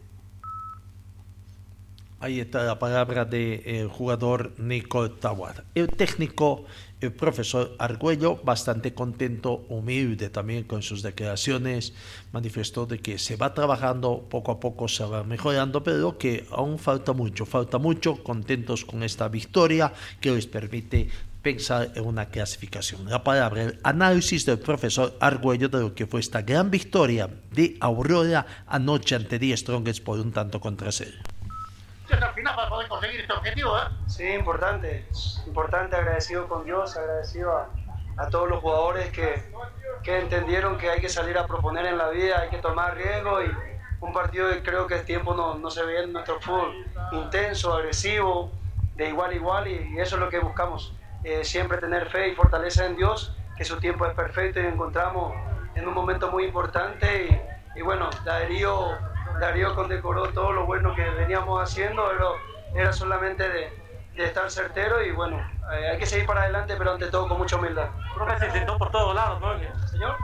Ahí 2.18 2.40
está 2.40 2.62
la 2.62 2.78
palabra 2.78 3.26
del 3.26 3.88
jugador 3.88 4.58
Nico 4.58 5.10
Tawad. 5.10 5.64
El 5.74 5.88
técnico, 5.88 6.64
el 7.00 7.12
profesor 7.12 7.76
Argüello, 7.78 8.36
bastante 8.42 8.94
contento, 8.94 9.66
humilde 9.68 10.30
también 10.30 10.64
con 10.64 10.82
sus 10.82 11.02
declaraciones, 11.02 11.92
manifestó 12.32 12.86
de 12.86 12.98
que 12.98 13.18
se 13.18 13.36
va 13.36 13.52
trabajando, 13.52 14.26
poco 14.30 14.52
a 14.52 14.60
poco 14.60 14.88
se 14.88 15.04
va 15.04 15.22
mejorando, 15.22 15.82
pero 15.82 16.16
que 16.16 16.46
aún 16.50 16.78
falta 16.78 17.12
mucho, 17.12 17.44
falta 17.44 17.78
mucho, 17.78 18.22
contentos 18.22 18.84
con 18.84 19.02
esta 19.02 19.28
victoria 19.28 19.92
que 20.20 20.30
les 20.30 20.46
permite 20.46 21.08
pensar 21.42 21.92
en 21.94 22.04
una 22.04 22.26
clasificación. 22.26 23.08
La 23.08 23.22
palabra, 23.22 23.62
el 23.62 23.78
análisis 23.84 24.46
del 24.46 24.58
profesor 24.58 25.16
Argüello 25.20 25.68
de 25.68 25.80
lo 25.80 25.94
que 25.94 26.06
fue 26.06 26.20
esta 26.20 26.42
gran 26.42 26.70
victoria 26.70 27.28
de 27.52 27.76
Aurora 27.80 28.64
anoche 28.66 29.14
ante 29.14 29.38
Die 29.38 29.56
Strongest 29.56 30.02
por 30.02 30.18
un 30.18 30.32
tanto 30.32 30.60
contra 30.60 30.90
cero 30.90 31.35
al 32.14 32.34
final 32.34 32.54
para 32.54 32.68
poder 32.68 32.88
conseguir 32.88 33.20
este 33.20 33.32
objetivo, 33.32 33.76
¿eh? 33.76 33.82
Sí, 34.06 34.28
importante, 34.28 35.06
importante, 35.46 35.96
agradecido 35.96 36.48
con 36.48 36.64
Dios, 36.64 36.96
agradecido 36.96 37.56
a, 37.56 37.68
a 38.16 38.28
todos 38.28 38.48
los 38.48 38.60
jugadores 38.60 39.10
que, 39.10 39.42
que, 40.02 40.18
entendieron 40.18 40.78
que 40.78 40.90
hay 40.90 41.00
que 41.00 41.08
salir 41.08 41.36
a 41.38 41.46
proponer 41.46 41.86
en 41.86 41.98
la 41.98 42.08
vida, 42.08 42.40
hay 42.40 42.48
que 42.48 42.58
tomar 42.58 42.94
riesgo 42.94 43.42
y 43.42 43.50
un 44.00 44.12
partido 44.12 44.50
que 44.50 44.62
creo 44.62 44.86
que 44.86 44.94
el 44.94 45.04
tiempo 45.04 45.34
no, 45.34 45.54
no 45.54 45.70
se 45.70 45.84
ve 45.84 46.04
en 46.04 46.12
nuestro 46.12 46.40
fútbol, 46.40 46.86
intenso, 47.12 47.74
agresivo, 47.74 48.52
de 48.94 49.08
igual 49.08 49.32
a 49.32 49.34
igual 49.34 49.68
y, 49.68 49.98
eso 49.98 50.16
es 50.16 50.20
lo 50.20 50.28
que 50.28 50.38
buscamos, 50.38 50.94
eh, 51.24 51.44
siempre 51.44 51.78
tener 51.78 52.08
fe 52.08 52.28
y 52.28 52.34
fortaleza 52.34 52.86
en 52.86 52.96
Dios, 52.96 53.36
que 53.56 53.64
su 53.64 53.78
tiempo 53.78 54.06
es 54.06 54.14
perfecto 54.14 54.60
y 54.60 54.66
encontramos 54.66 55.34
en 55.74 55.88
un 55.88 55.94
momento 55.94 56.30
muy 56.30 56.44
importante 56.44 57.26
y, 57.74 57.78
y 57.78 57.82
bueno, 57.82 58.08
Darío 58.24 58.96
Darío 59.40 59.74
condecoró 59.74 60.28
todo 60.30 60.52
lo 60.52 60.66
bueno 60.66 60.94
que 60.94 61.02
veníamos 61.10 61.62
haciendo, 61.62 62.08
pero 62.10 62.34
era 62.74 62.92
solamente 62.92 63.48
de, 63.48 63.72
de 64.14 64.24
estar 64.24 64.50
certero 64.50 65.02
y 65.02 65.12
bueno, 65.12 65.38
eh, 65.72 65.90
hay 65.90 65.98
que 65.98 66.06
seguir 66.06 66.26
para 66.26 66.42
adelante, 66.42 66.74
pero 66.76 66.92
ante 66.92 67.06
todo 67.06 67.28
con 67.28 67.38
mucha 67.38 67.56
humildad. 67.56 67.88
Profe, 68.14 68.38
se 68.38 68.46
intentó 68.46 68.78
por 68.78 68.90
todos 68.90 69.14
lados, 69.14 69.40
¿no? 69.40 69.52
¿Señor? 69.88 70.16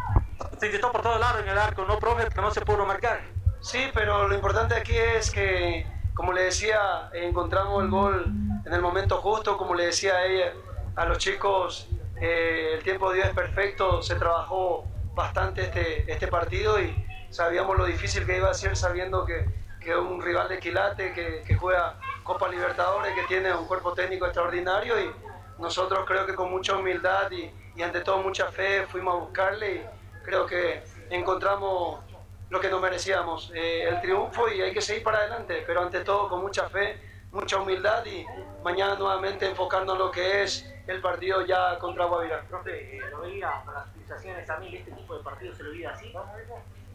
Se 0.58 0.66
intentó 0.66 0.90
por 0.90 1.02
todos 1.02 1.20
lados 1.20 1.42
en 1.42 1.48
el 1.48 1.58
arco, 1.58 1.84
¿no, 1.84 1.98
profe? 1.98 2.28
Que 2.28 2.40
no 2.40 2.50
se 2.50 2.62
pudo 2.62 2.86
marcar. 2.86 3.20
Sí, 3.60 3.90
pero 3.94 4.26
lo 4.26 4.34
importante 4.34 4.74
aquí 4.74 4.96
es 4.96 5.30
que, 5.30 5.86
como 6.14 6.32
le 6.32 6.42
decía, 6.44 7.10
encontramos 7.12 7.82
el 7.84 7.90
gol 7.90 8.26
en 8.64 8.72
el 8.72 8.80
momento 8.80 9.18
justo, 9.18 9.56
como 9.56 9.74
le 9.74 9.86
decía 9.86 10.14
a 10.14 10.24
ella, 10.24 10.52
a 10.96 11.04
los 11.04 11.18
chicos, 11.18 11.88
eh, 12.20 12.74
el 12.74 12.82
tiempo 12.82 13.10
de 13.10 13.16
Dios 13.16 13.28
es 13.28 13.34
perfecto, 13.34 14.02
se 14.02 14.14
trabajó 14.16 14.84
bastante 15.14 15.62
este, 15.62 16.10
este 16.10 16.28
partido 16.28 16.80
y 16.80 17.06
sabíamos 17.32 17.76
lo 17.76 17.86
difícil 17.86 18.24
que 18.26 18.36
iba 18.36 18.50
a 18.50 18.54
ser 18.54 18.76
sabiendo 18.76 19.24
que, 19.24 19.48
que 19.80 19.96
un 19.96 20.22
rival 20.22 20.48
de 20.48 20.58
Quilate 20.58 21.12
que, 21.12 21.56
juega 21.56 21.98
Copa 22.22 22.48
Libertadores, 22.48 23.14
que 23.14 23.22
tiene 23.24 23.52
un 23.54 23.66
cuerpo 23.66 23.92
técnico 23.94 24.26
extraordinario 24.26 25.00
y 25.00 25.10
nosotros 25.58 26.04
creo 26.06 26.24
que 26.26 26.34
con 26.34 26.50
mucha 26.50 26.76
humildad 26.76 27.30
y, 27.30 27.50
y 27.74 27.82
ante 27.82 28.00
todo 28.00 28.18
mucha 28.18 28.46
fe 28.52 28.86
fuimos 28.86 29.14
a 29.14 29.18
buscarle 29.18 29.74
y 29.74 29.86
creo 30.22 30.46
que 30.46 30.82
encontramos 31.10 32.00
lo 32.50 32.60
que 32.60 32.68
nos 32.68 32.82
merecíamos, 32.82 33.50
eh, 33.54 33.88
el 33.88 34.00
triunfo 34.02 34.48
y 34.48 34.60
hay 34.60 34.74
que 34.74 34.82
seguir 34.82 35.02
para 35.02 35.18
adelante, 35.18 35.64
pero 35.66 35.80
ante 35.80 36.00
todo 36.00 36.28
con 36.28 36.42
mucha 36.42 36.68
fe, 36.68 37.00
mucha 37.30 37.56
humildad 37.58 38.04
y 38.04 38.26
mañana 38.62 38.94
nuevamente 38.94 39.46
enfocarnos 39.46 39.94
en 39.94 39.98
lo 39.98 40.10
que 40.10 40.42
es 40.42 40.70
el 40.86 41.00
partido 41.00 41.46
ya 41.46 41.78
contra 41.78 42.04
Guavirá. 42.04 42.42
Profe, 42.42 42.96
eh, 42.96 43.00
lo 43.10 43.22
veía 43.22 43.62
para 43.64 43.80
las 43.80 43.88
utilizaciones 43.88 44.50
a 44.50 44.58
mí, 44.58 44.76
este 44.76 44.90
tipo 44.90 45.16
de 45.16 45.22
partido 45.22 45.54
se 45.54 45.62
lo 45.62 45.70
veía 45.70 45.90
así. 45.90 46.12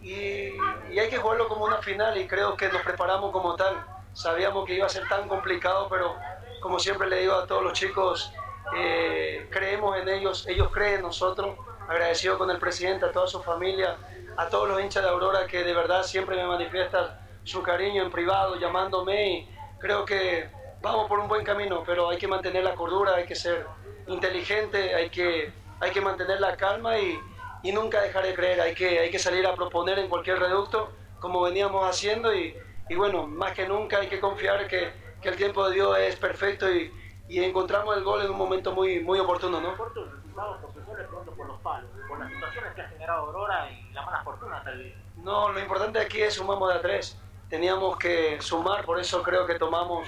Y, 0.07 0.93
y, 0.93 0.99
hay 0.99 1.09
que 1.09 1.17
jugarlo 1.17 1.47
como 1.47 1.65
una 1.65 1.77
final 1.81 2.17
y 2.17 2.27
creo 2.27 2.55
que 2.55 2.69
nos 2.69 2.81
preparamos 2.81 3.31
como 3.31 3.55
tal. 3.55 3.85
Sabíamos 4.13 4.65
que 4.65 4.75
iba 4.75 4.85
a 4.85 4.89
ser 4.89 5.07
tan 5.07 5.27
complicado, 5.27 5.87
pero 5.89 6.15
como 6.61 6.79
siempre 6.79 7.07
le 7.07 7.19
digo 7.19 7.33
a 7.33 7.45
todos 7.45 7.63
los 7.63 7.73
chicos, 7.73 8.31
eh, 8.75 9.47
creemos 9.51 9.97
en 9.97 10.09
ellos, 10.09 10.47
ellos 10.47 10.69
creen 10.71 10.95
en 10.95 11.01
nosotros. 11.03 11.57
Agradecido 11.87 12.37
con 12.37 12.51
el 12.51 12.59
presidente, 12.59 13.05
a 13.05 13.11
toda 13.11 13.27
su 13.27 13.41
familia, 13.41 13.95
a 14.35 14.49
todos 14.49 14.67
los 14.67 14.81
hinchas 14.81 15.03
de 15.03 15.09
Aurora 15.09 15.47
que 15.47 15.63
de 15.63 15.73
verdad 15.73 16.03
siempre 16.03 16.35
me 16.35 16.45
manifiestan 16.45 17.17
su 17.45 17.63
cariño 17.63 18.03
en 18.03 18.11
privado, 18.11 18.57
llamándome 18.57 19.29
y 19.29 19.49
creo 19.79 20.03
que 20.03 20.49
vamos 20.81 21.07
por 21.07 21.19
un 21.19 21.29
buen 21.29 21.45
camino, 21.45 21.83
pero 21.85 22.09
hay 22.09 22.17
que 22.17 22.27
mantener 22.27 22.63
la 22.63 22.75
cordura, 22.75 23.15
hay 23.15 23.25
que 23.25 23.35
ser 23.35 23.65
inteligente, 24.07 24.93
hay 24.95 25.09
que, 25.09 25.51
hay 25.79 25.91
que 25.91 26.01
mantener 26.01 26.41
la 26.41 26.57
calma 26.57 26.97
y, 26.99 27.17
y 27.63 27.71
nunca 27.71 28.01
dejar 28.01 28.25
de 28.25 28.33
creer, 28.33 28.61
hay 28.61 28.73
que, 28.73 28.99
hay 28.99 29.11
que 29.11 29.19
salir 29.19 29.45
a 29.45 29.55
proponer 29.55 29.99
en 29.99 30.09
cualquier 30.09 30.39
reducto 30.39 30.91
como 31.19 31.41
veníamos 31.41 31.87
haciendo 31.87 32.33
y, 32.33 32.55
y 32.89 32.95
bueno, 32.95 33.27
más 33.27 33.53
que 33.53 33.67
nunca 33.67 33.99
hay 33.99 34.07
que 34.07 34.19
confiar 34.19 34.67
que, 34.67 34.91
que, 35.21 35.29
el 35.29 35.35
tiempo 35.35 35.67
de 35.67 35.75
Dios 35.75 35.97
es 35.99 36.15
perfecto 36.15 36.71
y, 36.71 36.91
y, 37.27 37.43
encontramos 37.43 37.97
el 37.97 38.03
gol 38.03 38.23
en 38.23 38.31
un 38.31 38.37
momento 38.37 38.71
muy, 38.71 38.99
muy 38.99 39.19
oportuno, 39.19 39.59
¿no? 39.59 39.75
Por 39.75 39.93
tus 39.93 40.11
resultados, 40.11 40.57
profesor, 40.61 41.07
pronto 41.07 41.31
por 41.31 41.47
los 41.47 41.59
palos, 41.61 41.89
por 42.07 42.19
las 42.19 42.31
situaciones 42.31 42.73
que 42.73 42.81
ha 42.81 42.87
generado 42.89 43.27
Aurora 43.27 43.69
y 43.71 43.91
la 43.93 44.03
mala 44.03 44.23
fortuna 44.23 44.63
tal 44.63 44.77
vez. 44.77 44.93
No, 45.17 45.49
lo 45.51 45.59
importante 45.59 45.99
aquí 45.99 46.21
es 46.21 46.35
sumamos 46.35 46.69
de 46.69 46.75
a 46.75 46.81
tres. 46.81 47.17
Teníamos 47.49 47.97
que 47.97 48.39
sumar, 48.41 48.85
por 48.85 48.99
eso 48.99 49.23
creo 49.23 49.47
que 49.47 49.55
tomamos 49.55 50.07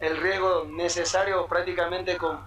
el 0.00 0.16
riesgo 0.18 0.66
necesario 0.68 1.46
prácticamente 1.46 2.16
con 2.16 2.38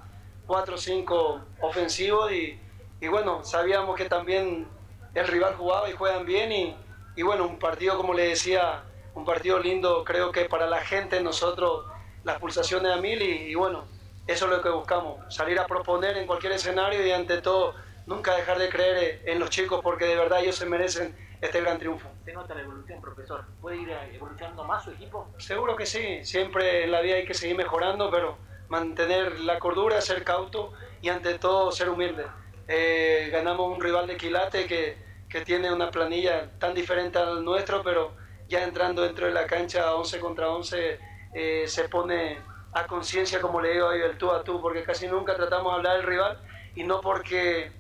cuatro 0.46 0.76
o 0.76 0.78
cinco 0.78 1.42
ofensivos 1.60 2.32
y 2.32 2.60
y 3.00 3.08
bueno, 3.08 3.44
sabíamos 3.44 3.96
que 3.96 4.06
también 4.06 4.68
el 5.14 5.28
rival 5.28 5.56
jugaba 5.56 5.90
y 5.90 5.94
juegan 5.94 6.26
bien 6.26 6.52
y, 6.52 6.78
y, 7.16 7.24
bueno, 7.24 7.46
un 7.46 7.60
partido 7.60 7.98
como 7.98 8.14
le 8.14 8.30
decía, 8.30 8.84
un 9.14 9.26
partido 9.26 9.60
lindo, 9.60 10.04
creo 10.04 10.32
que 10.32 10.46
para 10.46 10.68
la 10.68 10.82
gente, 10.82 11.22
nosotros, 11.22 11.86
las 12.24 12.40
pulsaciones 12.40 12.92
a 12.92 12.98
mil 12.98 13.22
y, 13.22 13.52
y, 13.52 13.56
bueno, 13.56 13.86
eso 14.26 14.46
es 14.46 14.52
lo 14.52 14.62
que 14.62 14.70
buscamos, 14.70 15.34
salir 15.34 15.60
a 15.60 15.66
proponer 15.66 16.18
en 16.18 16.28
cualquier 16.28 16.54
escenario 16.54 17.06
y 17.06 17.12
ante 17.12 17.42
todo 17.42 17.76
nunca 18.06 18.36
dejar 18.36 18.58
de 18.58 18.70
creer 18.70 19.22
en 19.26 19.40
los 19.40 19.50
chicos 19.50 19.82
porque 19.82 20.06
de 20.06 20.16
verdad 20.16 20.42
ellos 20.42 20.56
se 20.56 20.66
merecen 20.66 21.16
este 21.40 21.62
gran 21.62 21.78
triunfo. 21.78 22.10
¿Se 22.26 22.34
nota 22.34 22.56
la 22.56 22.62
evolución, 22.62 23.00
profesor? 23.02 23.46
¿Puede 23.62 23.78
ir 23.78 23.90
evolucionando 24.14 24.64
más 24.64 24.84
su 24.84 24.92
equipo? 24.92 25.30
Seguro 25.38 25.76
que 25.76 25.86
sí, 25.86 26.24
siempre 26.24 26.84
en 26.84 26.92
la 26.92 27.02
vida 27.02 27.16
hay 27.16 27.26
que 27.26 27.34
seguir 27.34 27.56
mejorando, 27.56 28.10
pero 28.10 28.38
mantener 28.70 29.40
la 29.42 29.60
cordura, 29.60 30.02
ser 30.02 30.24
cauto 30.24 30.74
y 31.02 31.10
ante 31.10 31.38
todo 31.38 31.72
ser 31.72 31.90
humilde. 31.90 32.26
Eh, 32.68 33.30
ganamos 33.32 33.74
un 33.74 33.82
rival 33.82 34.08
de 34.08 34.18
Quilate 34.18 34.66
que, 34.68 34.98
que, 35.30 35.42
tiene 35.42 35.72
una 35.72 35.90
planilla 35.90 36.52
tan 36.60 36.74
diferente 36.74 37.18
al 37.18 37.44
nuestro, 37.46 37.82
pero 37.82 38.14
ya 38.50 38.64
entrando 38.64 39.04
dentro 39.04 39.26
de 39.26 39.34
la 39.34 39.48
cancha 39.48 39.96
11 39.96 40.20
contra 40.20 40.50
11 40.50 41.00
eh, 41.34 41.64
se 41.66 41.88
pone 41.88 42.40
a 42.74 42.86
conciencia, 42.86 43.40
como 43.40 43.62
le 43.62 43.74
digo, 43.74 43.92
el 43.92 44.18
tú 44.18 44.32
a 44.32 44.44
tú, 44.44 44.62
porque 44.62 44.84
casi 44.84 45.08
nunca 45.08 45.36
tratamos 45.36 45.72
de 45.72 45.78
hablar 45.78 45.98
del 45.98 46.06
rival 46.06 46.38
y 46.76 46.84
no 46.84 47.00
porque 47.00 47.72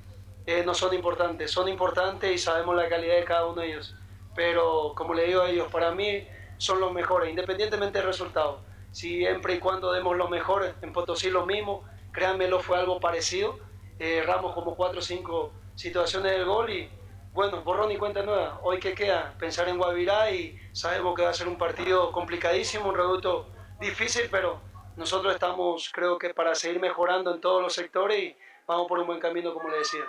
eh, 0.45 0.63
no 0.65 0.73
son 0.73 0.93
importantes, 0.93 1.51
son 1.51 1.67
importantes 1.67 2.31
y 2.33 2.37
sabemos 2.37 2.75
la 2.75 2.87
calidad 2.87 3.15
de 3.15 3.25
cada 3.25 3.45
uno 3.45 3.61
de 3.61 3.67
ellos, 3.67 3.93
pero 4.35 4.93
como 4.95 5.13
le 5.13 5.25
digo 5.25 5.41
a 5.41 5.49
ellos, 5.49 5.69
para 5.69 5.91
mí 5.91 6.25
son 6.57 6.79
los 6.79 6.93
mejores, 6.93 7.29
independientemente 7.29 7.97
del 7.99 8.07
resultado. 8.07 8.61
Siempre 8.91 9.55
y 9.55 9.59
cuando 9.59 9.91
demos 9.91 10.15
lo 10.15 10.29
mejor, 10.29 10.73
en 10.81 10.93
Potosí 10.93 11.29
lo 11.29 11.45
mismo, 11.45 11.83
créanmelo, 12.13 12.61
fue 12.61 12.77
algo 12.77 12.99
parecido 12.99 13.66
eh, 13.99 14.17
erramos 14.17 14.53
como 14.53 14.75
cuatro 14.75 14.99
o 14.99 15.01
cinco 15.01 15.51
situaciones 15.75 16.31
del 16.31 16.45
gol 16.45 16.69
y 16.69 16.89
bueno, 17.33 17.61
borrón 17.61 17.91
y 17.91 17.97
cuenta 17.97 18.23
nueva. 18.23 18.59
Hoy 18.63 18.79
que 18.79 18.93
queda 18.93 19.35
pensar 19.37 19.69
en 19.69 19.77
Guavirá 19.77 20.31
y 20.31 20.57
sabemos 20.71 21.15
que 21.15 21.21
va 21.23 21.29
a 21.29 21.33
ser 21.33 21.47
un 21.47 21.57
partido 21.57 22.11
complicadísimo, 22.11 22.89
un 22.89 22.95
reducto 22.95 23.47
difícil, 23.79 24.27
pero 24.31 24.59
nosotros 24.95 25.33
estamos, 25.33 25.91
creo 25.93 26.17
que 26.17 26.33
para 26.33 26.55
seguir 26.55 26.79
mejorando 26.79 27.33
en 27.33 27.39
todos 27.39 27.61
los 27.61 27.73
sectores 27.73 28.19
y 28.19 28.35
vamos 28.65 28.87
por 28.87 28.99
un 28.99 29.07
buen 29.07 29.19
camino, 29.19 29.53
como 29.53 29.69
le 29.69 29.77
decía. 29.77 30.01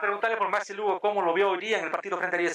preguntarle 0.00 0.36
por 0.36 0.50
Maxi 0.50 0.74
Lugo 0.74 1.00
cómo 1.00 1.22
lo 1.22 1.32
vio 1.32 1.50
hoy 1.50 1.58
día 1.58 1.78
en 1.78 1.86
el 1.86 1.90
partido 1.90 2.18
frente 2.18 2.36
a 2.36 2.38
Diez 2.38 2.54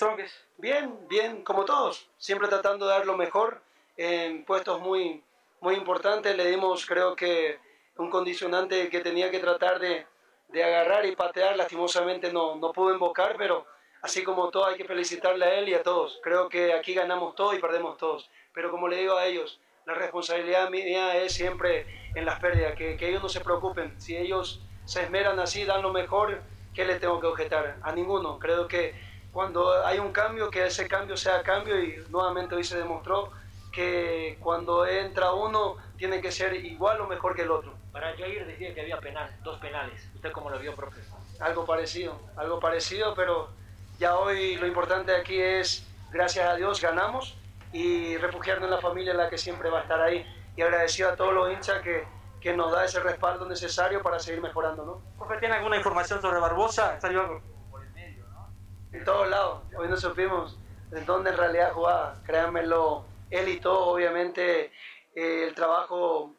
Bien, 0.57 1.07
bien, 1.09 1.43
como 1.43 1.65
todos, 1.65 2.07
siempre 2.17 2.47
tratando 2.47 2.85
de 2.85 2.91
dar 2.93 3.05
lo 3.05 3.17
mejor 3.17 3.61
en 3.97 4.45
puestos 4.45 4.79
muy, 4.79 5.23
muy 5.59 5.75
importantes. 5.75 6.35
Le 6.37 6.45
dimos, 6.45 6.85
creo 6.85 7.15
que, 7.15 7.59
un 7.97 8.09
condicionante 8.09 8.89
que 8.89 8.99
tenía 9.01 9.29
que 9.29 9.39
tratar 9.39 9.79
de, 9.79 10.05
de 10.51 10.63
agarrar 10.63 11.05
y 11.05 11.15
patear. 11.15 11.55
Lastimosamente 11.55 12.31
no, 12.31 12.55
no 12.55 12.71
pudo 12.71 12.93
invocar, 12.93 13.35
pero 13.37 13.65
así 14.01 14.23
como 14.23 14.49
todo 14.49 14.65
hay 14.65 14.77
que 14.77 14.85
felicitarle 14.85 15.45
a 15.45 15.53
él 15.55 15.69
y 15.69 15.73
a 15.73 15.83
todos. 15.83 16.19
Creo 16.23 16.49
que 16.49 16.73
aquí 16.73 16.93
ganamos 16.93 17.35
todos 17.35 17.55
y 17.55 17.59
perdemos 17.59 17.97
todos. 17.97 18.29
Pero 18.53 18.71
como 18.71 18.87
le 18.87 18.97
digo 18.97 19.17
a 19.17 19.25
ellos, 19.25 19.59
la 19.85 19.93
responsabilidad 19.93 20.69
mía 20.69 21.17
es 21.17 21.33
siempre 21.33 21.85
en 22.15 22.25
las 22.25 22.39
pérdidas, 22.39 22.75
que, 22.75 22.97
que 22.97 23.09
ellos 23.09 23.23
no 23.23 23.29
se 23.29 23.41
preocupen. 23.41 23.99
Si 23.99 24.15
ellos 24.15 24.61
se 24.85 25.03
esmeran 25.03 25.39
así, 25.39 25.65
dan 25.65 25.81
lo 25.81 25.91
mejor, 25.91 26.41
¿qué 26.73 26.85
le 26.85 26.99
tengo 26.99 27.19
que 27.19 27.27
objetar? 27.27 27.77
A 27.81 27.91
ninguno. 27.93 28.39
Creo 28.39 28.67
que 28.67 28.93
cuando 29.31 29.85
hay 29.85 29.99
un 29.99 30.11
cambio, 30.11 30.49
que 30.49 30.65
ese 30.65 30.87
cambio 30.87 31.15
sea 31.15 31.41
cambio 31.43 31.81
y 31.81 32.03
nuevamente 32.09 32.55
hoy 32.55 32.63
se 32.63 32.77
demostró 32.77 33.31
que 33.71 34.37
cuando 34.41 34.85
entra 34.85 35.31
uno 35.33 35.77
tiene 35.97 36.21
que 36.21 36.31
ser 36.31 36.53
igual 36.53 36.99
o 37.01 37.07
mejor 37.07 37.35
que 37.35 37.43
el 37.43 37.51
otro. 37.51 37.73
Para 37.91 38.15
Jair 38.15 38.45
decía 38.45 38.73
que 38.73 38.81
había 38.81 38.99
penal, 38.99 39.29
dos 39.43 39.59
penales. 39.59 40.09
¿Usted 40.15 40.31
cómo 40.31 40.49
lo 40.49 40.59
vio, 40.59 40.75
profe? 40.75 41.01
Algo 41.39 41.65
parecido, 41.65 42.19
algo 42.37 42.59
parecido, 42.59 43.13
pero 43.15 43.49
ya 43.99 44.15
hoy 44.15 44.55
lo 44.55 44.65
importante 44.65 45.13
aquí 45.15 45.39
es, 45.39 45.85
gracias 46.11 46.47
a 46.47 46.55
Dios, 46.55 46.81
ganamos 46.81 47.37
y 47.73 48.17
refugiarnos 48.17 48.65
en 48.65 48.71
la 48.71 48.81
familia 48.81 49.11
en 49.11 49.17
la 49.17 49.29
que 49.29 49.37
siempre 49.37 49.69
va 49.69 49.79
a 49.79 49.81
estar 49.81 50.01
ahí. 50.01 50.25
Y 50.55 50.61
agradecido 50.61 51.09
a 51.09 51.15
todos 51.15 51.33
los 51.33 51.51
hinchas 51.51 51.81
que, 51.81 52.05
que 52.39 52.53
nos 52.53 52.71
da 52.71 52.85
ese 52.85 52.99
respaldo 53.01 53.45
necesario 53.45 54.01
para 54.01 54.19
seguir 54.19 54.41
mejorando, 54.41 54.85
¿no? 54.85 55.01
Profe, 55.17 55.37
¿tiene 55.39 55.55
alguna 55.55 55.77
información 55.77 56.21
sobre 56.21 56.39
Barbosa? 56.39 56.99
Salió 57.01 57.41
por 57.69 57.83
el 57.83 57.91
medio, 57.91 58.25
¿no? 58.27 58.49
En 58.91 59.03
todos 59.03 59.29
lados. 59.29 59.63
Hoy 59.77 59.89
no 59.89 59.97
supimos 59.97 60.57
en 60.91 61.05
dónde 61.05 61.31
en 61.31 61.37
realidad 61.37 61.73
jugaba. 61.73 62.15
Créanmelo, 62.25 63.05
él 63.29 63.49
y 63.49 63.59
todo, 63.59 63.87
obviamente, 63.87 64.71
eh, 65.15 65.45
el 65.47 65.55
trabajo 65.55 66.35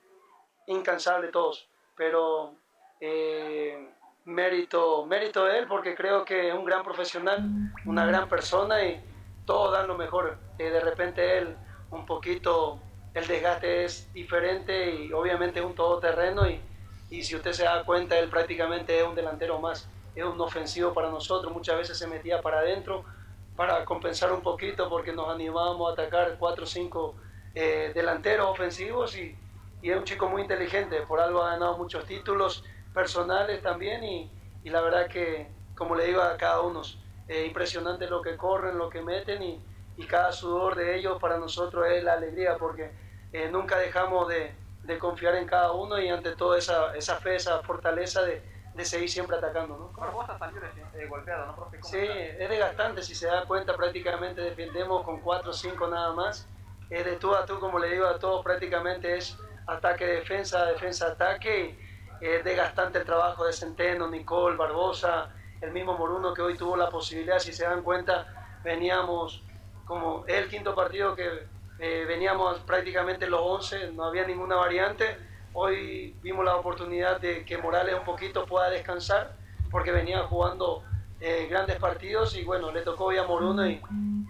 incansable 0.67 1.29
todos. 1.29 1.69
Pero 1.97 2.55
eh, 3.01 3.89
mérito, 4.25 5.05
mérito 5.07 5.45
de 5.45 5.59
él 5.59 5.67
porque 5.67 5.95
creo 5.95 6.25
que 6.25 6.49
es 6.49 6.55
un 6.55 6.65
gran 6.65 6.83
profesional, 6.83 7.43
una 7.85 8.07
gran 8.07 8.29
persona 8.29 8.85
y 8.85 9.01
todos 9.45 9.73
dan 9.73 9.89
lo 9.89 9.97
mejor. 9.97 10.39
Eh, 10.59 10.71
de 10.71 10.81
repente 10.81 11.39
él 11.39 11.57
un 11.91 12.07
poquito, 12.07 12.79
el 13.15 13.27
desgaste 13.27 13.85
es 13.85 14.13
diferente 14.13 14.91
y 14.91 15.13
obviamente 15.13 15.61
un 15.61 15.75
todoterreno 15.75 16.49
y, 16.49 16.61
y 17.11 17.23
si 17.23 17.37
usted 17.37 17.53
se 17.53 17.65
da 17.65 17.85
cuenta, 17.85 18.19
él 18.19 18.31
prácticamente 18.31 18.99
es 18.99 19.07
un 19.07 19.15
delantero 19.15 19.59
más, 19.59 19.89
es 20.15 20.25
un 20.25 20.41
ofensivo 20.41 20.95
para 20.95 21.11
nosotros, 21.11 21.53
muchas 21.53 21.77
veces 21.77 21.99
se 21.99 22.07
metía 22.07 22.41
para 22.41 22.61
adentro 22.61 23.05
para 23.57 23.85
compensar 23.85 24.33
un 24.33 24.41
poquito 24.41 24.89
porque 24.89 25.13
nos 25.13 25.29
animábamos 25.29 25.91
a 25.91 25.93
atacar 25.93 26.37
cuatro 26.39 26.65
o 26.65 26.67
cinco 26.67 27.15
eh, 27.55 27.93
delanteros 27.95 28.47
ofensivos 28.49 29.17
y, 29.17 29.37
y, 29.83 29.91
es 29.91 29.97
un 29.97 30.05
chico 30.05 30.29
muy 30.29 30.43
inteligente, 30.43 31.03
por 31.03 31.21
algo 31.21 31.43
ha 31.43 31.51
ganado 31.51 31.77
muchos 31.77 32.05
títulos 32.07 32.65
personales 32.95 33.61
también 33.63 34.03
y, 34.05 34.31
y 34.65 34.71
la 34.71 34.81
verdad 34.81 35.09
que, 35.09 35.49
como 35.75 35.95
le 35.95 36.07
digo 36.07 36.23
a 36.23 36.37
cada 36.37 36.61
uno, 36.61 36.83
es 37.29 37.47
impresionante 37.47 38.07
lo 38.07 38.23
que 38.23 38.37
corren, 38.37 38.79
lo 38.79 38.89
que 38.89 39.03
meten 39.03 39.43
y, 39.43 39.61
y 39.97 40.07
cada 40.07 40.33
sudor 40.33 40.75
de 40.77 40.97
ellos 40.97 41.19
para 41.21 41.39
nosotros 41.39 41.87
es 41.89 42.03
la 42.03 42.15
alegría 42.15 42.57
porque 42.59 42.91
eh, 43.33 43.49
nunca 43.51 43.79
dejamos 43.79 44.29
de, 44.29 44.55
de, 44.85 44.99
confiar 44.99 45.35
en 45.37 45.47
cada 45.47 45.73
uno 45.73 45.99
y 45.99 46.09
ante 46.09 46.35
todo 46.37 46.57
esa, 46.57 46.95
esa 46.95 47.17
fe, 47.17 47.37
esa 47.37 47.61
fortaleza 47.63 48.23
de, 48.23 48.43
de 48.75 48.85
seguir 48.85 49.11
siempre 49.11 49.37
atacando. 49.37 49.77
¿no? 49.77 50.01
Barbosa 50.01 50.39
salió 50.39 50.61
eh, 50.95 51.07
golpeado, 51.07 51.47
¿no, 51.47 51.57
profe? 51.57 51.83
Sí, 51.83 51.99
es 51.99 52.49
desgastante, 52.49 53.03
si 53.03 53.15
se 53.15 53.27
da 53.27 53.45
cuenta 53.45 53.77
prácticamente 53.77 54.41
defendemos 54.41 55.05
con 55.05 55.21
4 55.21 55.51
o 55.51 55.53
5 55.53 55.89
nada 55.89 56.13
más. 56.13 56.49
Es 56.91 57.05
de 57.07 57.17
tú 57.17 57.35
a 57.35 57.47
tú, 57.47 57.59
como 57.59 57.79
le 57.79 57.91
digo 57.91 58.07
a 58.07 58.19
todos, 58.19 58.45
prácticamente 58.45 59.17
es 59.17 59.39
ataque-defensa, 59.67 60.67
defensa-ataque. 60.67 61.79
Es 62.21 62.45
desgastante 62.45 62.99
el 62.99 63.05
trabajo 63.05 63.45
de 63.45 63.53
Centeno, 63.53 64.09
Nicole, 64.09 64.57
Barbosa, 64.57 65.31
el 65.61 65.73
mismo 65.73 65.97
Moruno 65.97 66.35
que 66.35 66.43
hoy 66.43 66.57
tuvo 66.57 66.77
la 66.77 66.89
posibilidad, 66.89 67.39
si 67.39 67.53
se 67.53 67.65
dan 67.65 67.83
cuenta, 67.83 68.61
veníamos 68.65 69.43
como 69.85 70.25
el 70.27 70.49
quinto 70.49 70.75
partido 70.75 71.15
que 71.15 71.47
eh, 71.79 72.05
veníamos 72.07 72.61
prácticamente 72.61 73.27
los 73.29 73.41
11, 73.41 73.93
no 73.93 74.05
había 74.05 74.25
ninguna 74.25 74.57
variante. 74.57 75.17
Hoy 75.53 76.17
vimos 76.23 76.45
la 76.45 76.57
oportunidad 76.57 77.21
de 77.21 77.45
que 77.45 77.59
Morales 77.59 77.95
un 77.95 78.05
poquito 78.05 78.47
pueda 78.47 78.71
descansar 78.71 79.35
porque 79.71 79.91
venía 79.91 80.23
jugando 80.25 80.83
eh, 81.21 81.47
grandes 81.51 81.77
partidos 81.77 82.37
y 82.37 82.45
bueno, 82.45 82.73
le 82.73 82.83
tocó 82.83 83.07
hoy 83.07 83.19
a 83.19 83.25
Moruno 83.25 83.67
y, 83.67 83.81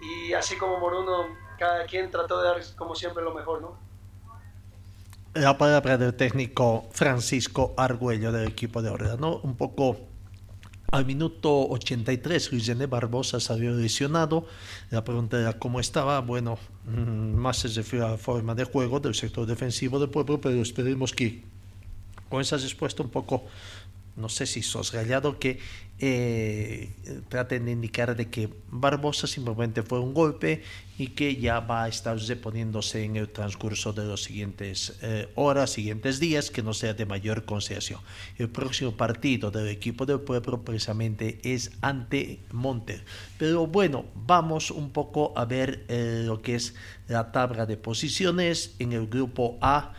y, 0.01 0.33
así 0.33 0.57
como 0.57 0.79
Moruno, 0.79 1.27
cada 1.57 1.85
quien 1.85 2.09
trató 2.09 2.41
de 2.41 2.47
dar 2.49 2.61
como 2.75 2.95
siempre 2.95 3.23
lo 3.23 3.33
mejor, 3.33 3.61
¿no? 3.61 3.77
La 5.35 5.57
palabra 5.57 5.97
del 5.97 6.13
técnico 6.13 6.87
Francisco 6.91 7.73
Argüello 7.75 8.31
del 8.31 8.47
equipo 8.47 8.83
de 8.83 8.91
Oreda, 8.91 9.17
¿no? 9.17 9.37
Un 9.37 9.55
poco 9.55 9.97
al 10.91 11.07
minuto 11.07 11.69
83, 11.69 12.51
Luis 12.51 12.67
René 12.67 12.85
Barbosa 12.85 13.39
salió 13.39 13.73
lesionado. 13.73 14.45
La 14.91 15.03
pregunta 15.03 15.39
era 15.39 15.53
cómo 15.53 15.79
estaba. 15.79 16.19
Bueno, 16.21 16.59
mm, 16.85 17.33
más 17.33 17.57
se 17.57 17.67
refiere 17.69 18.05
a 18.05 18.09
la 18.11 18.17
forma 18.19 18.53
de 18.53 18.65
juego 18.65 18.99
del 18.99 19.15
sector 19.15 19.47
defensivo 19.47 19.97
del 19.97 20.11
pueblo, 20.11 20.39
pero 20.39 20.61
esperemos 20.61 21.13
que 21.13 21.41
con 22.29 22.39
esa 22.39 22.57
respuesta 22.57 23.01
un 23.01 23.09
poco 23.09 23.43
no 24.15 24.29
sé 24.29 24.45
si 24.45 24.61
sosgallado, 24.61 25.39
que 25.39 25.59
eh, 25.99 26.89
traten 27.29 27.65
de 27.65 27.71
indicar 27.71 28.15
de 28.15 28.29
que 28.29 28.49
Barbosa 28.69 29.27
simplemente 29.27 29.83
fue 29.83 29.99
un 29.99 30.13
golpe 30.13 30.63
y 30.97 31.09
que 31.09 31.35
ya 31.35 31.59
va 31.59 31.83
a 31.83 31.87
estar 31.87 32.17
reponiéndose 32.17 33.03
en 33.03 33.15
el 33.15 33.29
transcurso 33.29 33.93
de 33.93 34.03
los 34.05 34.23
siguientes 34.23 34.97
eh, 35.01 35.29
horas, 35.35 35.69
siguientes 35.69 36.19
días, 36.19 36.51
que 36.51 36.63
no 36.63 36.73
sea 36.73 36.93
de 36.93 37.05
mayor 37.05 37.45
consideración. 37.45 38.01
El 38.37 38.49
próximo 38.49 38.97
partido 38.97 39.51
del 39.51 39.67
equipo 39.67 40.05
del 40.05 40.19
pueblo 40.19 40.63
precisamente 40.63 41.39
es 41.43 41.71
ante 41.81 42.39
Monter. 42.51 43.05
Pero 43.37 43.67
bueno, 43.67 44.05
vamos 44.15 44.71
un 44.71 44.91
poco 44.91 45.31
a 45.37 45.45
ver 45.45 45.85
eh, 45.87 46.23
lo 46.25 46.41
que 46.41 46.55
es 46.55 46.73
la 47.07 47.31
tabla 47.31 47.65
de 47.65 47.77
posiciones 47.77 48.75
en 48.79 48.93
el 48.93 49.07
grupo 49.07 49.57
A, 49.61 49.93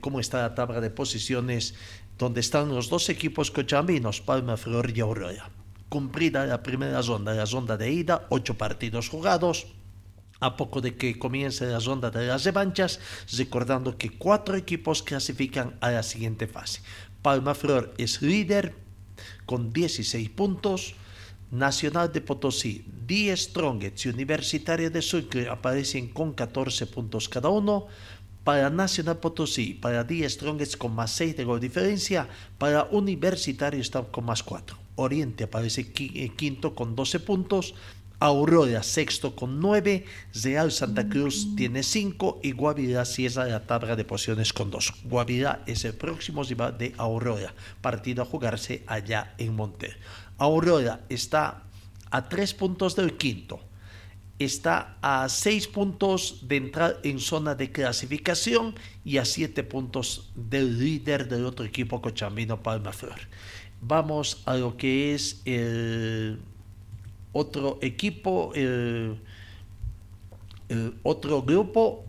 cómo 0.00 0.20
está 0.20 0.40
la 0.42 0.54
tabla 0.54 0.80
de 0.80 0.90
posiciones 0.90 1.74
donde 2.18 2.40
están 2.40 2.74
los 2.74 2.88
dos 2.88 3.08
equipos 3.08 3.50
cochambinos, 3.50 4.20
Palma, 4.20 4.56
Flor 4.56 4.92
y 4.94 5.00
Aurora. 5.00 5.50
Cumplida 5.88 6.46
la 6.46 6.62
primera 6.62 7.00
ronda, 7.02 7.34
la 7.34 7.44
ronda 7.44 7.76
de 7.76 7.92
ida, 7.92 8.26
ocho 8.30 8.54
partidos 8.54 9.08
jugados. 9.08 9.66
A 10.38 10.56
poco 10.56 10.82
de 10.82 10.96
que 10.96 11.18
comience 11.18 11.64
la 11.66 11.78
ronda 11.78 12.10
de 12.10 12.26
las 12.26 12.44
revanchas, 12.44 13.00
recordando 13.36 13.96
que 13.96 14.10
cuatro 14.10 14.56
equipos 14.56 15.02
clasifican 15.02 15.76
a 15.80 15.90
la 15.90 16.02
siguiente 16.02 16.46
fase. 16.46 16.82
Palma 17.22 17.54
Flor 17.54 17.94
es 17.96 18.20
líder 18.20 18.74
con 19.46 19.72
16 19.72 20.28
puntos. 20.30 20.94
Nacional 21.50 22.12
de 22.12 22.20
Potosí, 22.20 22.84
10 23.06 23.40
Strongets 23.40 24.04
y 24.04 24.08
Universitario 24.08 24.90
de 24.90 25.00
Sucre 25.00 25.48
aparecen 25.48 26.08
con 26.08 26.32
14 26.32 26.88
puntos 26.88 27.28
cada 27.28 27.48
uno 27.50 27.86
para 28.46 28.70
Nacional 28.70 29.18
Potosí, 29.18 29.74
para 29.74 30.04
Díaz 30.04 30.34
Strongest 30.34 30.76
con 30.76 30.94
más 30.94 31.10
6 31.10 31.36
de 31.36 31.42
gol 31.42 31.58
diferencia, 31.58 32.28
para 32.58 32.84
Universitario 32.92 33.80
está 33.80 34.04
con 34.04 34.24
más 34.24 34.44
4. 34.44 34.78
Oriente 34.94 35.42
aparece 35.42 35.90
eh, 35.98 36.30
quinto 36.36 36.72
con 36.72 36.94
12 36.94 37.18
puntos, 37.18 37.74
Aurora 38.20 38.84
sexto 38.84 39.34
con 39.34 39.58
9, 39.58 40.04
Real 40.44 40.70
Santa 40.70 41.08
Cruz 41.08 41.56
tiene 41.56 41.82
5 41.82 42.38
y 42.44 42.52
Guavirá 42.52 43.04
cierra 43.04 43.46
la 43.46 43.66
tabla 43.66 43.96
de 43.96 44.04
posiciones 44.04 44.52
con 44.52 44.70
2. 44.70 44.92
Guavirá 45.06 45.64
es 45.66 45.84
el 45.84 45.94
próximo 45.94 46.44
rival 46.44 46.78
de 46.78 46.94
Aurora, 46.98 47.52
partido 47.80 48.22
a 48.22 48.26
jugarse 48.26 48.84
allá 48.86 49.34
en 49.38 49.56
Monte. 49.56 49.96
Aurora 50.38 51.00
está 51.08 51.64
a 52.12 52.28
3 52.28 52.54
puntos 52.54 52.94
del 52.94 53.16
quinto 53.16 53.58
está 54.38 54.98
a 55.00 55.28
6 55.28 55.68
puntos 55.68 56.46
de 56.46 56.56
entrar 56.56 57.00
en 57.02 57.18
zona 57.20 57.54
de 57.54 57.72
clasificación 57.72 58.74
y 59.04 59.16
a 59.18 59.24
7 59.24 59.62
puntos 59.64 60.30
del 60.34 60.78
líder 60.78 61.28
del 61.28 61.46
otro 61.46 61.64
equipo 61.64 62.02
cochambino 62.02 62.62
Palma 62.62 62.92
Flor. 62.92 63.18
Vamos 63.80 64.42
a 64.46 64.56
lo 64.56 64.76
que 64.76 65.14
es 65.14 65.40
el 65.44 66.38
otro 67.32 67.78
equipo, 67.80 68.52
el, 68.54 69.20
otro 71.02 71.42
grupo. 71.42 72.04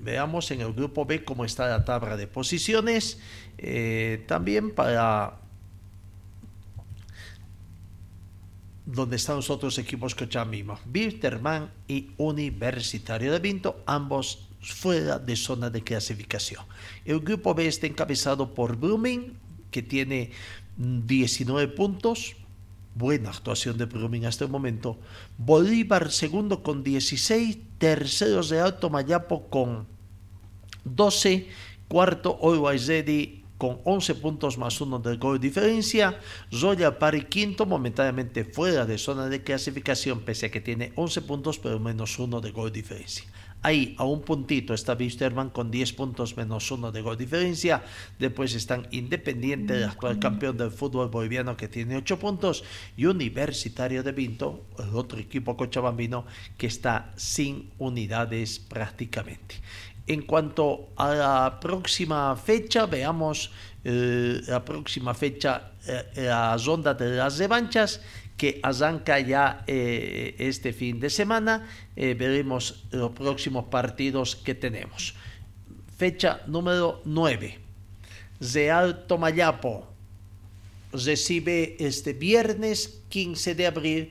veamos 0.00 0.50
en 0.50 0.60
el 0.60 0.72
grupo 0.72 1.04
B 1.04 1.24
cómo 1.24 1.44
está 1.44 1.68
la 1.68 1.84
tabla 1.84 2.16
de 2.16 2.26
posiciones. 2.26 3.20
Eh, 3.56 4.24
también 4.26 4.74
para 4.74 5.39
donde 8.92 9.16
están 9.16 9.36
los 9.36 9.50
otros 9.50 9.78
equipos 9.78 10.14
Cochabamba, 10.14 10.80
Bilterman 10.84 11.70
y 11.86 12.10
Universitario 12.16 13.32
de 13.32 13.38
Vinto, 13.38 13.82
ambos 13.86 14.48
fuera 14.60 15.18
de 15.18 15.36
zona 15.36 15.70
de 15.70 15.82
clasificación. 15.82 16.64
El 17.04 17.20
grupo 17.20 17.54
B 17.54 17.66
está 17.66 17.86
encabezado 17.86 18.52
por 18.54 18.76
Brumming, 18.76 19.34
que 19.70 19.82
tiene 19.82 20.32
19 20.76 21.68
puntos, 21.68 22.36
buena 22.94 23.30
actuación 23.30 23.78
de 23.78 23.86
Brumming 23.86 24.26
hasta 24.26 24.44
el 24.44 24.50
momento. 24.50 24.98
Bolívar 25.38 26.10
segundo 26.10 26.62
con 26.62 26.82
16, 26.82 27.58
terceros 27.78 28.48
de 28.50 28.60
Alto 28.60 28.90
Mayapo 28.90 29.48
con 29.48 29.86
12, 30.84 31.48
cuarto 31.88 32.38
Always 32.42 32.86
con 33.60 33.78
11 33.84 34.14
puntos 34.14 34.56
más 34.56 34.80
uno 34.80 34.98
del 35.00 35.18
gol 35.18 35.38
de 35.38 35.48
diferencia. 35.48 36.18
Zoya 36.50 36.98
Pari 36.98 37.26
quinto, 37.26 37.66
momentáneamente 37.66 38.46
fuera 38.46 38.86
de 38.86 38.96
zona 38.96 39.28
de 39.28 39.42
clasificación, 39.42 40.20
pese 40.20 40.46
a 40.46 40.50
que 40.50 40.62
tiene 40.62 40.94
11 40.96 41.20
puntos, 41.28 41.58
pero 41.58 41.78
menos 41.78 42.18
uno 42.18 42.40
de 42.40 42.52
gol 42.52 42.72
de 42.72 42.80
diferencia. 42.80 43.26
Ahí, 43.62 43.94
a 43.98 44.04
un 44.04 44.22
puntito, 44.22 44.72
está 44.72 44.94
Wisterman 44.94 45.50
con 45.50 45.70
10 45.70 45.92
puntos 45.92 46.38
menos 46.38 46.70
uno 46.70 46.90
de 46.90 47.02
gol 47.02 47.18
de 47.18 47.24
diferencia. 47.24 47.84
Después 48.18 48.54
están 48.54 48.88
Independiente, 48.92 49.76
el 49.76 49.84
actual 49.84 50.18
campeón 50.18 50.56
del 50.56 50.70
fútbol 50.70 51.10
boliviano 51.10 51.58
que 51.58 51.68
tiene 51.68 51.98
8 51.98 52.18
puntos. 52.18 52.64
Y 52.96 53.04
Universitario 53.04 54.02
de 54.02 54.12
Vinto, 54.12 54.64
el 54.78 54.96
otro 54.96 55.18
equipo 55.18 55.58
cochabambino, 55.58 56.24
que 56.56 56.66
está 56.66 57.12
sin 57.16 57.68
unidades 57.76 58.58
prácticamente. 58.58 59.56
En 60.10 60.22
cuanto 60.22 60.88
a 60.96 61.14
la 61.14 61.60
próxima 61.60 62.34
fecha, 62.34 62.86
veamos 62.86 63.52
eh, 63.84 64.40
la 64.48 64.64
próxima 64.64 65.14
fecha, 65.14 65.70
eh, 65.86 66.24
las 66.26 66.66
ondas 66.66 66.98
de 66.98 67.10
las 67.10 67.38
revanchas 67.38 68.00
que 68.36 68.58
arranca 68.60 69.20
ya 69.20 69.62
eh, 69.68 70.34
este 70.36 70.72
fin 70.72 70.98
de 70.98 71.10
semana. 71.10 71.64
Veremos 71.94 72.86
los 72.90 73.12
próximos 73.12 73.66
partidos 73.66 74.34
que 74.34 74.56
tenemos. 74.56 75.14
Fecha 75.96 76.40
número 76.48 77.02
9. 77.04 77.60
Real 78.40 79.06
Tomayapo 79.06 79.86
recibe 80.92 81.76
este 81.78 82.14
viernes 82.14 83.00
15 83.10 83.54
de 83.54 83.66
abril 83.68 84.10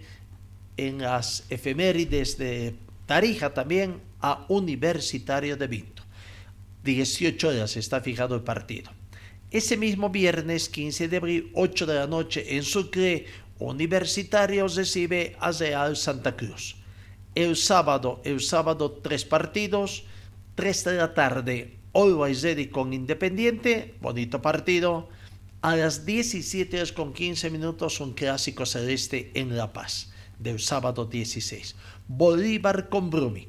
en 0.78 1.00
las 1.00 1.44
efemérides 1.50 2.38
de 2.38 2.74
Tarija 3.06 3.54
también 3.54 4.08
a 4.22 4.46
Universitario 4.50 5.58
de 5.58 5.68
Vinto. 5.68 6.04
18 6.84 7.48
horas 7.50 7.78
está 7.78 8.02
fijado 8.02 8.36
el 8.36 8.42
partido. 8.42 8.92
Ese 9.52 9.78
mismo 9.78 10.10
viernes 10.10 10.70
15 10.70 11.08
de 11.08 11.18
abril, 11.18 11.52
8 11.56 11.86
de 11.86 11.96
la 11.96 12.08
noche 12.08 12.56
en 12.56 12.64
Sucre, 12.64 13.26
Universitario 13.60 14.68
recibe 14.68 15.36
a 15.40 15.52
Real 15.52 15.98
Santa 15.98 16.36
Cruz. 16.38 16.78
El 17.36 17.56
sábado, 17.58 18.22
el 18.24 18.42
sábado 18.42 18.92
tres 19.04 19.26
partidos, 19.26 20.04
3 20.56 20.84
de 20.86 20.94
la 20.96 21.14
tarde, 21.14 21.78
Always 21.94 22.42
Ready 22.42 22.68
con 22.68 22.94
Independiente, 22.94 23.96
bonito 24.02 24.42
partido. 24.42 25.10
A 25.62 25.76
las 25.76 26.06
17 26.06 26.78
horas 26.78 26.94
con 26.94 27.12
15 27.12 27.50
minutos, 27.50 28.00
un 28.00 28.14
clásico 28.14 28.66
celeste 28.66 29.32
en 29.34 29.58
La 29.58 29.74
Paz, 29.74 30.12
del 30.38 30.60
sábado 30.60 31.06
16. 31.06 31.76
Bolívar 32.08 32.88
con 32.88 33.10
Brumi. 33.10 33.49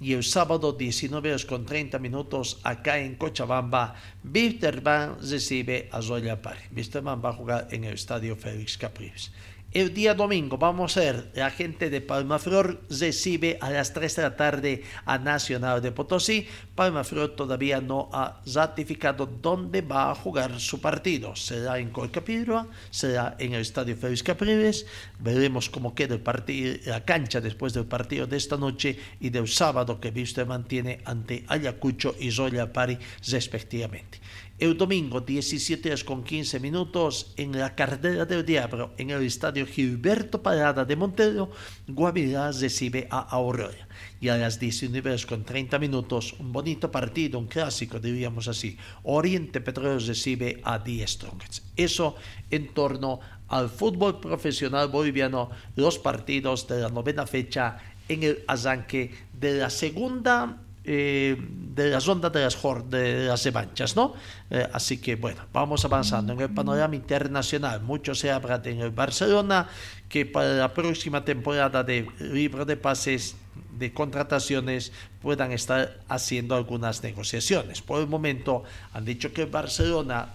Y 0.00 0.12
el 0.12 0.22
sábado 0.22 0.72
19 0.72 1.30
horas 1.30 1.44
con 1.44 1.66
30 1.66 1.98
minutos, 1.98 2.60
acá 2.62 2.98
en 2.98 3.16
Cochabamba, 3.16 3.94
Wisterman 4.22 5.18
recibe 5.20 5.88
a 5.90 6.00
Zoya 6.00 6.40
Pari. 6.40 6.60
Wisterman 6.74 7.20
va 7.24 7.30
a 7.30 7.32
jugar 7.32 7.68
en 7.72 7.82
el 7.84 7.94
estadio 7.94 8.36
Félix 8.36 8.78
Capriles. 8.78 9.32
El 9.70 9.92
día 9.92 10.14
domingo 10.14 10.56
vamos 10.56 10.96
a 10.96 11.00
ver, 11.00 11.30
la 11.34 11.50
gente 11.50 11.90
de 11.90 12.00
Palmaflor 12.00 12.80
recibe 12.88 13.58
a 13.60 13.68
las 13.68 13.92
3 13.92 14.16
de 14.16 14.22
la 14.22 14.34
tarde 14.34 14.82
a 15.04 15.18
Nacional 15.18 15.82
de 15.82 15.92
Potosí. 15.92 16.48
Palmaflor 16.74 17.36
todavía 17.36 17.82
no 17.82 18.08
ha 18.14 18.40
ratificado 18.46 19.26
dónde 19.26 19.82
va 19.82 20.10
a 20.10 20.14
jugar 20.14 20.58
su 20.58 20.80
partido. 20.80 21.36
Será 21.36 21.78
en 21.78 21.90
Colcapirua, 21.90 22.66
será 22.88 23.36
en 23.38 23.52
el 23.52 23.60
Estadio 23.60 23.94
Félix 23.94 24.22
Capriles. 24.22 24.86
Veremos 25.18 25.68
cómo 25.68 25.94
queda 25.94 26.14
el 26.14 26.22
partido, 26.22 26.74
la 26.86 27.04
cancha 27.04 27.42
después 27.42 27.74
del 27.74 27.84
partido 27.84 28.26
de 28.26 28.38
esta 28.38 28.56
noche 28.56 28.98
y 29.20 29.28
del 29.28 29.48
sábado 29.48 30.00
que 30.00 30.10
Viste 30.10 30.46
mantiene 30.46 31.02
ante 31.04 31.44
Ayacucho 31.46 32.16
y 32.18 32.30
Zoya 32.30 32.72
Pari 32.72 32.96
respectivamente. 33.30 34.18
El 34.58 34.76
domingo, 34.76 35.20
17 35.20 35.88
horas 35.88 36.02
con 36.02 36.24
15 36.24 36.58
minutos, 36.58 37.32
en 37.36 37.56
la 37.56 37.76
carrera 37.76 38.24
del 38.24 38.44
Diablo, 38.44 38.90
en 38.98 39.10
el 39.10 39.22
estadio 39.22 39.64
Gilberto 39.64 40.42
Parada 40.42 40.84
de 40.84 40.96
Montero, 40.96 41.52
Guavirá 41.86 42.50
recibe 42.50 43.06
a 43.08 43.20
Aurora. 43.20 43.86
Y 44.20 44.30
a 44.30 44.36
las 44.36 44.58
19 44.58 45.10
horas 45.10 45.26
con 45.26 45.44
30 45.44 45.78
minutos, 45.78 46.34
un 46.40 46.52
bonito 46.52 46.90
partido, 46.90 47.38
un 47.38 47.46
clásico, 47.46 48.00
diríamos 48.00 48.48
así. 48.48 48.76
Oriente 49.04 49.60
Petróleo 49.60 50.00
recibe 50.00 50.60
a 50.64 50.80
Die 50.80 51.06
Strongets. 51.06 51.62
Eso 51.76 52.16
en 52.50 52.74
torno 52.74 53.20
al 53.46 53.68
fútbol 53.70 54.18
profesional 54.18 54.88
boliviano, 54.88 55.50
los 55.76 56.00
partidos 56.00 56.66
de 56.66 56.80
la 56.80 56.88
novena 56.88 57.28
fecha 57.28 57.78
en 58.08 58.24
el 58.24 58.42
arranque 58.48 59.14
de 59.32 59.58
la 59.58 59.70
segunda 59.70 60.62
eh, 60.90 61.36
de 61.38 61.90
las 61.90 62.08
ondas 62.08 62.32
de 62.32 62.40
las, 62.40 62.56
de 62.88 63.26
las 63.26 63.44
revanchas, 63.44 63.94
¿no? 63.94 64.14
Eh, 64.48 64.66
así 64.72 64.96
que 64.96 65.16
bueno, 65.16 65.42
vamos 65.52 65.84
avanzando 65.84 66.32
en 66.32 66.40
el 66.40 66.48
panorama 66.48 66.96
internacional. 66.96 67.82
Mucho 67.82 68.14
se 68.14 68.30
habla 68.30 68.62
en 68.64 68.80
el 68.80 68.90
Barcelona 68.90 69.68
que 70.08 70.24
para 70.24 70.54
la 70.54 70.72
próxima 70.72 71.22
temporada 71.26 71.84
de 71.84 72.08
libro 72.20 72.64
de 72.64 72.78
pases 72.78 73.36
de 73.78 73.92
contrataciones 73.92 74.90
puedan 75.20 75.52
estar 75.52 76.00
haciendo 76.08 76.54
algunas 76.56 77.02
negociaciones. 77.02 77.82
Por 77.82 78.00
el 78.00 78.06
momento 78.06 78.64
han 78.94 79.04
dicho 79.04 79.34
que 79.34 79.44
Barcelona 79.44 80.30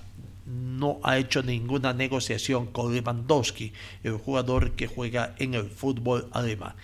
no 0.46 1.00
ha 1.02 1.18
hecho 1.18 1.42
ninguna 1.42 1.94
negociación 1.94 2.68
con 2.68 2.94
Lewandowski, 2.94 3.74
el 4.04 4.18
jugador 4.18 4.74
que 4.74 4.86
juega 4.86 5.34
en 5.40 5.56
el 5.56 5.68
fútbol 5.72 6.30
alemán. 6.32 6.76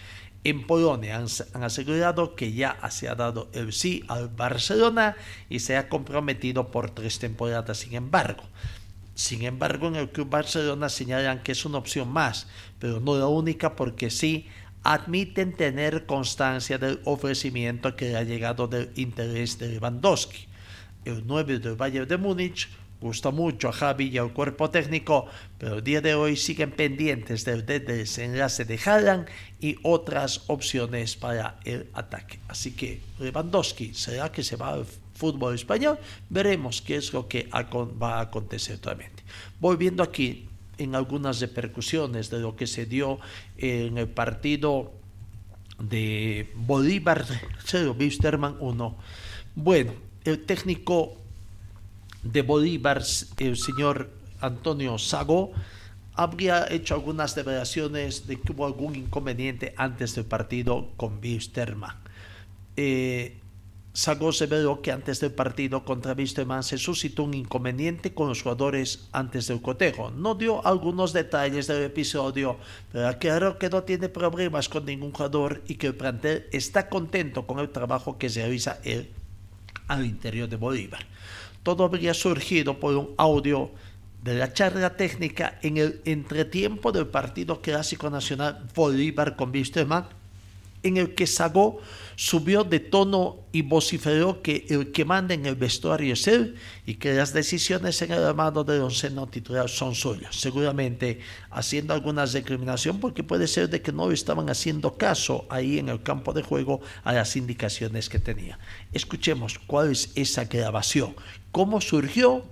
En 0.43 0.65
Polonia 0.65 1.17
han, 1.17 1.63
asegurado 1.63 2.35
que 2.35 2.53
ya 2.53 2.77
se 2.89 3.09
ha 3.09 3.15
dado 3.15 3.49
el 3.53 3.73
sí 3.73 4.03
al 4.07 4.29
Barcelona 4.29 5.17
y 5.49 5.59
se 5.59 5.75
ha 5.75 5.89
comprometido 5.89 6.71
por 6.71 6.91
tres 6.91 7.19
temporadas, 7.19 7.79
sin 7.79 7.93
embargo. 7.95 8.43
Sin 9.15 9.43
embargo, 9.43 9.87
en 9.87 9.97
el 9.97 10.09
Club 10.09 10.29
Barcelona 10.29 10.87
señalan 10.87 11.43
que 11.43 11.51
es 11.51 11.65
una 11.65 11.77
opción 11.77 12.09
más, 12.09 12.47
pero 12.79 13.01
no 13.01 13.17
la 13.17 13.27
única 13.27 13.75
porque 13.75 14.09
sí 14.09 14.47
admiten 14.83 15.57
tener 15.57 16.05
constancia 16.05 16.77
del 16.77 17.01
ofrecimiento 17.03 17.97
que 17.97 18.15
ha 18.15 18.23
llegado 18.23 18.67
del 18.67 18.91
interés 18.95 19.59
de 19.59 19.67
Lewandowski. 19.67 20.47
El 21.03 21.27
9 21.27 21.59
del 21.59 21.75
Bayern 21.75 22.07
de 22.07 22.17
Múnich 22.17 22.69
gusta 23.01 23.31
mucho 23.31 23.69
a 23.69 23.71
Javi 23.71 24.09
y 24.09 24.17
al 24.17 24.33
cuerpo 24.33 24.69
técnico, 24.69 25.25
pero 25.57 25.75
el 25.75 25.83
día 25.83 26.01
de 26.01 26.15
hoy 26.15 26.35
siguen 26.35 26.71
pendientes 26.71 27.45
del 27.45 27.65
desenlace 27.65 28.65
de 28.65 28.79
Haaland 28.83 29.27
y 29.59 29.77
otras 29.83 30.43
opciones 30.47 31.15
para 31.15 31.59
el 31.63 31.87
ataque. 31.93 32.39
Así 32.47 32.71
que 32.71 33.01
Lewandowski, 33.19 33.93
¿será 33.93 34.31
que 34.31 34.43
se 34.43 34.55
va 34.55 34.73
al 34.73 34.85
fútbol 35.13 35.55
español? 35.55 35.97
Veremos 36.29 36.81
qué 36.81 36.95
es 36.97 37.13
lo 37.13 37.27
que 37.27 37.49
va 37.51 38.19
a 38.19 38.21
acontecer 38.21 38.77
totalmente. 38.77 39.23
Volviendo 39.59 40.03
aquí 40.03 40.47
en 40.77 40.95
algunas 40.95 41.39
repercusiones 41.41 42.29
de 42.29 42.39
lo 42.39 42.55
que 42.55 42.67
se 42.67 42.85
dio 42.85 43.19
en 43.57 43.97
el 43.97 44.07
partido 44.07 44.93
de 45.79 46.51
Bolívar 46.55 47.25
0, 47.65 47.95
Wisterman 47.97 48.57
1. 48.59 48.97
Bueno, 49.55 49.93
el 50.23 50.45
técnico 50.45 51.18
de 52.23 52.41
Bolívar, 52.41 53.03
el 53.37 53.57
señor 53.57 54.09
Antonio 54.41 54.97
Sago, 54.97 55.51
habría 56.13 56.67
hecho 56.69 56.95
algunas 56.95 57.33
declaraciones 57.35 58.27
de 58.27 58.39
que 58.39 58.51
hubo 58.51 58.65
algún 58.65 58.95
inconveniente 58.95 59.73
antes 59.77 60.15
del 60.15 60.25
partido 60.25 60.89
con 60.97 61.19
Wisterman. 61.23 61.95
Eh, 62.75 63.37
Sago 63.93 64.31
severó 64.31 64.81
que 64.81 64.91
antes 64.91 65.19
del 65.19 65.31
partido 65.31 65.83
contra 65.83 66.13
Wisterman 66.13 66.63
se 66.63 66.77
suscitó 66.77 67.23
un 67.23 67.33
inconveniente 67.33 68.13
con 68.13 68.29
los 68.29 68.43
jugadores 68.43 69.07
antes 69.11 69.47
del 69.47 69.61
cotejo. 69.61 70.11
No 70.11 70.35
dio 70.35 70.65
algunos 70.65 71.11
detalles 71.11 71.67
del 71.67 71.83
episodio, 71.83 72.57
pero 72.91 73.07
aclaró 73.07 73.57
que 73.57 73.69
no 73.69 73.83
tiene 73.83 74.07
problemas 74.07 74.69
con 74.69 74.85
ningún 74.85 75.11
jugador 75.11 75.63
y 75.67 75.75
que 75.75 75.87
el 75.87 75.95
plantel 75.95 76.47
está 76.51 76.87
contento 76.87 77.47
con 77.47 77.59
el 77.59 77.69
trabajo 77.69 78.17
que 78.17 78.29
se 78.29 78.41
realiza 78.41 78.79
él 78.83 79.09
al 79.87 80.05
interior 80.05 80.47
de 80.47 80.55
Bolívar. 80.55 81.05
Todo 81.63 81.83
habría 81.83 82.13
surgido 82.13 82.79
por 82.79 82.95
un 82.95 83.13
audio 83.17 83.71
de 84.23 84.35
la 84.35 84.53
charla 84.53 84.97
técnica 84.97 85.59
en 85.61 85.77
el 85.77 86.01
entretiempo 86.05 86.91
del 86.91 87.07
partido 87.07 87.61
clásico 87.61 88.09
nacional 88.09 88.67
Bolívar 88.75 89.35
con 89.35 89.51
Wisterman 89.51 90.05
en 90.83 90.97
el 90.97 91.15
que 91.15 91.27
Sagó 91.27 91.79
subió 92.15 92.63
de 92.63 92.79
tono 92.79 93.47
y 93.51 93.61
vociferó 93.61 94.41
que 94.41 94.65
el 94.69 94.91
que 94.91 95.05
manda 95.05 95.33
en 95.33 95.45
el 95.45 95.55
vestuario 95.55 96.13
es 96.13 96.27
él 96.27 96.55
y 96.85 96.95
que 96.95 97.13
las 97.13 97.33
decisiones 97.33 98.01
en 98.01 98.11
el 98.11 98.23
armado 98.23 98.63
del 98.63 98.81
onceno 98.81 99.27
titular 99.27 99.69
son 99.69 99.95
suyas. 99.95 100.35
Seguramente 100.35 101.19
haciendo 101.49 101.93
alguna 101.93 102.25
discriminación 102.25 102.99
porque 102.99 103.23
puede 103.23 103.47
ser 103.47 103.69
de 103.69 103.81
que 103.81 103.91
no 103.91 104.11
estaban 104.11 104.49
haciendo 104.49 104.97
caso 104.97 105.45
ahí 105.49 105.79
en 105.79 105.89
el 105.89 106.03
campo 106.03 106.33
de 106.33 106.43
juego 106.43 106.81
a 107.03 107.13
las 107.13 107.35
indicaciones 107.35 108.09
que 108.09 108.19
tenía. 108.19 108.59
Escuchemos 108.91 109.59
cuál 109.59 109.91
es 109.91 110.11
esa 110.15 110.45
grabación, 110.45 111.15
cómo 111.51 111.79
surgió. 111.79 112.43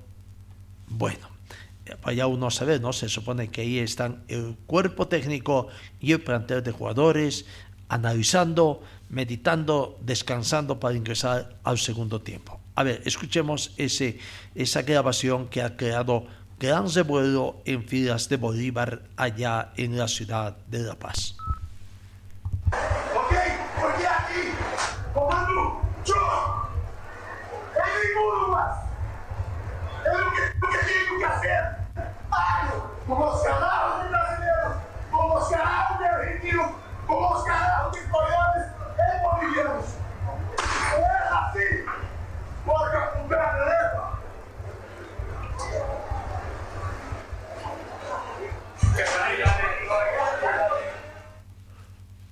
Bueno, 0.87 1.27
vaya 2.03 2.27
uno 2.27 2.47
a 2.47 2.51
saber, 2.51 2.81
¿no? 2.81 2.93
Se 2.93 3.09
supone 3.09 3.49
que 3.49 3.61
ahí 3.61 3.79
están 3.79 4.23
el 4.27 4.55
cuerpo 4.65 5.07
técnico 5.07 5.67
y 5.99 6.13
el 6.13 6.21
plantel 6.21 6.63
de 6.63 6.71
jugadores 6.71 7.45
analizando, 7.89 8.83
meditando, 9.09 9.97
descansando 10.01 10.79
para 10.79 10.95
ingresar 10.95 11.55
al 11.63 11.77
segundo 11.77 12.21
tiempo. 12.21 12.59
A 12.75 12.83
ver, 12.83 13.01
escuchemos 13.05 13.73
ese, 13.77 14.19
esa 14.53 14.81
grabación 14.81 15.47
que 15.47 15.61
ha 15.61 15.75
creado 15.75 16.25
gran 16.59 16.91
revuelo 16.91 17.61
en 17.65 17.83
filas 17.83 18.29
de 18.29 18.37
Bolívar 18.37 19.01
allá 19.15 19.71
en 19.77 19.97
la 19.97 20.07
ciudad 20.07 20.57
de 20.67 20.79
La 20.79 20.95
Paz. 20.95 21.35
Ok, 23.15 23.33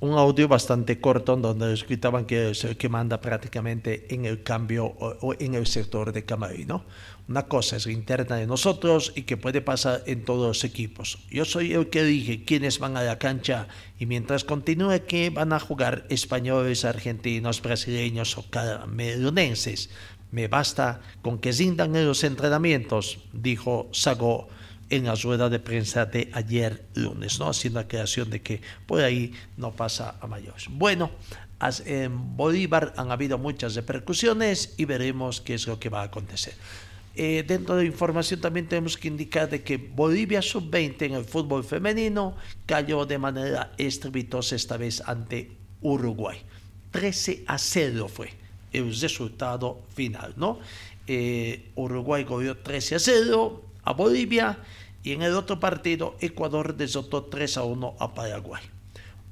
un 0.05 0.17
audio 0.17 0.47
bastante 0.47 0.99
corto 0.99 1.35
donde 1.35 1.71
explicaban 1.71 2.25
que 2.25 2.51
es 2.51 2.63
el 2.63 2.77
que 2.77 2.89
manda 2.89 3.19
prácticamente 3.19 4.13
en 4.13 4.25
el 4.25 4.43
cambio 4.43 4.85
o, 4.85 5.33
en 5.39 5.55
el 5.55 5.67
sector 5.67 6.13
de 6.13 6.23
Camarín. 6.23 6.67
¿no? 6.67 6.85
Una 7.27 7.43
cosa 7.43 7.77
es 7.77 7.87
interna 7.87 8.35
de 8.35 8.47
nosotros 8.47 9.11
y 9.15 9.23
que 9.23 9.37
puede 9.37 9.61
pasar 9.61 10.03
en 10.05 10.23
todos 10.23 10.47
los 10.47 10.63
equipos. 10.63 11.17
Yo 11.29 11.45
soy 11.45 11.73
el 11.73 11.89
que 11.89 12.03
dije 12.03 12.43
quiénes 12.45 12.79
van 12.79 12.97
a 12.97 13.03
la 13.03 13.17
cancha 13.17 13.67
y 13.99 14.05
mientras 14.05 14.43
continúe 14.43 15.05
que 15.07 15.29
van 15.29 15.51
a 15.51 15.59
jugar 15.59 16.05
españoles, 16.09 16.85
argentinos, 16.85 17.61
brasileños 17.61 18.37
o 18.37 18.45
camerunenses. 18.49 19.89
Me 20.31 20.47
basta 20.47 21.01
con 21.21 21.39
que 21.39 21.51
rindan 21.51 21.95
en 21.95 22.05
los 22.05 22.23
entrenamientos, 22.23 23.19
dijo 23.33 23.87
Sago 23.91 24.47
en 24.89 25.05
la 25.05 25.15
rueda 25.15 25.49
de 25.49 25.59
prensa 25.59 26.05
de 26.05 26.29
ayer 26.33 26.85
lunes, 26.93 27.39
¿no? 27.39 27.49
haciendo 27.49 27.79
la 27.79 27.87
creación 27.87 28.29
de 28.29 28.41
que 28.41 28.61
por 28.85 29.01
ahí 29.01 29.33
no 29.57 29.71
pasa 29.71 30.15
a 30.21 30.27
mayores. 30.27 30.67
Bueno, 30.69 31.11
en 31.85 32.37
Bolívar 32.37 32.93
han 32.97 33.11
habido 33.11 33.37
muchas 33.37 33.75
repercusiones 33.75 34.73
y 34.77 34.85
veremos 34.85 35.41
qué 35.41 35.55
es 35.55 35.67
lo 35.67 35.79
que 35.79 35.89
va 35.89 36.01
a 36.01 36.05
acontecer. 36.05 36.53
Eh, 37.17 37.45
dentro 37.47 37.77
de 37.77 37.85
información 37.85 38.41
también 38.41 38.67
tenemos 38.67 38.97
que 38.97 39.07
indicar 39.07 39.49
de 39.49 39.63
que 39.63 39.77
Bolivia 39.77 40.41
sub-20 40.41 41.01
en 41.03 41.13
el 41.13 41.23
fútbol 41.23 41.63
femenino 41.63 42.35
cayó 42.65 43.05
de 43.05 43.17
manera 43.17 43.71
estrepitosa 43.77 44.55
esta 44.55 44.75
vez 44.75 45.01
ante 45.05 45.51
Uruguay. 45.81 46.41
13 46.91 47.45
a 47.47 47.57
0 47.57 48.07
fue 48.09 48.33
el 48.73 48.93
resultado 48.99 49.81
final, 49.95 50.33
¿no? 50.35 50.59
Eh, 51.07 51.71
Uruguay 51.75 52.23
goleó 52.25 52.57
13 52.57 52.95
a 52.95 52.99
0 52.99 53.64
a 53.85 53.93
Bolivia 53.93 54.59
y 55.03 55.13
en 55.13 55.21
el 55.21 55.33
otro 55.35 55.59
partido 55.59 56.17
Ecuador 56.19 56.75
derrotó 56.75 57.23
3 57.25 57.57
a 57.57 57.63
1 57.63 57.95
a 57.99 58.13
Paraguay. 58.13 58.63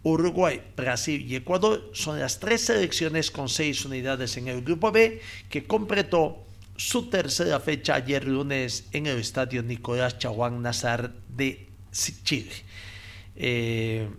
Uruguay, 0.04 0.62
Brasil 0.76 1.26
y 1.30 1.36
Ecuador 1.36 1.90
son 1.94 2.20
las 2.20 2.40
tres 2.40 2.66
selecciones 2.66 3.32
con 3.32 3.48
seis 3.48 3.86
unidades 3.86 4.36
en 4.38 4.50
el 4.50 4.62
grupo 4.62 4.92
B 4.92 5.22
que 5.50 5.64
completó 5.64 6.44
su 6.76 7.10
tercera 7.10 7.60
fecha 7.60 7.96
ayer 7.96 8.28
lunes 8.28 8.86
en 8.92 9.08
el 9.08 9.20
estadio 9.20 9.64
Nicolás 9.64 10.20
Chaguán 10.20 10.62
Nazar 10.62 11.14
de 11.30 11.68
Chile. 12.24 12.52
Eh, 13.36 14.10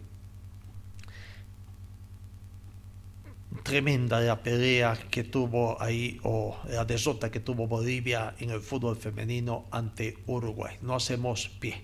tremenda 3.65 4.21
la 4.21 4.41
pelea 4.41 4.97
que 5.11 5.25
tuvo 5.25 5.81
ahí 5.81 6.21
o 6.23 6.57
la 6.69 6.85
derrota 6.85 7.31
que 7.31 7.41
tuvo 7.41 7.67
Bolivia 7.67 8.35
en 8.39 8.51
el 8.51 8.61
fútbol 8.61 8.97
femenino 8.97 9.67
ante 9.73 10.19
Uruguay. 10.27 10.77
No 10.83 10.95
hacemos 10.95 11.49
pie. 11.49 11.83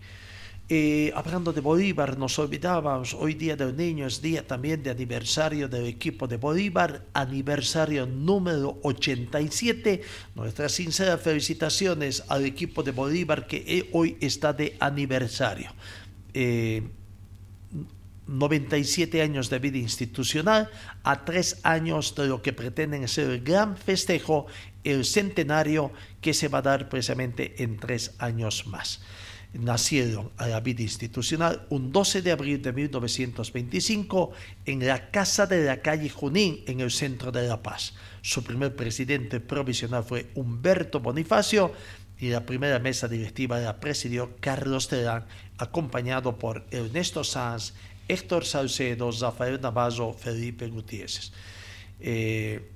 Eh, 0.69 1.11
hablando 1.17 1.53
de 1.53 1.61
Bolívar, 1.61 2.17
nos 2.17 2.39
olvidábamos, 2.39 3.15
hoy 3.15 3.35
día 3.35 3.57
del 3.57 3.77
niño 3.77 4.07
es 4.07 4.23
día 4.23 4.47
también 4.47 4.85
de 4.85 4.91
aniversario 4.91 5.69
del 5.69 5.87
equipo 5.87 6.29
de 6.29 6.37
Bolívar, 6.37 7.07
aniversario 7.13 8.07
número 8.07 8.79
87. 8.83 10.03
Nuestras 10.37 10.71
sinceras 10.71 11.21
felicitaciones 11.21 12.23
al 12.29 12.45
equipo 12.45 12.85
de 12.85 12.93
Bolívar 12.93 13.49
que 13.49 13.89
hoy 13.93 14.17
está 14.21 14.53
de 14.53 14.77
aniversario. 14.79 15.73
Eh, 16.35 16.83
97 18.31 19.23
años 19.23 19.51
de 19.51 19.59
vida 19.59 19.79
institucional 19.79 20.71
a 21.03 21.25
tres 21.25 21.59
años 21.65 22.15
de 22.15 22.29
lo 22.29 22.43
que 22.43 22.53
pretenden 22.53 23.09
ser 23.09 23.29
el 23.29 23.43
gran 23.43 23.77
festejo, 23.77 24.47
el 24.85 25.05
centenario 25.05 25.93
que 26.21 26.33
se 26.33 26.49
va 26.49 26.59
a 26.59 26.63
dar 26.63 26.89
precisamente 26.89 27.63
en 27.63 27.77
tres 27.77 28.15
años 28.19 28.67
más. 28.69 29.01
Nacieron 29.53 30.31
a 30.37 30.47
la 30.47 30.61
vida 30.61 30.83
institucional 30.83 31.67
un 31.71 31.91
12 31.91 32.23
de 32.23 32.31
abril 32.31 32.63
de 32.63 32.73
1925 32.73 34.31
en 34.65 34.87
la 34.87 35.11
Casa 35.11 35.47
de 35.47 35.65
la 35.65 35.83
Calle 35.83 36.09
Junín, 36.09 36.63
en 36.69 36.79
el 36.79 36.93
centro 36.93 37.33
de 37.33 37.49
La 37.49 37.61
Paz. 37.61 37.95
Su 38.23 38.45
primer 38.45 38.77
presidente 38.77 39.41
provisional 39.41 40.05
fue 40.05 40.31
Humberto 40.37 41.01
Bonifacio 41.01 41.73
y 42.21 42.29
la 42.29 42.47
primera 42.47 42.79
mesa 42.79 43.09
directiva 43.09 43.59
la 43.59 43.81
presidió 43.81 44.37
Carlos 44.41 44.87
Terán, 44.87 45.27
acompañado 45.59 46.39
por 46.39 46.65
Ernesto 46.71 47.25
Sanz, 47.25 47.73
Héctor 48.11 48.45
Salcedo, 48.45 49.11
Rafael 49.13 49.61
Navarro, 49.61 50.13
Felipe 50.13 50.67
Gutiérrez. 50.69 51.33
Eh, 52.01 52.71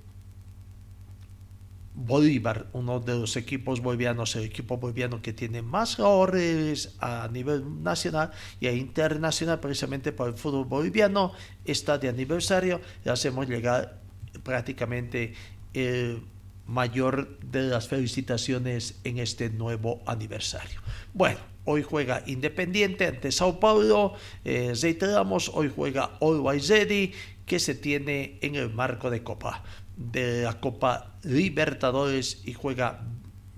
Bolívar, 1.97 2.67
uno 2.73 2.99
de 2.99 3.15
los 3.15 3.37
equipos 3.37 3.81
bolivianos, 3.81 4.35
el 4.35 4.45
equipo 4.45 4.79
boliviano 4.79 5.23
que 5.23 5.33
tiene 5.33 5.63
más 5.63 5.95
jugadores 5.95 6.97
a 6.99 7.29
nivel 7.33 7.85
nacional 7.85 8.33
y 8.59 8.69
internacional, 8.69 9.61
precisamente 9.61 10.11
por 10.11 10.29
el 10.29 10.35
fútbol 10.35 10.65
boliviano, 10.65 11.33
está 11.65 11.97
de 11.99 12.09
aniversario. 12.09 12.81
Le 13.05 13.13
hacemos 13.13 13.49
llegar 13.49 14.01
prácticamente 14.43 15.35
el 15.73 16.25
mayor 16.67 17.39
de 17.41 17.63
las 17.63 17.87
felicitaciones 17.87 18.99
en 19.05 19.19
este 19.19 19.51
nuevo 19.51 20.03
aniversario. 20.07 20.81
Bueno, 21.13 21.54
Hoy 21.65 21.83
juega 21.83 22.23
Independiente 22.27 23.07
ante 23.07 23.33
Sao 23.33 23.59
Paulo. 23.59 24.15
Eh, 24.45 24.75
reiteramos, 24.81 25.51
hoy 25.55 25.73
juega 25.75 26.19
Always 26.21 26.69
Ready, 26.69 27.13
que 27.47 27.59
se 27.59 27.75
tiene 27.75 28.39
en 28.43 28.57
el 28.57 28.71
marco 28.71 29.11
de 29.11 29.23
Copa, 29.23 29.63
de 29.97 30.43
la 30.43 30.61
Copa 30.61 31.15
Libertadores 31.23 32.43
y 32.45 32.53
juega 32.53 33.03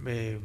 eh, 0.07 0.39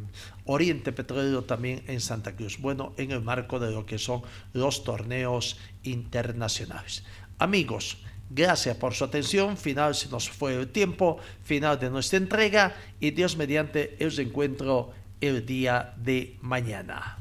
Oriente 0.46 0.92
Petrolero 0.92 1.44
también 1.44 1.84
en 1.88 2.02
Santa 2.02 2.36
Cruz. 2.36 2.58
Bueno, 2.60 2.94
en 2.98 3.12
el 3.12 3.22
marco 3.22 3.60
de 3.60 3.72
lo 3.72 3.86
que 3.86 4.00
son 4.00 4.24
los 4.54 4.84
torneos 4.84 5.58
internacionales. 5.84 7.04
Amigos, 7.38 7.98
Gracias 8.34 8.78
por 8.78 8.94
su 8.94 9.04
atención. 9.04 9.58
Final 9.58 9.94
se 9.94 10.08
nos 10.08 10.30
fue 10.30 10.56
el 10.56 10.70
tiempo. 10.70 11.20
Final 11.44 11.78
de 11.78 11.90
nuestra 11.90 12.18
entrega. 12.18 12.74
Y 13.02 13.12
Dios 13.12 13.36
mediante 13.36 13.98
el 14.00 14.18
encuentro 14.18 14.94
el 15.20 15.46
día 15.46 15.94
de 15.98 16.38
mañana. 16.40 17.21